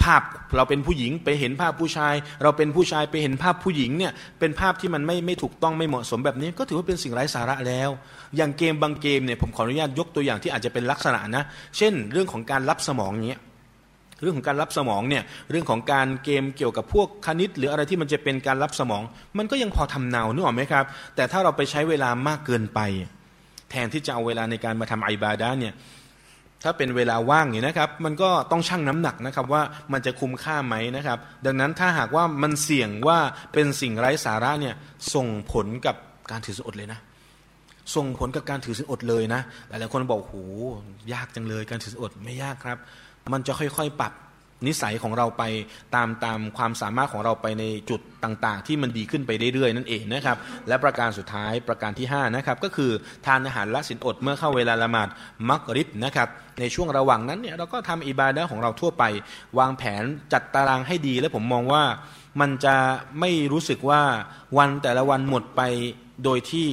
[0.04, 0.22] ภาพ
[0.56, 7.90] เราเป็นผู้หญิงไปเห็นภาพผู้ชาย เราเป็นผู้ชายไปเห็นภาพผู้หญิงเนี่ยเป็นภาพที่มันไม่ไม่ถูกต้องไม่เหมาะสมแบบนี้ ก็ถือว่าเป็นสิ่งไร้สาระแล้ว
[8.36, 11.42] อย่างเกมบางเกมเนี่ยผมขออนุญาตยกตัวอย่างที่อาจจะเป็นลักษณะนะ
[11.76, 13.38] เช่น เรื่องของการรับสมองเนี้ย
[14.22, 19.02] เรื่องของการรับสมองเนี่ยเรื่องของการเกมเกี่ยวกับพวกคณิต หรืออะไรที่มันจะเป็นการรับสมอง
[19.38, 20.84] มันก็ยังพอทำเนานึกออกไหมครับ
[21.16, 22.80] แต่ถ้าเราไปใช้เวลามากเกินไป
[23.70, 25.74] แทนที่จะเอาเวลาในการมาทำไอบาดาเนี่ย
[26.64, 33.18] ถ้าเป็นเวลาว่างเนี่ยนะครับ มันก็ต้องชั่งน้ำหนักนะครับว่ามันจะคุ้มค่าไหมนะครับ ดังนั้นถ้าหากว่ามันเสี่ยงว่า
[33.52, 34.74] เป็นสิ่งไร้สาระเนี่ย
[35.14, 35.96] ส่งผลกับ
[36.30, 37.00] การถือสินอดเลยนะ
[37.94, 40.34] ส่งผลกับการถือสินอดเลยนะ หลายๆคนบอกโห
[41.12, 42.78] ยากจังเลยการถือสินอดไม่ยากครับ
[43.32, 44.12] มันจะค่อยๆปรับ
[44.66, 45.42] นิสัยของเราไป
[45.94, 50.36] ตามตามความสามารถของเราไปในจุดต่างๆ ที่มันดีขึ้นไปเรื่อยๆนั่นเองนะครับ
[50.68, 52.90] และประการสุดท้ายประการที่5นะครับก็คือ
[53.26, 55.08] ทานอาหารละสินอดเมื่อเข้าเวลาละหมาด
[55.48, 56.28] มักริบนะครับ
[56.60, 59.04] ในช่วงระหว่างนั้นเนี่ยเราก็ทำอิบาดะของเราทั่วไป
[59.58, 60.02] วางแผน
[60.32, 61.82] จัดตารางให้ดี และผมมองว่า
[62.40, 62.76] มันจะ
[63.20, 64.02] ไม่รู้สึกว่า
[64.58, 65.62] วันแต่ละวันหมดไป
[66.24, 66.68] โดยที่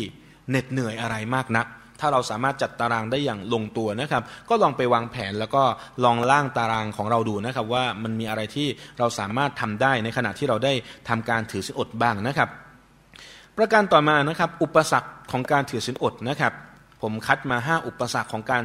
[0.49, 1.67] เหน็ดเหนื่อยอะไรมากนัก
[1.99, 5.63] ถ้าเราสามารถจัดตารางได้อย่างลงตัวนะครับ ก็ลองไปวางแผนแล้วก็
[6.03, 8.67] ลองล่างตารางของเราดูนะครับ ว่ามันมีอะไรที่
[8.99, 10.73] เราสามารถทำได้ในขณะที่เราได้
[11.09, 12.49] ทำการถือศีลอดบ้างนะครับ
[13.57, 16.53] ประการต่อมานะครับ อุปสรรคของการถือศีลอดนะครับ
[17.01, 18.63] ผมคัดมา 5 อุปสรรคของการ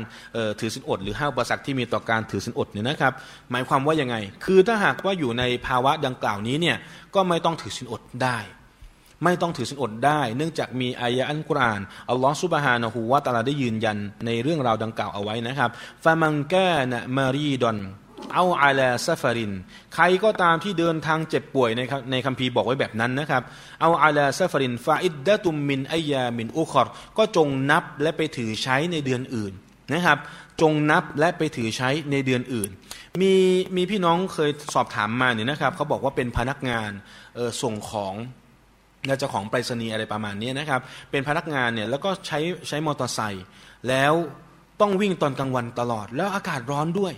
[0.60, 3.12] ถือศีลอด หรือ5อุปสรรคที่มีต่อการถือศีลอดเนี่ยนะครับ
[3.50, 6.76] หมายความว่ายังไง คือถ้าหากว่าอยู่ในภาวะดังกล่าวนี้เนี่ย
[7.14, 8.38] ก็ไม่ต้องถือศีลอดได้
[9.24, 15.70] ไม่ต้องถือสินอดได้ เนื่องจากมีอายะอันกุรอานอัลลอฮฺสุบฮานะฮูวาตาลาได้ยืนยันในเรื่องราวดังกล่าวเอาไว้นะครับ
[16.04, 16.54] ฟามังแก
[16.90, 17.78] นะมารีดอน
[18.34, 19.52] เอาอาลาซาฟาริน
[19.94, 23.42] ใครก็ตามที่เดินทางเจ็บป่วยในในคัมภีร์บอกไว้แบบนั้นนะครับ
[23.80, 26.86] เอาอาลาซาฟารินฟาอิดดะตุมมินอายามินอุคอร
[27.18, 29.52] ก็จงนับและไปถือใช้ในเดือนอื่น
[29.92, 30.18] นะครับ
[30.60, 32.70] จงนับและไปถือใช้ในเดือนอื่น
[33.20, 33.34] มี
[33.76, 36.90] มีพี่น้องเคยสอบถามมาเนี่ยนะครับเขาบอกว่าเป็นพนักงาน
[37.62, 38.14] ส่งของ
[39.06, 40.80] และเจ้าของไปรษณีย์อะไรประมาณนี้นะครับ
[41.10, 42.38] เป็นพนักงานเนี่ยแล้วก็ใช้
[42.68, 43.44] ใช้มอเตอร์ไซค์
[43.88, 44.12] แล้ว
[44.80, 47.14] ต้องวิ่งตอนกลางวันตลอด แล้วอากาศร้อนด้วย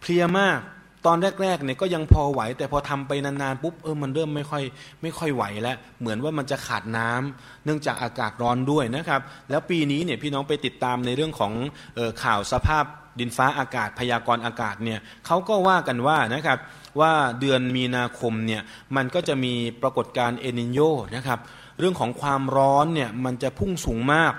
[0.00, 0.60] เพลียมาก
[1.06, 4.62] ตอนแรกๆเนี่ยก็ยังพอไหว แต่พอทำไปนานๆปุ๊บเออมันเริ่มไม่ค่อย
[5.02, 9.20] ไม่ค่อยไหวแล้ว เหมือนว่ามันจะขาดน้ำเนื่องจากอากาศร้อนด้วยนะครับ
[9.50, 11.52] แล้วปีนี้เนี่ยพี่น้องไปติดตามในเรื่องของ
[11.98, 12.84] ออข่าวสภาพ
[13.20, 16.58] ดินฟ้าอากาศพยากรณ์อากาศเนี่ยเขาก็ว่ากันว่านะครับ
[17.00, 18.62] ว่าเดือนมีนาคมเนี่ย
[18.96, 20.80] มันก็จะมีปรากฏการณ์เอนิโย
[21.16, 21.38] นะครับ
[21.78, 24.32] เรื่องของความร้อนเนี่ยมันจะพุ่งสูงมาก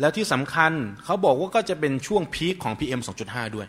[0.00, 0.72] แล้วที่สำคัญ
[1.04, 3.66] เขาบอกว่าก็จะเป็นช่วงพีคของ PM 2.5 ด้วย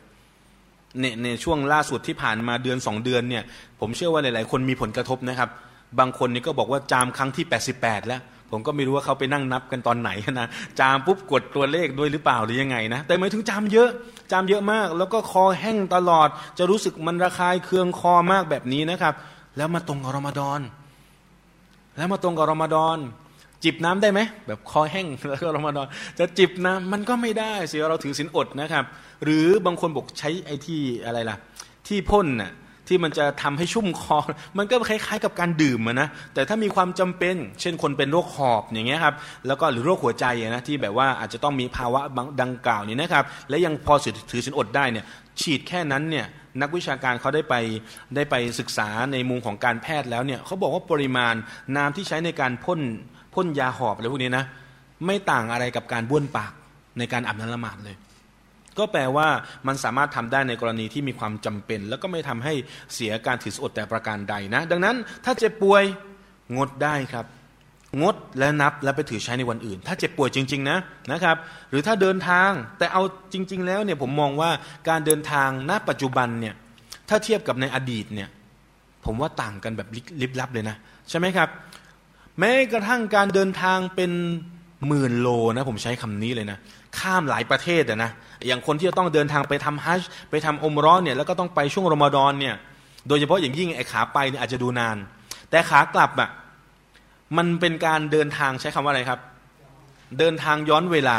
[0.99, 3.43] ในในช่วงล่าสุดที่ผ่านมาเดือน 2 เดือนเนี่ย
[3.80, 5.49] ผมเชื่อว่าหลาย ๆ คนมีผลกระทบนะครับ
[5.99, 7.45] บางคนนี่ก็บอกว่าจามครั้งที่
[7.77, 8.21] 88 แล้ว
[8.52, 10.47] ผมก็ไม่รู้ว่าเขาไปนั่งนับกันตอนไหนนะ
[10.80, 13.89] จามปุ๊บกดตัวเลขด้วยหรือเปล่าหรือยังไงนะแต่หมายถึงจามเยอะ
[14.32, 19.14] จามเยอะมาก แล้วก็คอแห้งตลอด จะรู้สึกมันระคายเคืองคอมากแบบนี้นะครับ
[19.58, 20.60] แล้วมาตรงกับรอมฎอน
[21.97, 22.97] แล้วมาตรงกับรอมฎอน
[23.64, 25.88] จิบน้ำได้ไหมแบบคอแห้งแล้วก็รอมฎอน
[26.20, 28.84] จะจิบน้ำมันก็ไม่ได้เสียเราถือศีลอดนะครับ
[29.24, 31.38] หรือบางคนบอกใช้ไอ้ที่อะไรล่ะ
[31.88, 32.52] ที่พ่นน่ะ
[32.90, 34.18] ที่มันจะทำให้ชุ่มคอ
[34.58, 39.16] มันก็คล้ายๆกับการดื่มนะ แต่ถ้ามีความจำเป็น เช่นคนเป็นโรคหอบอย่างเงี้ยครับ
[39.48, 42.02] แล้วก็หรือโรคหัวใจนะที่แบบว่าอาจจะต้องมีภาวะ
[42.42, 43.94] ดังกล่าวนี้นะครับ และยังพอ
[44.32, 45.06] ถือสินอดได้เนี่ย
[45.42, 46.26] ฉีดแค่นั้นเนี่ย
[46.62, 47.56] นักวิชาการเขาได้ไป
[48.16, 51.34] ได้ไปศึกษาในมุมของการแพทย์แล้วเนี่ยเขาบอกว่าปริมาณ
[51.76, 52.80] น้ำที่ใช้ในการพ่น
[53.34, 54.46] พ่นยาหอบอะไรพวกนี้นะ
[55.06, 56.52] ไม่ต่างอะไรกับการบ้วนปาก
[56.98, 57.96] ในการอาบน้ำละหมาดเลย
[58.80, 59.27] ก็แปลว่า
[59.67, 62.53] มันสามารถทำได้ในกรณีที่มีความจำเป็น แล้วก็ไม่ทำให้
[62.93, 65.84] เสียการถืออดแต่ประการใดนะ ดังนั้นถ้าเจ็บป่วย
[66.55, 67.25] งดได้ครับ
[68.01, 70.77] งดและนับแล้วไปถือใช้ในวันอื่น ถ้าเจ็บป่วยจริง ๆ นะ
[71.11, 71.38] นะครับ
[71.69, 73.03] หรือถ้าเดินทางแต่เอา
[73.34, 74.51] จริง ๆ แล้วเนี่ยผมมองว่า
[74.89, 76.55] การเดินทางณปัจจุบันเนี่ย
[77.09, 78.30] ถ้าเทียบกับในอดีตเนี่ย
[79.05, 79.88] ผมว่าต่างกันแบบ
[80.21, 80.75] ลิบลับเลยนะ
[81.09, 81.49] ใช่ไหมครับ
[82.39, 84.11] แม้กระทั่งการเดินทางเป็น
[84.88, 86.57] หมื่นโลนะผมใช้คำนี้เลยนะ
[87.00, 88.12] ข้ามหลายประเทศนะ
[88.48, 92.56] อย่างคนที่จะต้องเดินทางไปทำฮัจไปทำอมร้อนเนี่ยแล้วก็ต้องไปช่วงรอมฎอนเนี่ย
[93.08, 94.98] โดยเฉพาะอย่างยิ่งไอ้ขาไปเนี่ยอาจจะดูนาน
[95.50, 96.30] แต่ขากลับอะ่ะ
[97.38, 99.20] มันเป็นการเดินทางใช้คำว่าอะไรครับ
[100.20, 101.18] เดินทางย้อนเวลา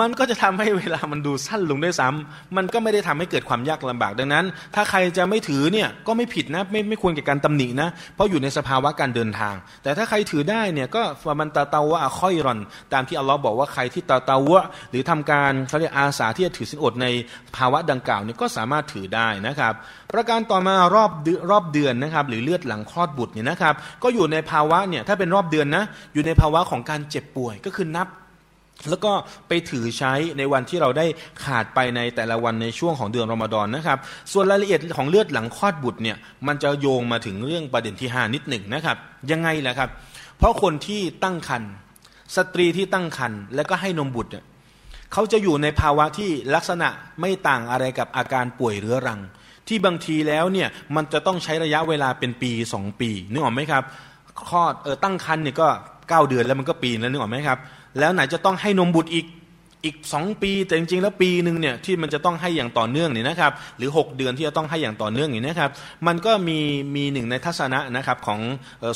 [0.00, 12.58] มันก็จะทำให้เวลามันดูสั้นลงด้วยซ้ำมันก็ไม่ได้ทำให้เกิดความยากลำบากดังนั้น ถ้าใครจะไม่ถือเนี่ยก็ไม่ผิดนะไม่ไม่ควรแก่การตำหนินะ เพราะอยู่ในสภาวะการเดินทาง แต่ถ้าใครถือได้เนี่ยก็ฟามันตาเตาวะค่อยรอน
[12.92, 17.06] ตามที่อัลลอฮ์บอกว่าใครที่ตาเตาวะหรือทำการเขาเรียกอาสาที่จะถือสินอดใน
[17.56, 19.72] ภาวะดังกล่าวเนี่ยก็สามารถถือได้นะครับ
[20.12, 21.10] ประการต่อมารอบ
[21.50, 25.84] รอบเดือนนะครับ หรือเลือดหลังคลอดบุตรเนี่ยนะครับ ก็อยู่ในภาวะเนี่ยถ้าเป็นรอบเดือนนะ
[26.14, 28.08] อยู่ในภาวะของการเจ็บป่วยก็คือนับ
[28.88, 29.12] แล้วก็
[29.48, 31.06] ไปถือใช้ในวันที่เราได้
[31.44, 33.98] ขาดไปในแต่ละวันในช่วงของเดือนรอมฎอนนะครับ
[34.32, 36.16] ส่วนรายละเอียดของเลือดหลังคลอดบุตรเนี่ย
[36.46, 38.96] มันจะโยงมาถึงเรื่องประเด็นที่ห้านิดหนึ่งนะครับ
[39.30, 39.90] ยังไงล่ะครับ
[40.38, 41.72] เพราะคนที่ตั้งครรภ์
[42.36, 44.30] สตรีที่ตั้งครรภ์และก็ให้นมบุตร
[45.12, 46.88] เขาจะอยู่ในภาวะที่ลักษณะ
[47.20, 49.20] ไม่ต่างอะไรกับอาการป่วยเรื้อรัง
[49.68, 53.82] ที่บางทีแล้วเนี่ยมันจะต้องใช้ระยะเวลาเป็นปีสองปีนึกออกไหมครับ
[54.48, 55.68] คลอดเออตั้งครรภ์เนี่ยก็
[56.08, 57.58] เก้าเดือนแล้วมันก็ปีแล้วนึกออกไหมครับ
[57.98, 59.26] แล้วไหนจะต้องให้นมบุตรอีก
[59.84, 65.70] อีกสองปีแต่จริงๆแล้วปีหนึ่งเนี่ยที่มันจะต้องให้อย่างต่อเนื่องนี่นะครับ หรือ 6 เดือนที่จะต้องให้อย่างต่อเนื่องนี่นะครับ
[66.06, 66.58] มันก็มี
[66.96, 68.40] มีหนึ่งในทัศนะนะครับของ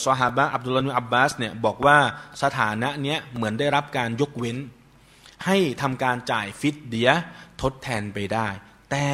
[0.04, 1.96] ซอฮาบะอับดุลลาห์อับบาสเนี่ยบอกว่า
[2.42, 4.56] สถานะเนี้ยเหมือนได้รับการยกเว้น
[5.46, 7.10] ให้ทำการจ่ายฟิตเดีย
[7.62, 8.46] ทดแทนไปได้
[8.90, 9.06] แต่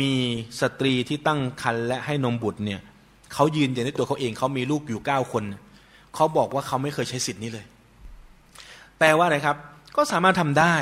[0.00, 0.14] มี
[0.60, 2.80] สตรีที่ตั้งครรภ์และให้นมบุตรเนี่ย
[3.34, 5.44] เขายืนยันในตัวเขาเองเขามีลูกอยู่เก้าคน
[6.14, 7.66] เขาบอกว่าเขาไม่เคยใช้สิทธิ์นี้เลย
[8.98, 9.56] แปลว่าอะไรครับ
[9.96, 10.76] ก็สามารถทำได้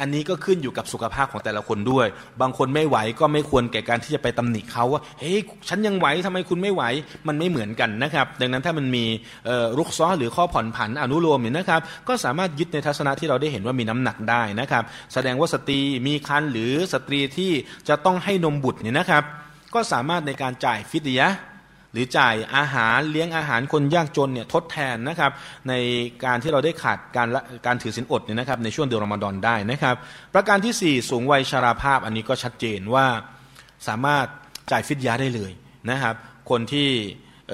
[0.00, 2.06] อันนี้ก็ขึ้นอยู่กับสุขภาพของแต่ละคนด้วย
[2.40, 6.82] บางคนไม่ไหวก็ไม่ควรแก่การที่จะไปตำหนิเขาว่าเฮ้ยฉันยังไหวทำไมคุณไม่ไหว
[7.28, 9.04] มันไม่เหมือนกันนะครับ ดังนั้นถ้ามันมี
[9.78, 14.82] รุกซ้อหรือข้อผ่อนผันอนุโลมเนี่ยนะครับ ก็สามารถยึดในทัศนะที่เราได้เห็นว่ามีน้ำหนักได้นะครับ
[15.14, 17.52] แสดงว่าสตรีมีคันหรือสตรีที่
[17.88, 19.24] จะต้องให้นมบุตรเนี่ยนะครับ
[19.74, 21.28] ก็สามารถในการจ่ายฟิดยะ
[21.92, 25.32] หรือจ่ายอาหารเลี้ยงอาหารคนยากจนเนี่ยทดแทนนะครับ
[25.68, 25.74] ใน
[26.24, 27.28] การที่เราได้ขาดการ
[27.66, 29.96] การถือศีลอดเนี่ยนะครับในช่วงเดือนรอมฎอนได้นะครับ
[30.34, 33.06] ประการที่ 4 สูงวัยชาราภาพอันนี้ก็ชัดเจนว่า
[33.88, 34.26] สามารถ
[34.70, 35.52] จ่ายฟิดยาได้เลย
[35.90, 36.14] นะครับ
[36.50, 36.88] คนที่
[37.50, 37.52] เ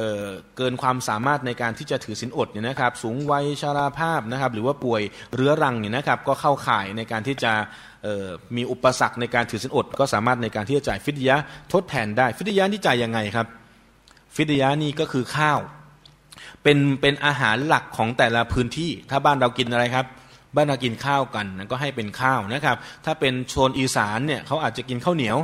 [0.56, 5.02] เกินความสามารถในการที่จะถือศีลอดเนี่ยนะครับ สูงวัยชาราภาพนะครับ หรือว่าป่วย
[5.34, 7.52] เรื้อรังเนี่ยนะครับ ก็เข้าข่ายในการที่จะ
[8.56, 11.36] มีอุปสรรคในการถือศีลอด ก็สามารถในการที่จะจ่ายฟิดยา
[11.72, 13.46] ทดแทนได้ ฟิดยาที่จ่ายยังไงครับ
[14.36, 15.58] ฟิดยานี่ก็คือข้าว
[16.62, 20.06] เป็นเป็นอาหารหลักของแต่ละพื้นที่ ถ้าบ้านเรากินอะไรครับ
[20.56, 25.38] บ้านเรากินข้าวกันก็ให้เป็นข้าวนะครับ ถ้าเป็นโซนอีสานเนี่ยเขาอาจจะกินข้าวเหนียว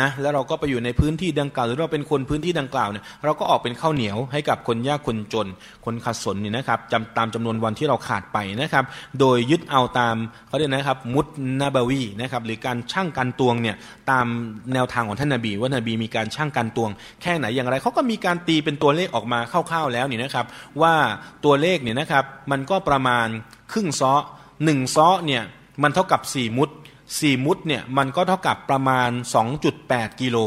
[0.00, 5.46] นะแล้วเราก็ไปอยู่ในพื้นที่ดังกล่าว หรือเราเป็นคนพื้นที่ดังกล่าวเนี่ยเราก็ออกเป็นข้าวเหนียวให้กับคนยากคนจน
[5.84, 8.84] คนขัดสนนี่นะครับจำตามจำนวนวันที่เราขาดไปนะครับ
[9.20, 10.16] โดยยึดเอาตาม
[10.48, 11.26] เขาเรียกนะครับ มุต
[11.60, 13.76] นาบวีนะครับหรือการช่างการตวงเนี่ย
[14.10, 14.26] ตาม
[14.74, 16.90] แนวทางของท่านนาบี ว่านบีมีการช่างการตวง
[17.22, 20.46] แค่ไหนอย่างไรเขาก็มีการตีเป็นตัวเลขออกมาคร่าวๆแล้วนี่นะครับ
[20.82, 20.94] ว่า
[21.44, 23.26] ตัวเลขเนี่ยนะครับมันก็ประมาณ
[23.72, 24.12] ครึ่งซ้อ
[24.64, 25.42] หนึ่งซ้อเนี่ย
[25.82, 26.70] มันเท่ากับสี่มุต
[27.20, 29.10] สี่มุดเนี่ยมันก็เท่ากับประมาณ
[29.64, 30.38] 2.8 กิโล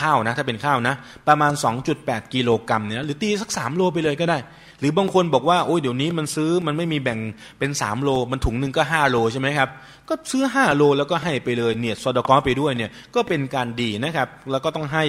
[0.00, 0.94] ข้าวนะถ้าเป็นข้าวนะ
[1.28, 1.52] ประมาณ
[1.92, 4.38] 2.8 กิโลกรัมเนี่ยหรือตีสัก 3 โลไปเลยก็ได้
[4.80, 7.18] หรือบางคนบอกว่าโอ้ยเดี๋ยวนี้มันซื้อมันไม่มีแบ่ง
[7.58, 9.68] เป็น 3 โล มันถุงหนึ่งก็ 5 โลใช่ไหมครับ
[10.08, 15.04] ก็ซื้อ 5 โลแล้วก็ให้ไปเลยเนี่ยซอดกอไปด้วยเนี่ยก็เป็นการดีนะครับแล้วก็ต้องให้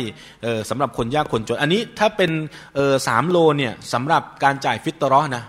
[0.70, 2.32] สำหรับคนยากคนจน อันนี้ถ้าเป็น
[3.07, 5.44] สามโลเนี่ยสำหรับการจ่ายฟิตตรอนะ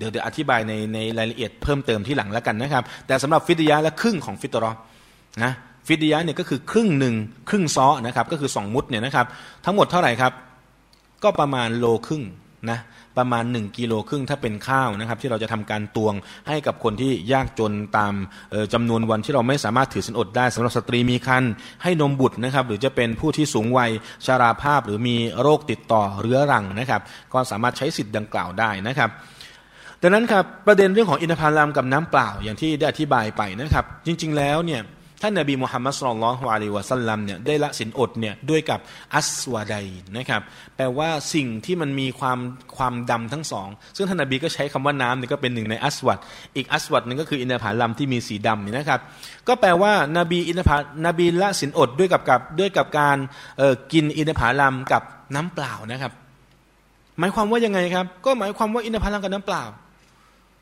[0.00, 4.72] เดี๋ยวเดี๋ยวอธิบายในในรายละเอียดเพิ่มเติมที่หลังแล้วกันนะครับ แต่สำหรับฟิตยะและครึ่งของฟิตรอ
[5.44, 5.52] นะ
[5.86, 7.14] ฟิตยะเนี่ยก็คือครึ่งหนึ่ง
[7.48, 9.26] ครึ่งซ้อนะครับก็คือสองมุดเนี่ยนะครับ
[9.64, 10.32] ทั้งหมดเท่าไหร่ครับ
[11.22, 12.22] ก็ประมาณโลครึ่ง
[12.70, 12.78] นะ
[13.18, 16.14] ประมาณ 1กิโลครึ่งถ้าเป็นข้าวนะครับ ที่เราจะทำการตวง
[16.48, 18.14] ให้กับคนที่ยากจนตาม
[18.72, 21.44] จำนวนวันที่เราไม่สามารถถือสินอดได้สำหรับสตรีมีคัน
[21.82, 23.90] ให้นมบุตรนะครับ หรือจะเป็นผู้ที่สูงวัย
[24.26, 27.00] ชาราภาพหรือมีโรคติดต่อเรื้อรังนะครับ
[27.32, 29.10] ก็สามารถใช้สิทธิ์ดังกล่าวได้นะครับ
[30.02, 34.82] ดังนั้นครับประเด็นเรื่องของอินทผลัมกับน้ำเปล่าอย่างที่ได้อธิบายไปนะครับ จริง ๆ แล้วเนี่ย
[35.22, 38.80] ท่านนบีมุฮัมมัดสุลลัลฮวาลีวะสัลลัมเนี่ยได้ละสินอดเนี่ยด้วยกับ
[39.14, 39.74] อัสวาได
[40.16, 40.42] นะครับ
[40.76, 42.38] แปลว่าสิ่งที่มันมีความ
[42.76, 46.18] ความดำทั้งสอง ซึ่งท่านนบีก็ใช้คำว่าน้ำเนี่ยก็เป็นหนึ่งในอัสวัด
[46.56, 49.00] อีกอัสวัดนึงก็คืออินทผลัมที่มีสีดำนี่นะครับ
[49.48, 50.70] ก็แปลว่านาบีอินทผ
[51.06, 53.16] นบีละสินอดด้วยกับกับด้วยกับการ
[53.92, 55.02] กินอินทผลัมกับ
[55.34, 56.12] น้ำเปล่านะครับ
[57.18, 59.64] หมายความว่ายังไงครับ ก็หมายความว่าอินทผลัมกับน้ำเปล่า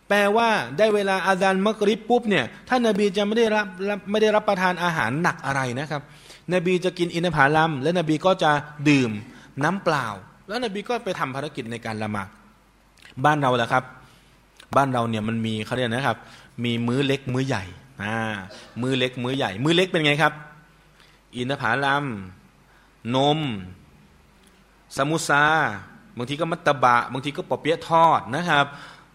[0.09, 0.49] แปลว่า
[0.79, 3.67] ได้เวลาอาจารย์มักริบปุ๊บเนี่ยท่านนาบีจะไม่ได้รับ
[4.11, 6.03] ไม่ได้รับประทานอาหารหนักอะไรนะครับ
[6.55, 8.51] นบีจะกินอินทผลัมและนบีก็จะ
[8.89, 9.11] ดื่ม
[9.65, 10.07] น้ำเปล่า
[10.49, 12.29] แล้วนบีก็ไปทำภารกิจในการละหมาด
[13.25, 13.85] บ้านเราแหละครับ
[14.77, 16.19] บ้านเราเนี่ยมันมีเขาเรียกนะครับ
[16.65, 17.65] มีมื้อเล็กมื้อใหญ่
[18.03, 18.17] อ่า
[18.81, 20.33] มื้อเล็กมื้อใหญ่ มื้อเล็กเป็นไงครับ
[21.37, 22.05] อินทผลัม
[23.15, 23.41] นม
[24.97, 25.45] สมุซา
[26.17, 28.67] บางทีก็มัตตบะ บางทีก็ปอเปี๊ยะทอดนะครับ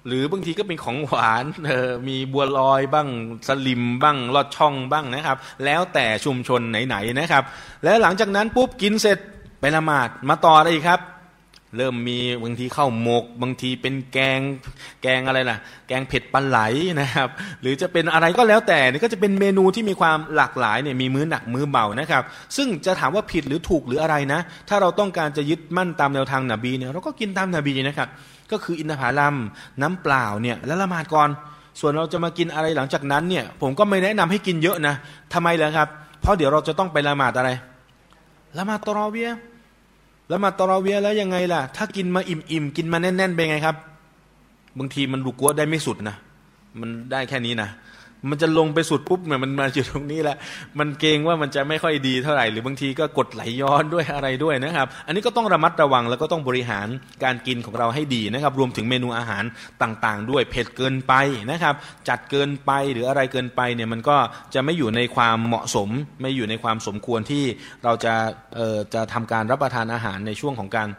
[0.08, 3.08] หรือบางทีก็เป็นของหวานเออมีบัวลอยบ้าง
[3.48, 7.44] สลิมบ้างลอดช่องบ้างนะครับ แล้วแต่ชุมชนไหนๆนะครับ
[7.84, 9.18] แล้วหลังจากนั้นปุ๊บกินเสร็จ
[9.60, 11.02] ไปละหมาดมาต่ออะไรครับ
[11.78, 14.40] เริ่มมีบางทีข้าวหมก บางทีเป็นแกง
[15.02, 15.58] แกงอะไรล่ะ
[15.88, 16.60] แกงเผ็ดปลาไหล
[17.02, 17.30] นะครับ
[17.62, 22.24] หรือจะเป็นอะไรก็แล้วแต่นี่ก็จะเป็นเมนูที่มีความหลากหลายเนี่ยมีมื้อหนักมื้อเบานะครับ
[22.58, 24.40] ซึ่งจะถามว่าผิดหรือถูกหรืออะไรนะ
[24.70, 28.10] ถ้าเราต้องการจะยึดมั่นตามแนวทางนบีเนี่ยเราก็กินตามนบีนะครับ
[28.54, 29.36] ก็คืออินทผลัม
[29.82, 31.30] น้ำเปล่าเนี่ยแล้วละหมาดก่อน
[31.80, 34.96] ส่วนเราจะมากินอะไรหลังจากนั้นเนี่ยผมก็ไม่แนะนำให้กินเยอะนะ
[35.34, 35.88] ทำไมล่ะครับ
[36.22, 37.50] เพราะเดี๋ยวเราจะต้องไปละหมาดอะไร
[38.58, 39.30] ละหมาดตรอเวีย
[40.32, 43.76] ละหมาดตรอเวียแล้วยังไงล่ะ ถ้ากินมาอิ่มๆกินมาแน่นๆเป็นไงครับ
[44.78, 46.16] บางทีมันรุกัวได้ไม่สุดนะ
[46.80, 47.70] มันได้แค่นี้นะ
[48.30, 50.38] มันจะลงไปสุดปุ๊บเนี่ยมันมาอยู่ตรงนี้แหละ
[50.80, 56.88] มันเกรงว่ามันจะไม่ค่อยดีเท่าไหร่ หรือบางทีก็กดไหลย้อนด้วยอะไรด้วยนะครับ อันนี้ก็ต้องระมัดระวังแล้วก็ต้องบริหาร
[57.24, 59.44] การกินของเราให้ดีนะครับ รวมถึงเมนูอาหาร
[59.82, 61.14] ต่างๆ ด้วยเผ็ดเกินไป
[61.52, 61.76] นะครับ
[62.10, 64.18] จัดเกินไปหรืออะไรเกินไปเนี่ยมันก็
[64.54, 65.90] จะไม่อยู่ในความเหมาะสม
[66.22, 67.44] ไม่อยู่ในความสมควรที่
[67.84, 68.14] เราจะ
[68.56, 70.90] เอ่อจะทำการรับประทานอาหารในช่วงของการ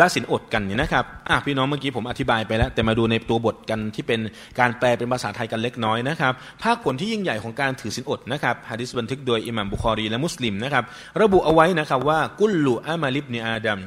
[0.00, 4.20] ละสินอดกันเนี่ยนะครับอะพี่น้องเมื่อกี้ผมอธิบายไปแล้ว แต่มาดูในตัวบทกันที่เป็น
[4.58, 6.32] การแปลเป็นภาษาไทยกันเล็กน้อยนะครับ
[6.62, 10.84] ภาคผลที่ยิ่งใหญ่ของการถือสินอดนะครับฮะดิษบันทึกโดยอิหม่ามบุคอรีและมุสลิมนะครับ
[11.22, 13.78] ระบุเอาไว้นะครับว่ากุลลูอามาลิบเนอาดัม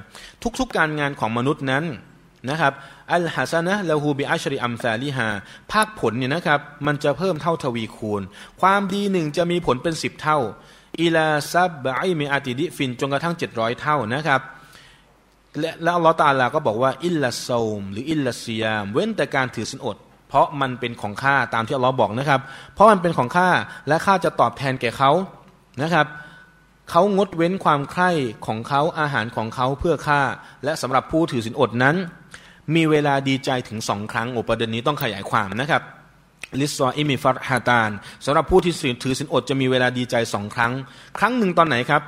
[0.60, 1.84] ทุกๆการงานของมนุษย์นั้น
[2.50, 2.74] นะครับ
[3.14, 5.28] อัลฮัสนะละฮูบิอัชริอัมซาลิฮา
[5.72, 8.22] ภาคผลเนี่ยนะครับมันจะเพิ่มเท่าทวีคูณ
[8.62, 10.40] ความดีหนึ่งจะมีผลเป็นสิบเท่า
[11.02, 14.42] إلى سبعمائة ضعف จนกระทั่งเจ็ดร้อยเท่านะครับ
[15.60, 19.98] และแล้วอัลลอฮ์ตาลาก็บอกว่าإلا الصوم หรือ إلا الصيام เว้นแต่การถือศีลอด
[20.30, 22.42] เพราะมันเป็นของข้าตามที่อัลลอฮ์บอกนะครับ
[22.74, 23.50] เพราะมันเป็นของข้า
[23.88, 25.12] และข้าจะตอบแทนแก่เขา
[25.82, 26.08] นะครับ
[26.90, 28.12] เขางดเว้นความใคร่
[28.48, 30.22] ของเขาอาหารของเขาเพื่อข้า
[30.64, 31.96] และสำหรับผู้ถือศีลอดนั้น
[32.76, 35.84] มีเวลาดีใจถึงสองครั้งโอประเด็นนี้ต้องขยายความนะครับ
[36.60, 37.90] ลิสซออิมิฟัตฮาตาน
[38.26, 38.74] สำหรับผู้ที่
[39.04, 40.74] ถือสินอดจะมีเวลาดีใจสองครั้ง
[41.18, 42.02] ครั้งหนึ่งตอนไหนครับ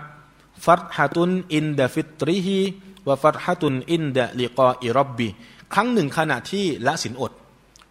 [0.65, 2.60] ฟัตฮาตุนอินเดฟิตริฮี
[3.07, 5.30] วะฟัตฮะตุนอินเดลิกออิรอบบี
[5.73, 7.32] ครั้งหนึ่งขณะที่ละสินอด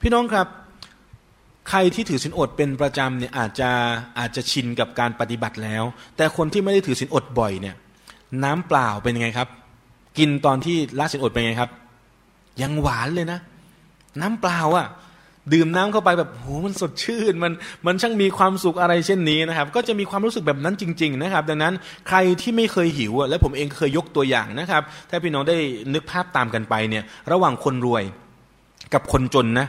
[0.01, 0.47] พี่น้องครับ
[1.69, 3.71] ใครที่ถือศีลอดเป็นประจำเนี่ยอาจจะ
[4.19, 5.85] อาจจะชินกับการปฏิบัติแล้ว
[6.17, 7.75] แต่คนที่ไม่ได้ถือศีลอดบ่อยเนี่ย
[8.45, 9.49] น้ำเปล่าเป็นยังไงครับ
[10.19, 11.71] กินตอนที่ละสินอดเป็นยังไงครับ
[12.63, 13.41] ยังหวานเลยนะ
[14.21, 14.87] น้ำเปล่าอะ่ะ
[15.53, 17.53] ดื่มน้ำเข้าไปแบบโหมันสดชื่นมัน
[17.87, 21.75] มันช่างมีความสุขอะไรเช่นนี้นะครับ ก็จะมีความรู้สึกแบบนั้นจริง ๆ นะครับ ดังนั้น
[22.09, 25.57] ใครที่ไม่เคยหิวและผมเองเคยยกตัวอย่างนะครับ ถ้าพี่น้องได้
[25.95, 28.05] นึกภาพตามกันไปเนี่ย ระหว่างคนรวย
[28.95, 29.67] กับคนจนนะ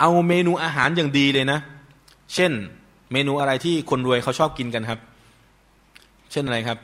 [0.00, 1.58] เอาเมนูอาหารอย่างดีเลยนะ
[2.34, 2.52] เช่น
[3.12, 4.98] เมนูอะไรที่คนรวยเขาชอบกินกันครับ
[6.32, 6.78] เช่นอะไรครับ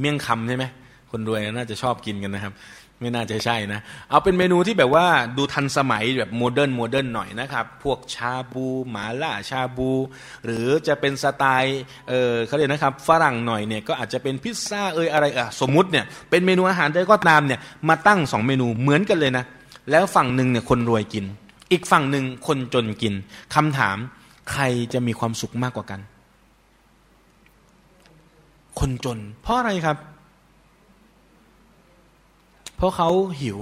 [0.00, 0.64] เมี่ยงคำใช่ไหม
[1.10, 2.52] คนรวยน่าจะชอบกินกันนะครับ
[3.00, 5.06] ไม่น่าจะใช่นะ เอาเป็นเมนูที่แบบว่า
[5.36, 9.90] ดูทันสมัยแบบ modern modern หน่อยนะครับ พวกชาบูหมาล่าชาบู
[10.44, 19.44] หรือจะเป็นสไตล์เออเขาเรียกนะครับ ฝรั่งหน่อยเนี่ยก็อาจจะเป็นพิซซ่าเอยอะไรอะสมมติเนี่ยเป็นเมนูอาหารใดก็ตามเนี่ยมาตั้งสองเมนูเหมือนกันเลยนะ
[19.90, 21.24] แล้วฝั่งหนึ่งเนี่ยคนรวยกิน
[21.72, 23.14] อีกฝั่งหนึ่งคนจนกิน
[23.54, 23.96] คำถาม
[24.52, 24.62] ใคร
[24.92, 26.00] จะมีความสุขมากกว่ากัน
[28.80, 29.96] คนจน เพราะอะไรครับ
[32.76, 33.08] เพราะเขา
[33.40, 33.58] หิว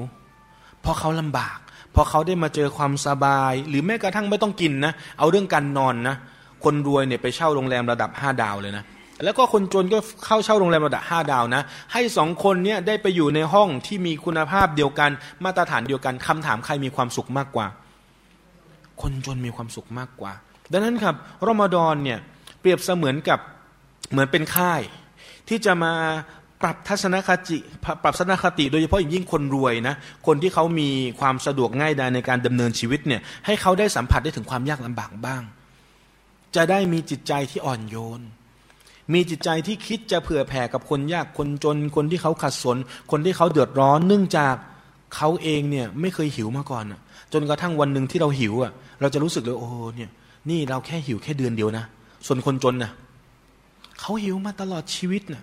[0.80, 1.58] เพราะเขาลำบาก
[1.92, 6.16] เพราะเขาได้มาเจอความสบาย หรือแม้กระทั่งไม่ต้องกินนะ เอาเรื่องการนอนนะ
[6.64, 8.84] คนรวยเนี่ยไปเช่าโรงแรมระดับห้าดาวเลยนะ
[9.24, 11.62] แล้วก็คนจนก็เข้าเช่าโรงแรมระดับห้าดาวนะ
[11.92, 15.10] ให้สองคนเนี้ยได้ไปอยู่ในห้องที่มีคุณภาพเดียวกัน
[15.44, 17.66] มาตรฐานเดียวกันคำถามใครมีความสุขมากกว่า
[19.02, 20.32] คนจนมีความสุขมากกว่า
[20.72, 21.14] ดังนั้นครับ
[21.48, 22.18] รอมฎอนเนี่ย
[22.60, 23.38] เปรียบเสมือนกับ
[24.10, 24.80] เหมือนเป็นค่าย
[25.48, 25.92] ที่จะมา
[26.64, 27.58] ปรับทัศนคติ
[28.02, 29.94] ปรับทัศนคติ โดยเฉพาะอย่างยิ่งคนรวยนะ
[30.26, 30.88] คนที่เขามี
[31.20, 35.42] ความสะดวกง่ายดายในการดำเนินชีวิตเนี่ยให้เขาได้สัมผัสได้ถึงความยากลำบากบ้าง
[36.56, 38.20] จะได้มีจิตใจที่อ่อนโยน
[39.12, 42.76] มีจิตใจที่คิดจะเผื่อแผ่กับคนยากคนจน คนที่เขาขัดสน
[43.10, 44.54] คนที่เขาเดือดร้อน เนื่องจาก
[45.16, 46.84] เขาเองเนี่ยไม่เคยหิวมาก่อน
[47.32, 50.10] จนกระทั่งวันหนึ่งที่เราหิวอะ เราจะรู้สึกเลยโอ้เนี่ย
[50.50, 51.84] นี่เราแค่หิวแค่เดือนเดียวนะ
[52.26, 52.90] ส่วนคนจนนะ
[54.00, 55.42] เขาหิวมาตลอดชีวิตน่ะ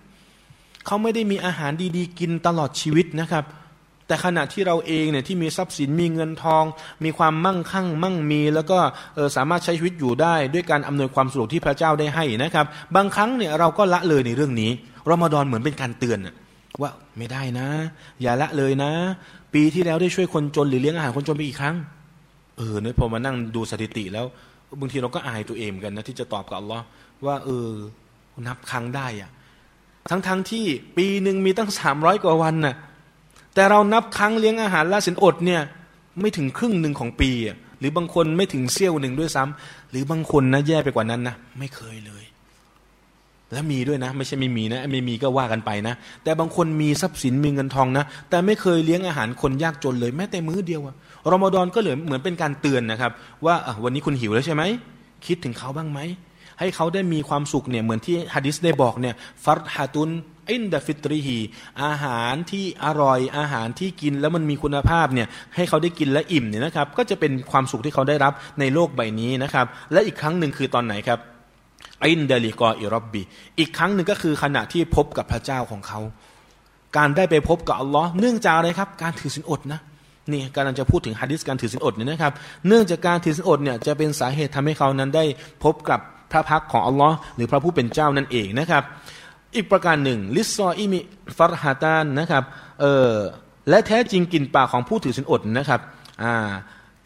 [0.85, 3.45] เขาไม่ได้มีอาหารดีๆ กินตลอดชีวิตนะครับ
[4.07, 6.63] แต่ขณะที่เราเองเนี่ยที่มีทรัพย์สินมีเงินทอง
[7.03, 8.77] มีความมั่งคั่ง มั่งมี แล้วก็
[9.35, 14.71] สามารถใช้ชีวิตอยู่ได้ ด้วยการอำนวยความสะดวกที่พระเจ้าได้ให้นะครับ บางครั้งเนี่ยเราก็ละเลยในเรื่องนี้
[15.11, 16.19] รอมฎอนเหมือนเป็นการเตือน
[16.81, 17.67] ว่าไม่ได้นะ
[18.21, 18.91] อย่าละเลยนะ
[19.53, 21.75] ปีที่แล้วได้ช่วยคนจนหรือเลี้ยงอาหารคนจนไปอีกครั้ง
[22.57, 24.25] เออเนี่ยพอมานั่งดูสถิติแล้ว
[24.81, 26.83] บางทีเราก็อายตัวเองกันนะที่จะตอบกับอัลลอฮ์
[27.25, 27.69] ว่าเออ
[28.47, 29.31] นับครั้งได้อะ
[30.09, 30.65] ทั้งๆทที่
[30.97, 32.75] ปีหนึ่งมีตั้งสามร้อยกว่าวันน่ะ
[33.53, 35.61] แต่เรานับครั้งเลี้ยงอาหารละสินอดเนี่ย
[36.19, 37.31] ไม่ถึงครึ่งหนึ่งของปี
[37.79, 42.23] หรือบางคนไม่ถึงเซี่ยวหนึ่งด้วยซ้ำหรือบางคนนะแย่ไปกว่านั้นนะไม่เคยเลย
[43.53, 50.95] แล้วมีด้วยนะ ไม่ใช่ไม่มีนะไม่มีก็ว่ากันไปนะ แต่บางคนมีทรัพย์สินมีเงินทองนะ แต่ไม่เคยเลี้ยงอาหารคนยากจนเลยแม้แต่มื้อเดียวอะ
[51.31, 53.11] รอมฎอนก็เหลือเหมือนเป็นการเตือนนะครับ
[53.45, 54.63] ว่าวันนี้คุณหิวแล้วใช่ไหม
[55.27, 55.99] คิดถึงเขาบ้างไหม
[56.61, 60.09] ให้เขาได้มีความสุขเนี่ยเหมือนที่ฮะดิษได้บอกเนี่ยฟัรฮาตุน
[60.51, 61.39] อินดาฟิตรีฮี
[61.83, 71.19] อาหารที่อร่อยอาหารที่กินแล้วมันมีคุณภาพเนี่ยให้เขาได้กินและอิ่มเนี่ยนะครับ ก็จะเป็นความสุขที่เขาได้รับในโลกใบนี้นะครับ และอีกครั้งหนึ่งคือตอนไหนครับ
[72.03, 73.21] عند لقاء ربه
[73.59, 75.99] อีกครั้งหนึ่งก็คือขณะที่พบกับพระเจ้าของเขา
[76.97, 79.79] การได้ไปพบกับอัลลอฮ์เนื่องจากอะไรครับ การถือศีลอดนะ
[80.31, 82.33] นี่กำลังจะพูดถึงฮะดิษการถือศีลอดเนี่ยนะครับ
[82.67, 85.25] เนื่องจากการถือศีลอดเนี่ยจะเป็นสาเหตุทำให้เขานั้นได้
[85.63, 85.99] พบกับ
[86.31, 88.83] พระพักตร์ของอัลลอฮ์หรือพระผู้เป็นเจ้านั่นเองนะครับ
[89.55, 92.43] อีกประการหนึ่ง للصائم فرحتان นะครับ
[92.81, 93.13] เออ
[93.69, 95.81] และแท้จริงกลิ่นปากของผู้ถือศีลอดนะครับ
[96.23, 96.51] อ่า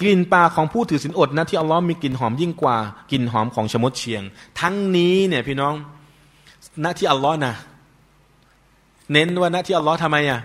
[0.02, 2.77] กลิ่นปากของผู้ถือศีลอดนะที่อัลลอฮ์มีกลิ่นหอมยิ่งกว่า
[3.11, 4.23] กลิ่นหอมของชมดเชียง
[4.60, 5.73] ทั้งนี้เนี่ยพี่น้อง
[6.84, 7.53] ณที่อัลลอฮ์นะ
[9.11, 10.39] เน้นว่าณที่อัลลอฮ์ทำไมอะ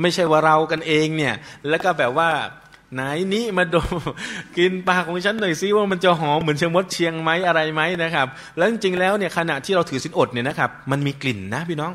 [0.00, 1.34] ไม่ใช่ว่าเรากันเองเนี่ย
[1.68, 2.30] แล้วก็แบบว่า
[2.94, 3.02] ไหน
[3.34, 3.80] นี้มาดู
[4.58, 11.92] กินปากของฉันหน่อยซิว่ามันจะหอมเหมือนเชียงมดเชียงไหมอะไรไหมนะครับ แล้วจริงๆแล้วเนี่ยขณะที่เราถือสินอดเนี่ยนะครับมันมีกลิ่นนะพี่น้อง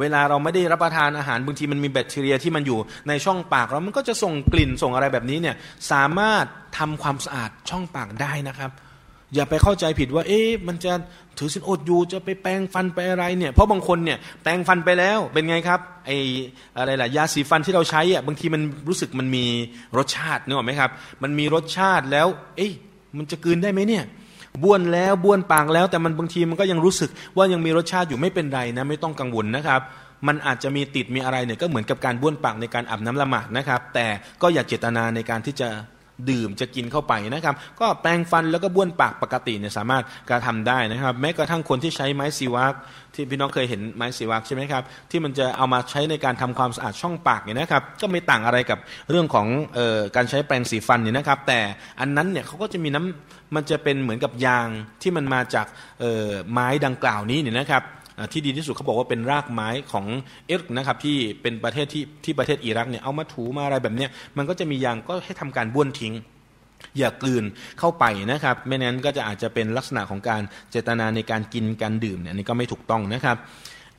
[0.00, 2.78] เวลาเราไม่ได้รับประทานอาหารบางทีมันมีแบคทีเรียที่มันอยู่
[3.08, 5.56] ในช่องปากแล้วมันก็จะส่งกลิ่นส่งอะไรแบบนี้เนี่ย
[5.92, 6.44] สามารถ
[6.78, 8.70] ทำความสะอาดช่องปากได้นะครับ
[9.34, 10.92] อย่าไปเข้าใจผิดว่า เอ๊ะมันจะ
[11.40, 16.10] ถือสินอดอยู่จะไปแปรงฟันไปอะไรเนี่ยเพราะบางคนเนี่ยแปรงฟันไปแล้วเป็นไงครับไอ
[16.78, 19.44] อะไรล่ะยาสีฟันที่เราใช้อะบางทีมันรู้สึกมันมี
[19.98, 20.90] รสชาตินึกออกไหมครับ
[21.22, 22.26] มันมีรสชาติแล้ว
[22.56, 22.72] เอ๊ะ
[23.16, 24.04] มันจะกืนได้ไหมเนี่ย
[24.62, 29.80] บ้วนแล้วบ้วนปากแล้วแต่มันบางทีมันก็ยังรู้สึกว่ายังมีรสชาติอยู่ไม่เป็นไรนะไม่ต้องกังวลนะครับ
[30.26, 34.06] มันอาจจะมีติดมีอะไรเนี่ยก็เหมือนกับการบ้วนปากในการอาบน้ำละหมาดนะครับ แต่
[34.42, 35.68] ก็อย่าเจตนาในการที่จะ
[36.30, 42.74] ดื่มจะกินเข้าไปนะครับ ก็แปรงฟันแล้วก็บ้วนปากปกติเนี่ยสามารถกระทำได้นะครับ แม้กระทั่งคนที่ใช้ไม้ซีวัก
[43.14, 48.78] ที่พี่น้องเคยเห็นไม้ซีวักใช่ไหมครับที่มันจะเอามาใช้ในการทำความสะอาดช่องปากเนี่ยนะครับ ก็ไม่ต่างอะไรกับ
[49.10, 51.60] เรื่องของออการใช้แปรงสีฟันเนี่ยนะครับ แต่
[52.00, 54.68] อันนั้นเนี่ยเขาก็จะมีน้ำมันจะเป็นเหมือนกับยาง
[55.02, 55.66] ที่มันมาจาก
[56.52, 57.84] ไม้ดังกล่าวนี้เนี่ยนะครับ
[58.32, 60.06] ที่ดีที่สุดเขาบอกว่าเป็นรากไม้ของ
[60.46, 66.14] เอร์กนะครับที่เป็นประเทศที่ที่ประเทศอิรักเนี่ยเอามาถูมาอะไรแบบเนี้ยมันก็จะมียางก็ให้ทำการบ้วนทิ้ง
[66.98, 67.44] อย่ากลืน
[67.78, 73.36] เข้าไปนะครับไม่นั้นก็จะอาจจะเป็นลักษณะของการเจตนาในการกินการดื่มเนี่ยนี่ก็ไม่ถูกต้องนะครับ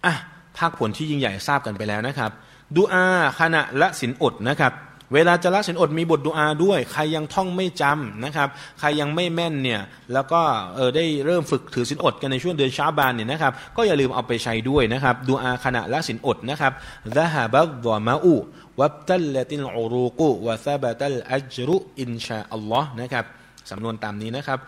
[0.06, 0.14] อะ
[0.58, 2.32] ภาคผลที่ยิ่งใหญ่ทราบกันไปแล้วนะครับ
[2.76, 3.06] ดูอา
[3.40, 4.74] ขณะละสินอดนะครับ
[5.15, 8.49] เวลาจะละสินอดมีบทดูอาด้วย ใครยังท่องไม่จำนะครับ
[8.81, 9.81] ใครยังไม่แม่นเนี่ย
[10.13, 10.41] แล้วก็
[10.75, 16.73] เออได้เริ่มฝึกถือสินอดกันในช่วงเดือนชาบานเนี่ยนะครับ ก็อย่าลืมเอาไปใช้ด้วยนะครับ ดูอาขณะละสินอดนะครับ
[17.17, 18.35] ซะฮาบัดวมาอู
[18.81, 23.25] วับตัลลตินอูรูกุวะซาบะตัลอัจรุอินชาอัลลอฮ์นะครับ
[23.71, 24.61] สำนวนตามนี้นะครับ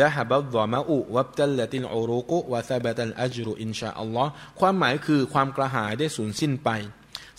[0.00, 4.26] ذهب الظمأ وابتلت العروق وثبت الأجر إن شاء الله
[4.60, 6.70] ความหมายคือความกระหายได้สูญสิ้นไป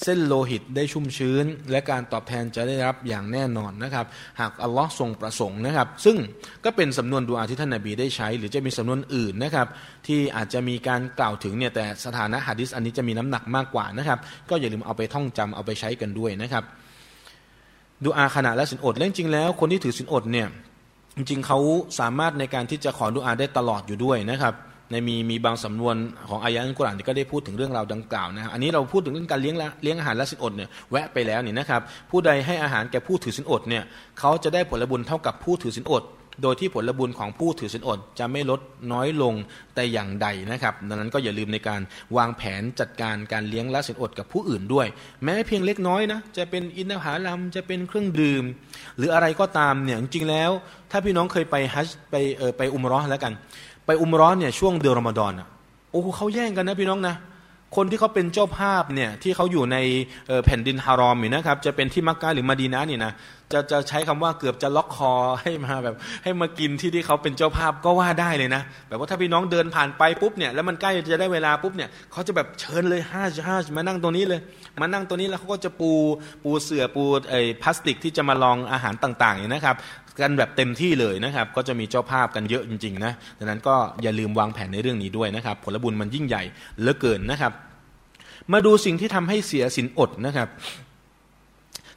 [0.03, 4.07] เส้นโลหิตได้ชุ่มชื้น และการตอบแทนจะได้รับอย่างแน่นอนนะครับ
[4.41, 6.17] หากอัลลอฮ์ทรงประสงค์นะครับ ซึ่ง
[6.65, 9.67] ก็เป็นสำนวนดูอาที่ท่านนาบีได้ใช้ หรือจะมีสำนวนอื่นนะครับ
[10.07, 14.19] ที่อาจจะมีการกล่าวถึงเนี่ยแต่สถานะฮะดิษอันนี้จะมีน้ำหนักมากกว่านะครับ
[14.51, 16.65] ก็อย่าลืมเอาไปท่องจำเอาไปใช้กันด้วยนะครับ
[18.05, 20.49] ดูอาขณะและสินอดเรื่องจริงแล้ว คนที่ถือสินอดเนี่ย
[21.17, 21.59] จริงๆเขา
[22.01, 24.55] สามารถในการที่จะขอดูอาได้ตลอดอยู่ด้วยนะครับ
[24.91, 25.97] ในมีมีบางสำนวน
[26.29, 31.81] ของอายะอัลกุรอานก็ได้พูดถึงเรื่องราวดังกล่าวนะครับอันนี้เราพูดถึงเรื่องการเลี้ยงเลี้ยงอาหารและสินอดเนี่ยแวะไปแล้วเนี่ยนะครับ
[32.11, 33.83] ผู้ใดให้อาหารแก่ผู้ถือสินอดเนี่ย
[34.21, 36.05] เขาจะได้ผลบุญเท่ากับผู้ถือสินอด
[36.43, 38.61] โดยที่ผลบุญของผู้ถือสินอดจะไม่ลด
[38.93, 39.35] น้อยลง
[39.75, 41.81] แต่อย่างใดนะครับดังนั้นก็อย่าลืมในการ
[42.17, 44.87] วางแผนจัดการการเลี้ยงละสินอดกับผู้อื่นด้วย
[45.25, 48.45] แม้เพียงเล็กน้อยนะจะเป็นอินทผลัมจะเป็นเครื่องดื่ม
[48.97, 50.51] หรืออะไรก็ตามเนี่ยจริงๆแล้ว
[50.91, 53.33] ถ้าพี่น้องเคยไปฮัจไปเออไปอุมรอแล้วกัน
[53.87, 55.49] ไปอุมร้อนเนี่ยช่วงเดือนรอมฎอนอะ
[55.91, 57.17] โอ้เขาแย่งกันนะพี่น้องนะ
[57.77, 59.77] คนที่เขาเป็นเจ้าภาพเนี่ยที่เขาอยู่ใน
[60.45, 63.13] แผ่นดินฮารอมนี่นะครับจะเป็นที่มักกะหรือมาดีนะนี่นะ
[63.53, 65.13] จะจะใช้คำว่าเกือบจะล็อกคอ
[65.43, 74.41] ให้มาแบบ ให้มากินที่ที่เขาเป็นเจ้าภาพก็ว่าได้เลยนะแบบว่าถ้าพี่น้องเดินผ่านไปปุ๊บเนี่ยแล้วมันใกล้จะได้เวลาปุ๊บเนี่ยเขาจะแบบเชิญเลยห้าห้ามานั่งตรงนี้เลย
[74.81, 75.91] มานั่งตรงนี้แล้วเขาก็จะปู
[76.45, 79.77] ปูเสื่อปูไอ้พลาสติกที่จะมาลองอาหารต่างๆอย่างนะครับ
[80.21, 86.43] กันแบบเต็มที่เลยนะครับ ก็จะมีเจ้าภาพกันเยอะจริงๆนะดังนั้นก็อย่าลืมวางแผนในเรื่องนี้ด้วยนะครับ ผลบุญมันยิ่งใหญ่
[86.79, 87.53] เหลือเกินนะครับ
[88.53, 90.49] มาดูสิ่งที่ทำให้เสียสินอดนะครับ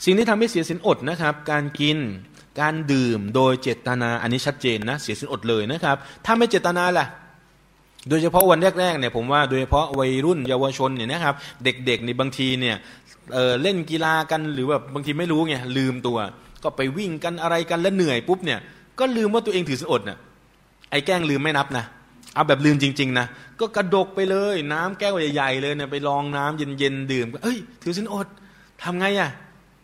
[0.05, 1.97] สิ่งที่ทำให้เสียสินอดนะครับ การกิน
[2.61, 7.05] การดื่มโดยเจตนาอันนี้ชัดเจนนะเสียสินอดเลยนะครับ ถ้าไม่เจตนาล่ะ
[8.09, 12.75] โดยเฉพาะวันแรกๆเนี่ยผมว่าโดยเฉพาะวัยรุ่นเยาวชนเนี่ยนะครับ เด็กๆในบางทีเนี่ย
[13.33, 16.17] เเล่นกีฬากันหรือแบบบางทีไม่รู้ไงลืมตัว
[16.63, 18.59] ก็ไปวิ่งกันอะไรกันแล้วเหนื่อยปุ๊บเนี่ย
[18.99, 20.17] ก็ลืมว่าตัวเองถือสินอดน่ะ
[20.91, 21.85] ไอ้แกล้งลืมไม่นับนะ
[22.33, 23.25] เอาแบบลืมจริง ๆ นะ
[23.59, 28.27] ก็กระดกไปเลย น้ำแก้วใหญ่ๆเลยเนี่ยไปลองน้ำเย็นๆดื่มเอ้ย ถือสินอด
[28.83, 29.29] ทำไงอะ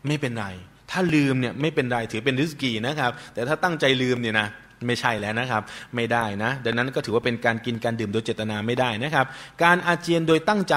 [0.08, 0.45] ไม่เป็นไร
[0.91, 4.48] ถ้าลืมเนี่ยไม่เป็นไรถือเป็นริสกีนะครับ แต่ถ้าตั้งใจลืมเนี่ยนะ
[4.88, 5.62] ไม่ใช่แล้วนะครับ
[5.95, 9.26] ไม่ได้นะ ดังนั้นก็ถือว่าเป็นการกินการดื่มโดยเจตนาไม่ได้นะครับ
[9.64, 10.76] การอาเจียนโดยตั้งใจ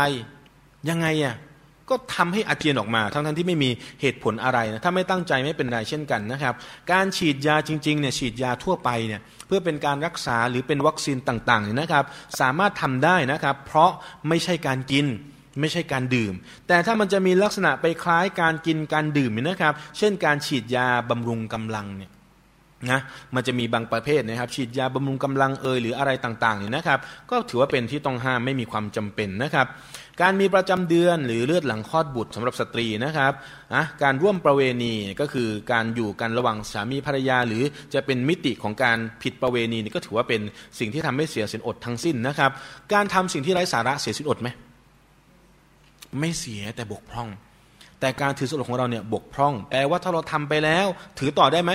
[0.89, 1.35] ยังไงอะ
[1.91, 6.55] ก็ทำให้อาเจียนออกมา ทั้งทั้งที่ไม่มีเหตุผลอะไรนะถ้าไม่ตั้งใจไม่เป็นไรเช่นกันนะครับ
[6.93, 12.05] การฉีดยาจริงๆเนี่ยฉีดยาทั่วไปเนี่ยเพื่อเป็นการรักษาหรือเป็นวัคซีนต่างๆเนี่ยนะครับ
[12.41, 13.91] สามารถทำได้นะครับ เพราะ
[14.29, 15.07] ไม่ใช่การกิน
[15.61, 16.35] ไม่ใช่การดื่ม
[16.69, 22.11] แต่ถ้ามันจะมีลักษณะไปคล้ายการกินการดื่มเนี่ยนะครับ เช่นการฉีดยาบำรุงกำลังเนี่ย
[22.91, 23.01] นะ
[23.35, 26.99] มันจะมีบางประเภทนะครับ ฉีดยาบำรุงกำลังเอยหรืออะไรต่างๆเนี่ยนะครับ
[27.31, 29.67] ก็ถือว่าเป็นที่ต้องห้ามไม่มีความจำเป็นนะครับ
[30.23, 33.33] การมีประจำเดือนหรือเลือดหลังคลอดบุตรสำหรับสตรีนะครับ
[33.75, 37.63] นะการร่วมประเวณีก็คือการอยู่กันระหว่างสามีภรรยา หรือ
[37.95, 40.41] จะเป็นมิติของการผิดประเวณีนี่ก็ถือว่าเป็น
[40.79, 42.51] สิ่งที่ทำให้เสียสินอดทั้งสิ้นนะครับ
[42.93, 44.49] การทำสิ่งที่ไร้สาระเสียสินอดไหม
[46.19, 47.29] ไม่เสียแต่บกพร่อง
[48.01, 50.87] แต่การถือสินอดของเราเนี่ยบกพร่องแปลว่าถ้าเราทำไปแล้ว
[51.19, 51.73] ถือต่อได้ไหม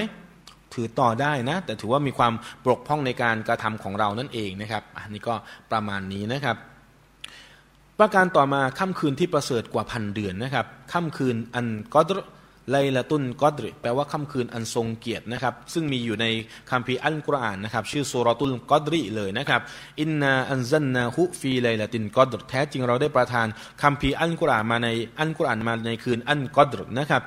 [0.74, 2.34] ถือต่อได้นะ แต่ถือว่ามีความ
[2.64, 5.36] บกพร่องในการกระทำของเรานั่นเองนะครับอันนี้ก็
[5.72, 6.58] ประมาณนี้นะครับ
[8.00, 12.20] ประการต่อมาค่ำคืนที่ประเสริฐกว่าพันเดือนนะครับค่ำคืนอันกอดร
[12.72, 16.26] ไลละตุนกอดรแปลว่าค่ำคืนอันทรงเกียรตินะครับ ซึ่งมีอยู่ใน
[16.70, 19.62] คัมภีร์อัลกุรอานนะครับ ชื่อسورة القدر เลยนะครับ
[20.00, 23.48] إنا أنزلناه في ليلة القدر แท้จริงเราได้ประทาน
[23.82, 24.90] คัมภีร์อัลกุรอานมาใน
[25.20, 27.24] อัลกุรอานมาในคืนอัลกอดรนะครับ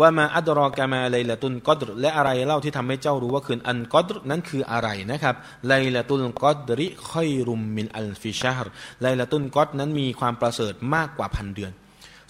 [0.00, 5.34] وما أدراك ما ليلة القدر และอะไรเล่าที่ทำให้เจ้ารู้ว่าคืนอัลกอดรนั้นคืออะไรนะครับ
[5.68, 11.72] ليلة القدر خير من ألف شهر ليلة القدر นั้นมีความประเสริฐมากกว่าพันเดือน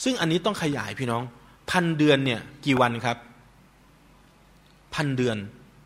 [0.05, 1.23] ซึ่งอันนี้ต้องขยายพี่น้อง
[1.71, 3.17] พันเดือนเนี่ยกี่วันครับ
[4.95, 5.37] พันเดือน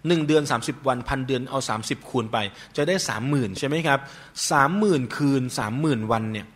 [0.07, 2.39] หนึ่งเดือนสามสิบวันพันเดือนเอาสามสิบคูณไป
[2.77, 4.01] จะได้สามหมื่นใช่ไหมครับ
[4.51, 6.47] สามหมื่นคืนสามหมื่นวันเนี่ย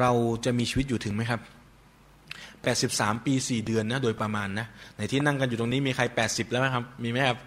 [0.00, 0.10] เรา
[0.44, 1.40] จะมีชีวิตอยู่ถึงไหมครับ
[2.64, 4.66] 83 ปี 4 เดือนนะโดยประมาณนะ
[4.96, 7.38] ในที่นั่งกันอยู่ตรงนี้มีใคร 80 แล้วไหมครับมีไหมครับ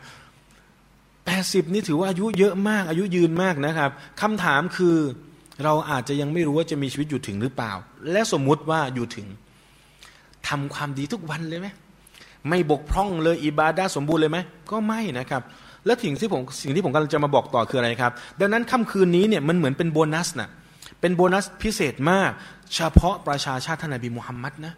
[1.67, 4.97] 80 นี่ถือว่าอายุเยอะมาก อายุยืนมากนะครับคำถามคือ
[5.63, 7.71] เราอาจจะยังไม่รู้ว่าจะมีชีวิตอยู่ถึงหรือเปล่า
[8.11, 9.27] และสมมุติว่าอยู่ถึง
[10.47, 11.67] ทำความดีทุกวันเลยไหม
[12.49, 14.37] ไม่บกพร่องเลยอิบาดาสมบูรณ์เลยไหม
[14.71, 15.41] ก็ไม่นะครับ
[15.85, 20.49] และสิ่งที่ผมสิ่งที่ผมกำลังจะมาบอกต่อคืออะไรครับ ดังนั้นค่ำคืนนี้เนี่ยมันเหมือนเป็นโบนัสนะ
[21.01, 22.31] เป็นโบนัสพิเศษมาก
[22.75, 24.73] เฉพาะประชาชาติท่านนบีมุฮัมมัดนะ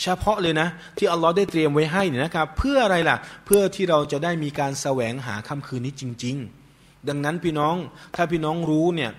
[0.00, 3.16] เฉพาะเลยนะ ที่อัลลอฮ์ได้เตรียมไว้ให้เนี่ยนะครับ เพื่ออะไรล่ะ
[3.46, 6.36] เพื่อที่เราจะได้มีการแสวงหาค่ำคืนนี้จริง
[6.72, 7.76] ๆ ดังนั้นพี่น้อง
[8.16, 9.10] ถ้าพี่น้องรู้เนี่ย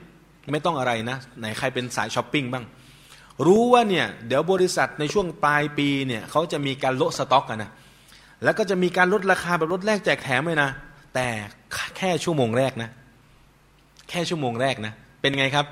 [0.51, 2.65] ไม่ต้องอะไรนะ ไหนใครเป็นสายช้อปปิ้งบ้าง
[3.45, 7.71] รู้ว่าเนี่ยเดี๋ยวบริษัทในช่วงปลายปีเนี่ยเขาจะมีการลดสต็อกกันนะ
[8.43, 10.69] แล้วก็จะมีการลดราคาแบบลดแรกแจกแถมเลยนะ
[11.15, 11.27] แต่
[11.97, 12.89] แค่ชั่วโมงแรกนะ
[14.09, 15.65] แค่ชั่วโมงแรกนะ เป็นไงครับ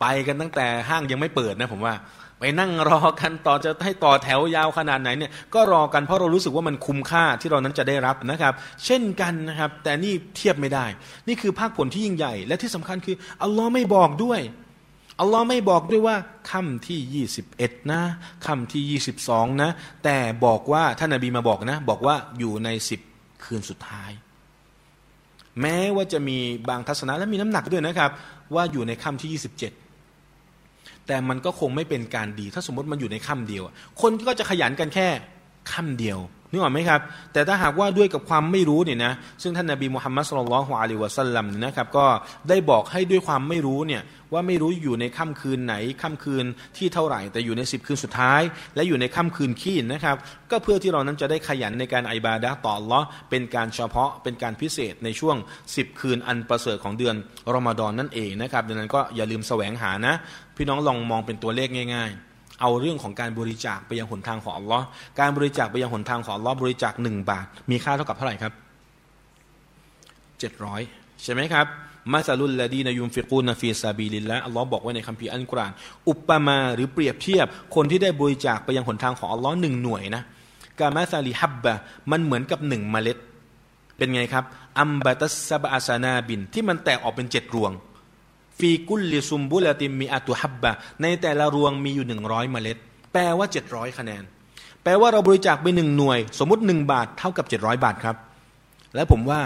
[0.00, 1.94] ไปกันตั้งแต่ห้างยังไม่เปิดนะผมว่า
[2.40, 8.52] ไปนั่งรอกันต่อจะให้ต่อแถวยาวขนาดไหนเนี่ยก็รอกันเพราะเรารู้สึกว่ามันคุ้มค่าที่เรานั้นจะได้รับนะครับ
[8.84, 10.86] เช่นกันนะครับ แต่นี่เทียบไม่ได้
[11.28, 14.40] นี่คือภาคผลที่ยิ่งใหญ่ และที่สำคัญคืออัลลอฮ์ไม่บอกด้วย
[15.20, 16.16] อัลลอฮ์ไม่บอกด้วยว่า
[16.50, 18.02] ค่ำที่ 21 นะ
[18.46, 19.70] ค่ำที่ 22 นะ
[20.04, 23.00] แต่บอกว่าท่านนบีมาบอกนะ บอกว่าอยู่ในสิบ
[23.44, 24.10] คืนสุดท้าย
[25.60, 26.38] แม้ว่าจะมี
[26.68, 28.10] บางทัศนะและมีน้ำหนักด้วยนะครับ
[28.54, 29.87] ว่าอยู่ในค่ำที่ 27
[31.08, 33.62] แต่มันก็คงไม่เป็นการดี ถ้าสมมติมันอยู่ในค่ำเดียว
[34.00, 35.08] คนก็จะขยันกันแค่
[35.72, 36.18] ค่ำเดียว
[36.50, 37.00] นึกออกไหมครับ
[37.32, 39.12] แต่ถ้าหากว่าด้วยกับความไม่รู้เนี่ยนะ
[39.42, 42.06] ซึ่งท่านนาบีมุฮัมมัดสุลลัลฮวาลีวะสัลลัมนะครับก็
[42.48, 44.02] ได้บอกให้ด้วยความไม่รู้เนี่ย
[44.32, 46.44] ว่าไม่รู้อยู่ในค่ำคืนไหนค่ำคืน
[46.76, 48.42] ที่เท่าไหร่ แต่อยู่ในสิบคืนสุดท้าย
[48.74, 50.16] และอยู่ในค่ำคืนขี้นะครับ
[50.50, 53.00] ก็เพื่อที่เรานั้นจะได้ขยันในการอิบาดะต่อลอ
[53.30, 55.36] เป็นการเฉพาะเป็นการพิเศษในช่วง
[55.68, 57.14] 10 คืนอันประเสริฐของเดือน
[57.54, 60.14] รอมฎอนนั่นเองนะครับดังนั้นก็อย่าลืมแสวงหานะ
[60.56, 62.27] พี่น้องลองมองเป็นตัวเลขง่าย ๆ
[62.60, 64.84] เอาเรื่องของการบริจาคไปยังหนทางของอัลลอฮ์
[65.20, 68.52] การบริจาคไปยังหนทางของอัลลอฮ์บริจาคหนึ่งบาท มีค่าเท่ากับเท่าไหร่ครับ
[70.38, 70.80] เจ็ดร้อย
[71.22, 71.66] ใช่ไหมครับ
[72.12, 75.72] มาซาลุลลดีนายุมฟิกูนฟีซาบีลินและอัลลอฮ์บอกไว้ในคัมภีร์อัลกุรอาน
[76.08, 80.22] อุปมาหรือเปรียบเทียบ คนที่ได้บริจาคไปยังหนทางของอัลลอฮ์หนึ่งหน่วยนะ
[80.80, 81.74] كمثل حبة
[82.10, 83.18] มันเหมือนกับหนึ่งเมล็ด
[83.96, 84.44] เป็นไงครับ
[84.80, 87.72] أنبتت سبع سنابل ที่มันแตกออกเป็นเจ็ดรวง
[88.58, 90.72] في كل سنبلة مائة حبة
[91.02, 92.76] ในแต่ละรวงมีอยู่หนึ่งร้อยเมล็ด
[93.12, 94.22] แปลว่าเจ็ดร้อยคะแนน
[94.82, 98.16] แปลว่าเราบริจาคไปหนึ่งหน่วย สมมติหนึ่งบาทเท่ากับเจ็ดร้อยบาทครับ
[98.94, 99.40] และผมว่า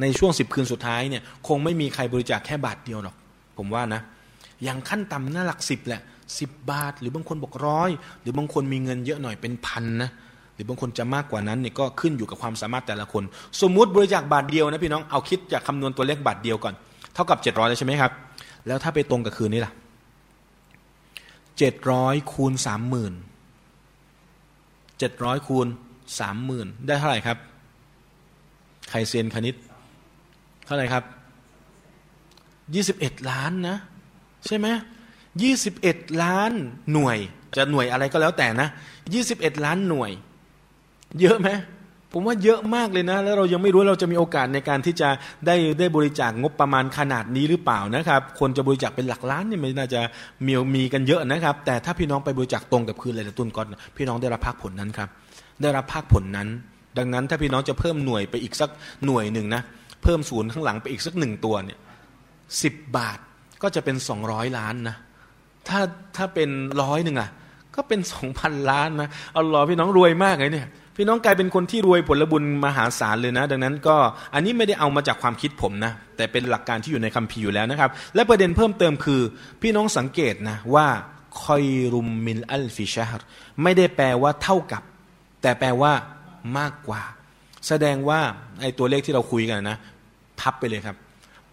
[0.00, 3.16] ในช่วงสิบคืนสุดท้ายเนี่ยคงไม่มีใครบริจาคแค่บาทเดียวหรอก
[3.58, 4.00] ผมว่านะ
[4.64, 6.00] อย่างขั้นต่ำน่าหลักสิบแหละ
[6.38, 7.90] สิบบาท หรือบางคนบอกร้อย
[8.20, 10.10] หรือบางคนมีเงินเยอะหน่อยเป็นพันนะ
[10.54, 13.22] หรือบางคนจะมากกว่านั้นเนี่ยก็ขึ้นอยู่กับความสามารถแต่ละคน
[13.60, 16.74] สมมุติบริจาคบาทเดียวนะพี่น้องเอาคิดจากคำนวณตัวเลขบาทเดียวก่อน
[17.16, 18.12] เท่ากับเจ็ดร้อยเลยใช่ไหมครับ
[18.66, 19.72] แล้วถ้าไปตรงกับคืนนี้ล่ะ
[21.58, 23.14] เจ็ดร้อยคูณสามหมื่น
[24.98, 25.66] เจ็ดร้อยคูณ
[26.20, 27.38] สามหมื่นได้เท่าไหร่ครับ
[28.90, 29.54] ใครเซียนคณิต
[30.66, 31.04] เท่าไหร่ครับ
[32.74, 33.76] ยี่สิบเอ็ดล้านนะ
[34.46, 34.66] ใช่ไหม
[35.42, 36.52] ยี่สิบเอ็ดล้าน
[36.92, 37.18] หน่วย
[37.56, 38.68] จะหน่วยอะไรก็แล้วแต่นะ
[39.14, 40.10] ยี่สิบเอ็ดล้านหน่วย
[41.20, 41.48] เยอะไหม
[42.18, 45.08] ผมว่าเยอะมากเลยนะ แล้วเรายังไม่รู้เราจะมีโอกาสในการที่จะ
[45.46, 50.00] ได้ได้บริจาคงบประมาณขนาดนี้หรือเปล่านะครับ คนจะบริจาคเป็นหลักล้านเนี่ไม่น่าจะ
[50.46, 53.66] มีมีกันเยอะนะครับ แต่ถ้าพี่น้องไปบริจาคตรงกับคืนเลยตุนก่อน
[53.96, 55.08] พี่น้องได้รับภาคผลนั้นครับ
[55.62, 56.48] ได้รับภาคผลนั้น
[56.98, 58.70] ดังนั้นถ้าพี่น้องจะเพิ่มหน่วยไปอีกสัก
[59.06, 59.62] หน่วยหนึ่งนะ
[60.02, 61.78] เพิ่มศูนย์ข้างหลังไปอีกสักหนึ่งตัวเนี่ย
[62.62, 63.18] สิบบาท
[63.62, 64.96] ก็จะเป็นสองร้อยล้านนะ
[65.68, 65.80] ถ้า
[66.16, 66.50] ถ้าเป็น
[66.82, 67.30] ร้อยหนึ่งอะ
[67.76, 73.96] ก็เป็นสองพันล้านนะเอาหล่อพี่น้องรวยมากเลยเนี่ย พี่น้องกลายเป็นคนที่รวยผลบุญมหาศาลเลยนะ ดังนั้นก็
[74.34, 79.20] อันนี้ไม่ได้เอามาจากความคิดผมนะ แต่เป็นหลักการที่อยู่ในคัมภีร์อยู่แล้วนะครับ และประเด็นเพิ่มเติมคือ
[79.62, 80.86] พี่น้องสังเกตนะว่า
[81.42, 83.24] คอยรุมมิลอัลฟิชาร์
[83.62, 84.82] ไม่ได้แปลว่าเท่ากับ
[85.42, 85.92] แต่แปลว่า
[86.58, 87.02] มากกว่า
[87.68, 88.20] แสดงว่า
[88.60, 89.78] ไอ้ตัวเลขที่เราคุยกันนะ
[90.40, 90.96] พับไปเลยครับ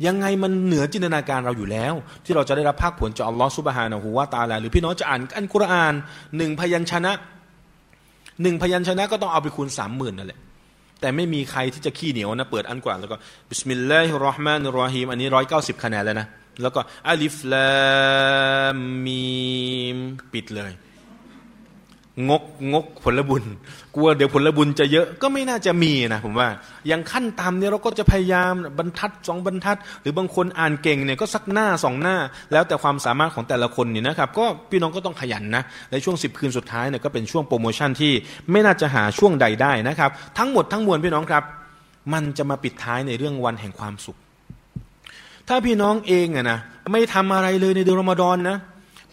[0.06, 1.94] ยังไงมันเหนือจินตนาการเราอยู่แล้ว
[2.26, 5.94] ที่เราจะได้รับภาคผลจากอัลลอฮฺสุบฮานะฮูวาตาลาหรือพี่น้องจะอ่านอันกุรอาน
[6.38, 7.12] หนึ่งพยัญชนะ
[8.42, 10.40] หนึ่งพยัญชนะก็ต้องเอาไปคูณสามหมื่นนั่นแหละ
[11.02, 13.16] แต่ไม่มีใครที่จะขี้เหนียวนะเปิดอันกว่าแล้วก็
[13.50, 16.28] بسم الله الرحمن الرحيم อันนี้ร้อยเก้าสิบคะแนนแล้วนะ
[16.62, 19.98] แล้วก็الم
[20.34, 20.72] ปิดเลย
[22.30, 23.44] งกงกผลบุญ
[23.96, 26.50] กลัวเดี๋ยวผลบุญจะเยอะก็ไม่น่าจะมีนะผมว่า
[26.88, 32.18] อย่างขั้นต่ำเนี่ยเราก็จะพยายามบรรทัดสองบรรทัด หรือบางคนอ่านเก่งเนี่ยก็สักหน้าสองหน้า
[32.52, 38.12] แล้วแต่ความสามารถของแต่ละคนนี่นะครับ ก็พี่น้องก็ต้องขยันนะในช่วงสิบคืนสุดท้ายเนี่ยก็เป็นช่วงโปรโมชั่นที่
[38.52, 41.44] ไม่น่าจะหาช่วงใดได้นะครับ ทั้งหมดทั้งมวลพี่น้องครับ
[42.14, 44.18] มันจะมาปิดท้ายในเรื่องวันแห่งความสุข
[45.48, 46.60] ถ้าพี่น้องเองอะนะ
[46.92, 48.58] ไม่ทำอะไรเลยในเดือนรอมฎอนนะ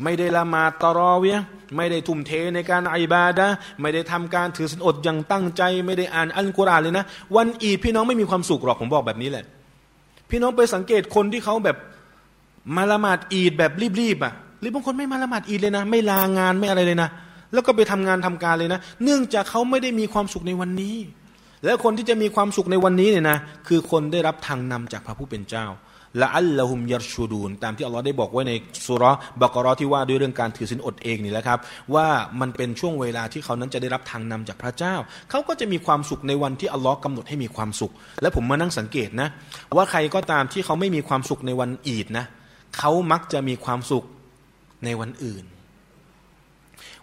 [0.05, 1.39] ไม่ได้ละมาตรอเวีย
[1.77, 3.47] ไม่ได้ทุ่มเทในการอิบาดะ
[3.81, 7.05] ไม่ได้ทำการถือศีลอดอย่างตั้งใจ ไม่ได้อ่านอัลกุรอานเลยนะ
[7.37, 9.45] วันอีดพี่น้องไม่มีความสุขหรอกผมบอกแบบนี้แหละ
[10.31, 11.77] พี่น้องไปสังเกตคนที่เขาแบบ
[12.77, 17.09] มาละหมาดอีดแบบรีบๆอะหรือบางคนไม่มาละหมาดอีดเลยนะ ไม่ลางานไม่อะไรเลยนะ
[17.53, 20.97] แล้วก็ไปทำงานทำการเลยนะ เนื่องจากเขาไม่ได้มีความสุขในวันนี้
[21.65, 23.39] แล้วคนที่จะมีความสุขในวันนี้เนี่ยนะ
[23.69, 25.67] คือคนได้รับทางนำจากพระผู้เป็นเจ้า
[26.23, 28.53] ละอัลละหุมยัชูดูนตามที่อัลลอฮ์ได้บอกไว้ใน
[28.87, 29.05] สุร
[29.43, 31.59] บักรอที่ว่าด้วยเรื่องการถือศีลอดเองนี่แหละครับ
[31.95, 32.07] ว่า
[32.41, 34.95] มันเป็นช่วงเวลาที่เขานั้นจะได้รับทางนำจากพระเจ้า
[35.31, 37.93] เขาก็จะมีความสุขในวันที่อัลลอฮ์กำหนดให้มีความสุข
[38.23, 39.29] และผมมานั่งสังเกตนะ
[39.77, 42.25] ว่าใครก็ตามที่เขาไม่มีความสุขในวันอีดนะ
[42.79, 44.05] เขามักจะมีความสุข
[44.85, 45.45] ในวันอื่น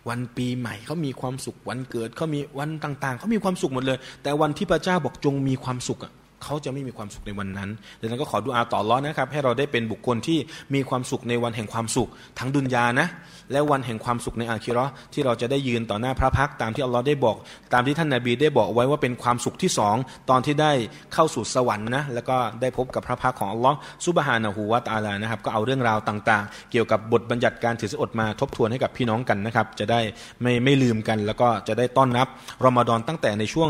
[0.09, 6.11] วันปีใหม่เขามีความสุขวันเกิดเขามีวันต่าง ๆเขามีความสุขหมดเลย แต่วันที่พระเจ้าบอกจงมีความสุขอะ
[6.43, 7.69] เขาจะไม่มีความสุขในวันนั้น
[7.99, 10.39] ดังนั้นก็ขอดูอาต่อร้อนนะครับ ให้เราได้เป็นบุคคลที่
[10.73, 12.09] มีความสุขในวันแห่งความสุข
[12.39, 13.07] ทั้งดุนยานะ
[13.51, 17.35] และวันแห่งความสุขในอาคิรอที่เราจะได้ยืนต่อหน้าพระพักตามที่อัลลอฮ์ได้บอก
[17.73, 19.95] ตามที่ท่านนาบีได้บอกไว้ว่าเป็นความสุขที่สอง
[20.29, 20.71] ตอนที่ได้
[21.13, 29.99] เข้าสู่สวรรค์นะแล้วก็ได้พบกับพระพักตร์ของอัลลอฮ์ سبحانه وتعالى นะครับก็เอาเรื่องราวต่าง ๆ เกี่ยวกับบทบัญญัติการถือศีลอดมาทบทวนให้กับพี่น้องกันนะครับจะได้
[30.41, 32.27] ไม่ไม่ลืมกัน แล้วก็จะได้ต้อนรับ
[32.65, 33.69] รอมฎอนตั้งแต่ในช่วง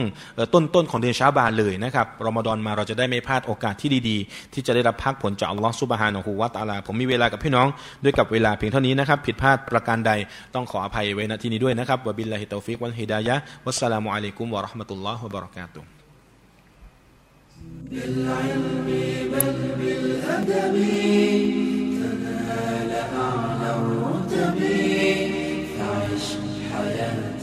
[0.53, 7.67] ต้นต้นของเดือนชาบานเลยนะครับรอมฎอนมาเราจะได้ไม่พลาดโอกาสที่ดีๆ ที่จะได้รับพักผลจากอัลลอฮฺซุบฮานะฮูวาตาลาผมมีเวลากับพี่น้อง
[8.03, 10.11] ด้วยกับเวลาเพียงเท่านี้นะครับผิดพลาดประการใด
[10.55, 13.35] ต้องขออภัยไว้ณที่นี้ด้วยนะครับوبالله التوفيق والهداية
[13.65, 15.81] วัสสลามุอะลัยกุมวะราะห์มะตุลลอฮ์วะบะเราะกาตุ
[17.91, 18.87] بالعلم
[19.33, 20.75] بل بالأدب
[21.99, 22.91] تنال
[23.25, 24.57] أعلى الرتب
[25.77, 26.25] فعش
[26.71, 27.36] حياتك